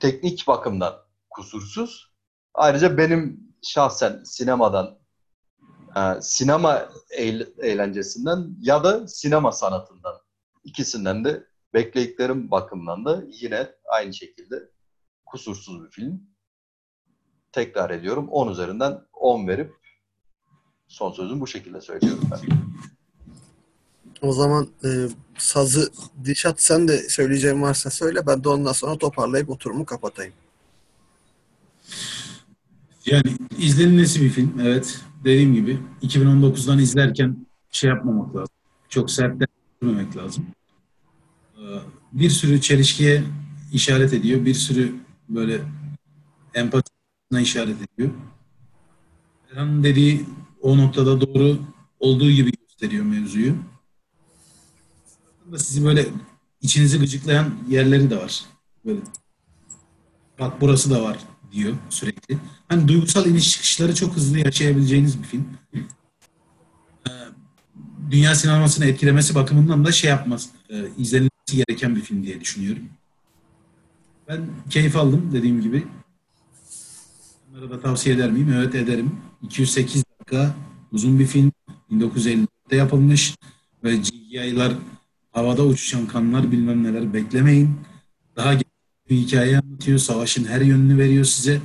Teknik 0.00 0.46
bakımdan 0.46 0.94
kusursuz. 1.30 2.12
Ayrıca 2.54 2.98
benim 2.98 3.54
şahsen 3.62 4.22
sinemadan, 4.24 4.98
e, 5.96 6.00
sinema 6.20 6.88
eğl- 7.18 7.60
eğlencesinden 7.62 8.56
ya 8.60 8.84
da 8.84 9.08
sinema 9.08 9.52
sanatından 9.52 10.20
ikisinden 10.64 11.24
de 11.24 11.46
bekleyiklerim 11.74 12.50
bakımından 12.50 13.04
da 13.04 13.24
yine 13.28 13.70
aynı 13.92 14.14
şekilde 14.14 14.70
kusursuz 15.26 15.84
bir 15.84 15.90
film. 15.90 16.35
Tekrar 17.56 17.90
ediyorum 17.90 18.28
10 18.28 18.52
üzerinden 18.52 18.98
10 19.12 19.48
verip 19.48 19.74
son 20.88 21.12
sözümü 21.12 21.40
bu 21.40 21.46
şekilde 21.46 21.80
söylüyorum 21.80 22.24
ben. 22.30 22.40
O 24.22 24.32
zaman 24.32 24.68
e, 24.84 24.88
sazı 25.38 25.92
Dişat 26.24 26.62
sen 26.62 26.88
de 26.88 27.08
söyleyeceğin 27.08 27.62
varsa 27.62 27.90
söyle. 27.90 28.26
Ben 28.26 28.44
de 28.44 28.48
ondan 28.48 28.72
sonra 28.72 28.98
toparlayıp 28.98 29.50
oturumu 29.50 29.84
kapatayım. 29.84 30.32
Yani 33.06 33.36
izlenilmesi 33.58 34.22
bir 34.22 34.30
film. 34.30 34.60
Evet. 34.62 35.00
Dediğim 35.24 35.54
gibi 35.54 35.78
2019'dan 36.02 36.78
izlerken 36.78 37.46
şey 37.70 37.90
yapmamak 37.90 38.36
lazım. 38.36 38.54
Çok 38.88 39.10
sertlenmemek 39.10 40.16
lazım. 40.16 40.46
Ee, 41.56 41.60
Bir 42.12 42.30
sürü 42.30 42.60
çelişkiye 42.60 43.22
işaret 43.72 44.12
ediyor. 44.12 44.44
Bir 44.44 44.54
sürü 44.54 44.94
böyle 45.28 45.60
empatisine 46.54 46.95
işaret 47.32 47.76
ediyor. 47.82 48.10
Erhan'ın 49.52 49.84
dediği 49.84 50.26
o 50.62 50.78
noktada 50.78 51.20
doğru 51.20 51.58
olduğu 52.00 52.30
gibi 52.30 52.52
gösteriyor 52.52 53.04
mevzuyu. 53.04 53.54
Aslında 55.42 55.58
Sizi 55.58 55.84
böyle 55.84 56.06
içinizi 56.60 56.98
gıcıklayan 56.98 57.54
yerleri 57.68 58.10
de 58.10 58.16
var. 58.16 58.44
Böyle 58.84 59.00
bak 60.38 60.60
burası 60.60 60.90
da 60.90 61.02
var 61.02 61.18
diyor 61.52 61.74
sürekli. 61.90 62.38
Hani 62.68 62.88
duygusal 62.88 63.26
iniş 63.26 63.50
çıkışları 63.52 63.94
çok 63.94 64.16
hızlı 64.16 64.38
yaşayabileceğiniz 64.38 65.22
bir 65.22 65.28
film. 65.28 65.46
Ee, 65.74 67.10
Dünya 68.10 68.34
sinemasını 68.34 68.86
etkilemesi 68.86 69.34
bakımından 69.34 69.84
da 69.84 69.92
şey 69.92 70.10
yapmaz. 70.10 70.50
E, 70.70 70.84
izlenilmesi 70.98 71.64
gereken 71.66 71.96
bir 71.96 72.00
film 72.00 72.22
diye 72.22 72.40
düşünüyorum. 72.40 72.82
Ben 74.28 74.46
keyif 74.70 74.96
aldım 74.96 75.30
dediğim 75.32 75.60
gibi. 75.60 75.86
Onlara 77.56 77.70
da 77.70 77.80
tavsiye 77.80 78.14
eder 78.14 78.30
miyim? 78.30 78.52
Evet 78.52 78.74
ederim. 78.74 79.16
208 79.42 80.04
dakika 80.04 80.54
uzun 80.92 81.18
bir 81.18 81.26
film. 81.26 81.52
1954'te 81.90 82.76
yapılmış 82.76 83.34
ve 83.84 83.96
GI'lar 83.96 84.72
havada 85.32 85.62
uçuşan 85.62 86.06
kanlar 86.06 86.52
bilmem 86.52 86.84
neler 86.84 87.14
beklemeyin. 87.14 87.80
Daha 88.36 88.60
bir 89.10 89.16
hikaye 89.16 89.58
anlatıyor. 89.58 89.98
Savaşın 89.98 90.44
her 90.44 90.60
yönünü 90.60 90.98
veriyor 90.98 91.24
size. 91.24 91.60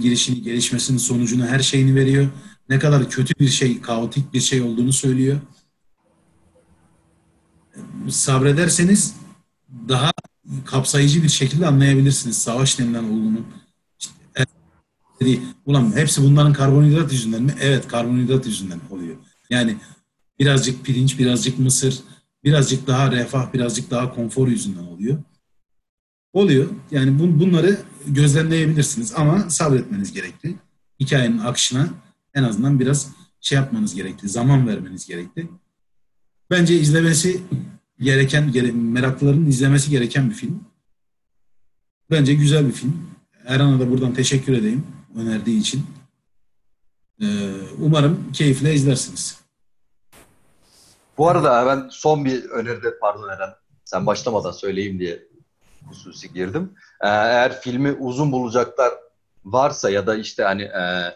Girişini, 0.00 0.42
gelişmesinin 0.42 0.98
sonucunu, 0.98 1.46
her 1.46 1.60
şeyini 1.60 1.94
veriyor. 1.94 2.28
Ne 2.68 2.78
kadar 2.78 3.10
kötü 3.10 3.34
bir 3.40 3.48
şey, 3.48 3.80
kaotik 3.80 4.32
bir 4.32 4.40
şey 4.40 4.62
olduğunu 4.62 4.92
söylüyor. 4.92 5.40
Sabrederseniz 8.08 9.14
daha 9.88 10.12
kapsayıcı 10.64 11.22
bir 11.22 11.28
şekilde 11.28 11.66
anlayabilirsiniz 11.66 12.38
savaş 12.38 12.78
denilen 12.78 13.04
olgunun. 13.04 13.46
Dedi, 15.20 15.40
ulan 15.66 15.96
hepsi 15.96 16.22
bunların 16.22 16.52
karbonhidrat 16.52 17.12
yüzünden 17.12 17.42
mi? 17.42 17.54
Evet, 17.60 17.88
karbonhidrat 17.88 18.46
yüzünden 18.46 18.80
oluyor. 18.90 19.16
Yani 19.50 19.76
birazcık 20.38 20.84
pirinç, 20.84 21.18
birazcık 21.18 21.58
mısır, 21.58 21.98
birazcık 22.44 22.86
daha 22.86 23.12
refah, 23.12 23.52
birazcık 23.52 23.90
daha 23.90 24.14
konfor 24.14 24.48
yüzünden 24.48 24.82
oluyor. 24.82 25.18
Oluyor. 26.32 26.66
Yani 26.90 27.18
bun, 27.18 27.40
bunları 27.40 27.78
gözlemleyebilirsiniz 28.06 29.12
ama 29.16 29.50
sabretmeniz 29.50 30.12
gerekli. 30.12 30.54
Hikayenin 31.00 31.38
akışına 31.38 31.88
en 32.34 32.42
azından 32.42 32.80
biraz 32.80 33.08
şey 33.40 33.56
yapmanız 33.56 33.94
gerekli. 33.94 34.28
Zaman 34.28 34.68
vermeniz 34.68 35.06
gerekli. 35.06 35.48
Bence 36.50 36.80
izlemesi 36.80 37.40
gereken, 38.00 38.52
gere- 38.52 38.72
meraklıların 38.72 39.46
izlemesi 39.46 39.90
gereken 39.90 40.30
bir 40.30 40.34
film. 40.34 40.60
Bence 42.10 42.34
güzel 42.34 42.66
bir 42.66 42.72
film. 42.72 43.10
Erhan'a 43.46 43.80
da 43.80 43.90
buradan 43.90 44.14
teşekkür 44.14 44.52
edeyim 44.52 44.86
önerdiği 45.16 45.60
için. 45.60 45.86
Ee, 47.22 47.26
umarım 47.80 48.32
keyifle 48.32 48.74
izlersiniz. 48.74 49.40
Bu 51.18 51.28
arada 51.28 51.66
ben 51.66 51.88
son 51.88 52.24
bir 52.24 52.44
öneride 52.44 52.98
pardon 52.98 53.28
Eren. 53.28 53.54
Sen 53.84 54.06
başlamadan 54.06 54.52
söyleyeyim 54.52 54.98
diye 54.98 55.28
hususi 55.88 56.32
girdim. 56.32 56.72
Ee, 57.00 57.08
eğer 57.08 57.60
filmi 57.60 57.92
uzun 57.92 58.32
bulacaklar 58.32 58.92
varsa 59.44 59.90
ya 59.90 60.06
da 60.06 60.16
işte 60.16 60.42
hani 60.42 60.62
e, 60.62 61.14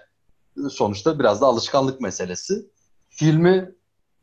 sonuçta 0.70 1.18
biraz 1.18 1.40
da 1.40 1.46
alışkanlık 1.46 2.00
meselesi. 2.00 2.66
Filmi 3.10 3.74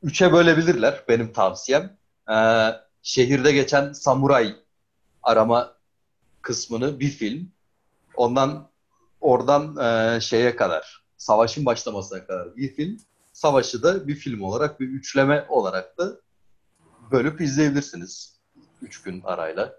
üçe 0.04 0.34
bölebilirler 0.34 1.04
benim 1.08 1.34
tavsiyem. 1.34 1.98
Şehirde 3.04 3.52
geçen 3.52 3.94
samuray 3.94 4.56
arama 5.24 5.74
kısmını 6.42 7.00
bir 7.00 7.10
film. 7.10 7.52
Ondan 8.16 8.69
oradan 9.22 9.78
e, 9.78 10.22
şeye 10.22 10.56
kadar 10.56 11.04
savaşın 11.18 11.66
başlamasına 11.66 12.26
kadar 12.26 12.56
bir 12.56 12.76
film. 12.76 12.98
Savaşı 13.34 13.84
da 13.84 14.08
bir 14.08 14.16
film 14.16 14.42
olarak 14.42 14.80
bir 14.80 14.88
üçleme 14.90 15.46
olarak 15.50 15.98
da 15.98 16.18
bölüp 17.12 17.42
izleyebilirsiniz. 17.42 18.40
Üç 18.82 19.02
gün 19.02 19.22
arayla, 19.24 19.74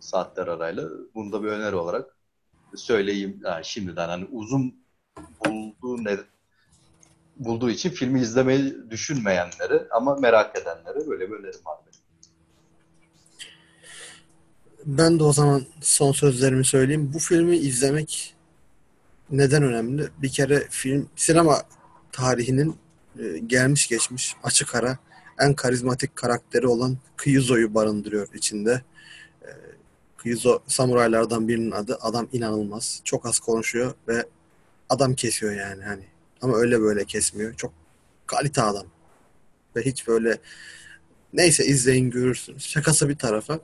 saatler 0.00 0.46
arayla. 0.46 0.88
Bunu 1.14 1.32
da 1.32 1.42
bir 1.42 1.48
öneri 1.48 1.76
olarak 1.76 2.16
söyleyeyim 2.76 3.40
yani 3.44 3.64
şimdiden. 3.64 4.08
Hani 4.08 4.24
uzun 4.24 4.74
bulduğu 5.46 6.04
ne, 6.04 6.18
bulduğu 7.36 7.70
için 7.70 7.90
filmi 7.90 8.20
izlemeyi 8.20 8.90
düşünmeyenlere 8.90 9.88
ama 9.90 10.16
merak 10.16 10.58
edenlere 10.58 11.08
böyle 11.08 11.30
bir 11.30 11.36
önerim 11.36 11.60
var. 11.64 11.78
Ben 14.86 15.18
de 15.18 15.24
o 15.24 15.32
zaman 15.32 15.66
son 15.80 16.12
sözlerimi 16.12 16.64
söyleyeyim. 16.64 17.10
Bu 17.14 17.18
filmi 17.18 17.56
izlemek 17.56 18.31
neden 19.32 19.62
önemli? 19.62 20.08
Bir 20.22 20.28
kere 20.28 20.66
film 20.70 21.08
sinema 21.16 21.62
tarihinin 22.12 22.76
e, 23.18 23.38
gelmiş 23.38 23.88
geçmiş 23.88 24.36
açık 24.42 24.74
ara 24.74 24.98
en 25.40 25.54
karizmatik 25.54 26.16
karakteri 26.16 26.66
olan 26.66 26.98
Kyuzo'yu 27.18 27.74
barındırıyor 27.74 28.28
içinde. 28.34 28.82
E, 29.42 29.48
Kyuzo 30.22 30.62
samuraylardan 30.66 31.48
birinin 31.48 31.70
adı. 31.70 31.98
Adam 32.00 32.28
inanılmaz. 32.32 33.00
Çok 33.04 33.26
az 33.26 33.38
konuşuyor 33.38 33.94
ve 34.08 34.26
adam 34.88 35.14
kesiyor 35.14 35.52
yani 35.52 35.84
hani. 35.84 36.04
Ama 36.42 36.56
öyle 36.56 36.80
böyle 36.80 37.04
kesmiyor. 37.04 37.54
Çok 37.54 37.72
kalite 38.26 38.62
adam. 38.62 38.86
Ve 39.76 39.82
hiç 39.82 40.08
böyle 40.08 40.38
neyse 41.32 41.66
izleyin 41.66 42.10
görürsünüz. 42.10 42.62
Şakası 42.64 43.08
bir 43.08 43.16
tarafa. 43.16 43.60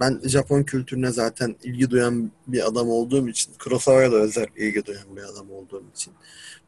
Ben 0.00 0.20
Japon 0.24 0.62
kültürüne 0.62 1.12
zaten 1.12 1.56
ilgi 1.62 1.90
duyan 1.90 2.32
bir 2.46 2.66
adam 2.66 2.88
olduğum 2.88 3.28
için, 3.28 3.52
Kurosawa'ya 3.58 4.12
da 4.12 4.16
özel 4.16 4.46
ilgi 4.56 4.86
duyan 4.86 5.16
bir 5.16 5.22
adam 5.22 5.50
olduğum 5.50 5.84
için 5.94 6.12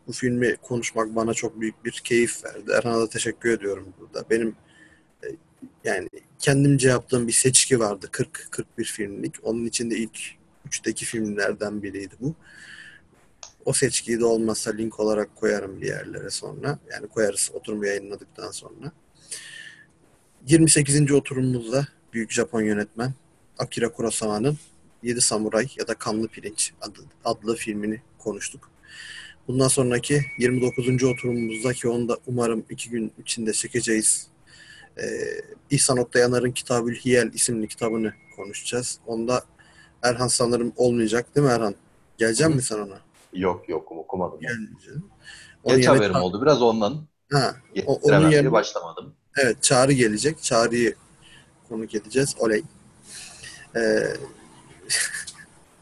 bu 0.06 0.12
filmi 0.12 0.56
konuşmak 0.56 1.16
bana 1.16 1.34
çok 1.34 1.60
büyük 1.60 1.84
bir 1.84 1.92
keyif 2.04 2.44
verdi. 2.44 2.70
Erhan'a 2.78 3.00
da 3.00 3.08
teşekkür 3.08 3.50
ediyorum 3.50 3.94
burada. 4.00 4.24
Benim 4.30 4.56
e, 5.24 5.26
yani 5.84 6.08
kendimce 6.38 6.88
yaptığım 6.88 7.28
bir 7.28 7.32
seçki 7.32 7.80
vardı. 7.80 8.08
40-41 8.12 8.64
filmlik. 8.84 9.34
Onun 9.42 9.64
içinde 9.64 9.96
ilk 9.96 10.18
üçteki 10.66 11.04
filmlerden 11.04 11.82
biriydi 11.82 12.14
bu. 12.20 12.34
O 13.64 13.72
seçkiyi 13.72 14.20
de 14.20 14.24
olmazsa 14.24 14.70
link 14.70 15.00
olarak 15.00 15.36
koyarım 15.36 15.80
bir 15.80 15.86
yerlere 15.86 16.30
sonra. 16.30 16.78
Yani 16.92 17.08
koyarız 17.08 17.50
oturumu 17.54 17.86
yayınladıktan 17.86 18.50
sonra. 18.50 18.92
28. 20.46 21.12
oturumumuzda 21.12 21.86
büyük 22.12 22.32
Japon 22.32 22.62
yönetmen 22.62 23.14
Akira 23.58 23.92
Kurosawa'nın 23.92 24.58
Yedi 25.02 25.20
Samuray 25.20 25.66
ya 25.78 25.88
da 25.88 25.94
Kanlı 25.94 26.28
Pirinç 26.28 26.72
adlı, 26.80 27.02
adlı 27.24 27.56
filmini 27.56 28.02
konuştuk. 28.18 28.70
Bundan 29.48 29.68
sonraki 29.68 30.20
29. 30.38 31.04
oturumumuzda 31.04 31.72
ki 31.72 31.88
onu 31.88 32.08
da 32.08 32.18
umarım 32.26 32.64
iki 32.70 32.90
gün 32.90 33.12
içinde 33.18 33.52
çekeceğiz. 33.52 34.26
Ee, 34.98 35.02
İhsan 35.70 35.98
Oktayanar'ın 35.98 36.50
Kitabül 36.52 36.94
Hiyel 36.96 37.30
isimli 37.34 37.68
kitabını 37.68 38.12
konuşacağız. 38.36 38.98
Onda 39.06 39.44
Erhan 40.02 40.28
sanırım 40.28 40.72
olmayacak 40.76 41.36
değil 41.36 41.46
mi 41.46 41.52
Erhan? 41.52 41.74
Gelecek 42.18 42.46
Hı. 42.46 42.50
mi 42.54 42.62
sen 42.62 42.78
ona? 42.78 42.98
Yok 43.32 43.68
yok 43.68 43.92
okumadım. 43.92 44.40
Gelmeyeceğim. 44.40 45.04
Onun 45.64 45.76
Geç 45.76 45.88
haberim 45.88 46.14
oldu 46.14 46.42
biraz 46.42 46.62
ondan. 46.62 47.06
Ha, 47.32 47.56
O- 47.86 47.94
onun 48.02 48.30
yerine- 48.30 48.52
başlamadım. 48.52 49.14
Evet 49.36 49.62
Çağrı 49.62 49.92
gelecek. 49.92 50.42
Çağrı'yı 50.42 50.94
konuk 51.70 51.94
edeceğiz. 51.94 52.34
Oley. 52.38 52.62
Ee, 53.76 53.80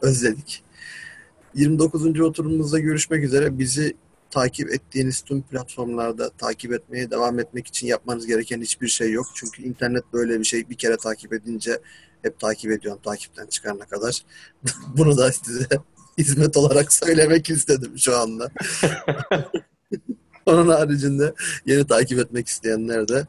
özledik. 0.02 0.62
29. 1.54 2.20
oturumumuzda 2.20 2.78
görüşmek 2.78 3.24
üzere. 3.24 3.58
Bizi 3.58 3.96
takip 4.30 4.70
ettiğiniz 4.70 5.20
tüm 5.20 5.42
platformlarda 5.42 6.30
takip 6.30 6.72
etmeye 6.72 7.10
devam 7.10 7.38
etmek 7.38 7.66
için 7.66 7.86
yapmanız 7.86 8.26
gereken 8.26 8.60
hiçbir 8.60 8.88
şey 8.88 9.12
yok. 9.12 9.26
Çünkü 9.34 9.62
internet 9.62 10.04
böyle 10.12 10.38
bir 10.38 10.44
şey. 10.44 10.70
Bir 10.70 10.74
kere 10.74 10.96
takip 10.96 11.32
edince 11.32 11.78
hep 12.22 12.40
takip 12.40 12.70
ediyorum 12.70 13.00
takipten 13.04 13.46
çıkarana 13.46 13.84
kadar. 13.84 14.22
Bunu 14.96 15.16
da 15.16 15.32
size 15.32 15.66
hizmet 16.18 16.56
olarak 16.56 16.92
söylemek 16.92 17.50
istedim 17.50 17.98
şu 17.98 18.16
anda. 18.16 18.50
Onun 20.46 20.68
haricinde 20.68 21.34
yeni 21.66 21.86
takip 21.86 22.18
etmek 22.18 22.48
isteyenler 22.48 23.08
de 23.08 23.26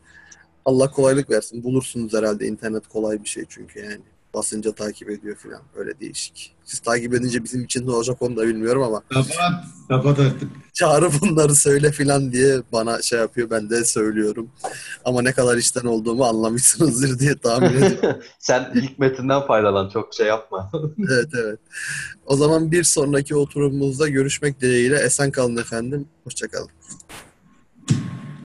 Allah 0.66 0.92
kolaylık 0.92 1.30
versin. 1.30 1.64
Bulursunuz 1.64 2.14
herhalde. 2.14 2.48
internet 2.48 2.88
kolay 2.88 3.24
bir 3.24 3.30
şey 3.30 3.46
çünkü 3.50 3.80
yani. 3.80 4.02
Basınca 4.34 4.72
takip 4.72 5.10
ediyor 5.10 5.36
falan. 5.36 5.62
Öyle 5.76 6.00
değişik. 6.00 6.56
Siz 6.66 6.80
takip 6.80 7.14
edince 7.14 7.44
bizim 7.44 7.64
için 7.64 7.88
ne 7.88 7.92
olacak 7.92 8.22
onu 8.22 8.38
da 8.38 8.48
bilmiyorum 8.48 8.84
ama 8.84 9.02
Kapat. 9.10 9.64
Kapat 9.88 10.20
artık. 10.20 10.50
çağrı 10.74 11.10
bunları 11.22 11.56
söyle 11.56 11.92
falan 11.92 12.32
diye 12.32 12.58
bana 12.72 13.02
şey 13.02 13.20
yapıyor. 13.20 13.50
Ben 13.50 13.70
de 13.70 13.86
söylüyorum. 13.86 14.50
Ama 15.06 15.22
ne 15.22 15.34
kadar 15.34 15.58
işten 15.58 15.86
olduğumu 15.86 16.26
anlamışsınızdır 16.26 17.20
diye 17.20 17.38
tahmin 17.38 17.70
ediyorum. 17.82 18.22
Sen 18.40 18.72
hikmetinden 18.76 19.48
faydalan 19.48 19.90
çok 19.90 20.14
şey 20.14 20.28
yapma. 20.28 20.72
evet 21.12 21.30
evet. 21.44 21.60
O 22.26 22.36
zaman 22.38 22.72
bir 22.72 22.84
sonraki 22.84 23.36
oturumumuzda 23.36 24.08
görüşmek 24.08 24.62
dileğiyle. 24.62 25.00
Esen 25.00 25.32
kalın 25.32 25.58
efendim. 25.58 26.08
Hoşçakalın. 26.24 26.70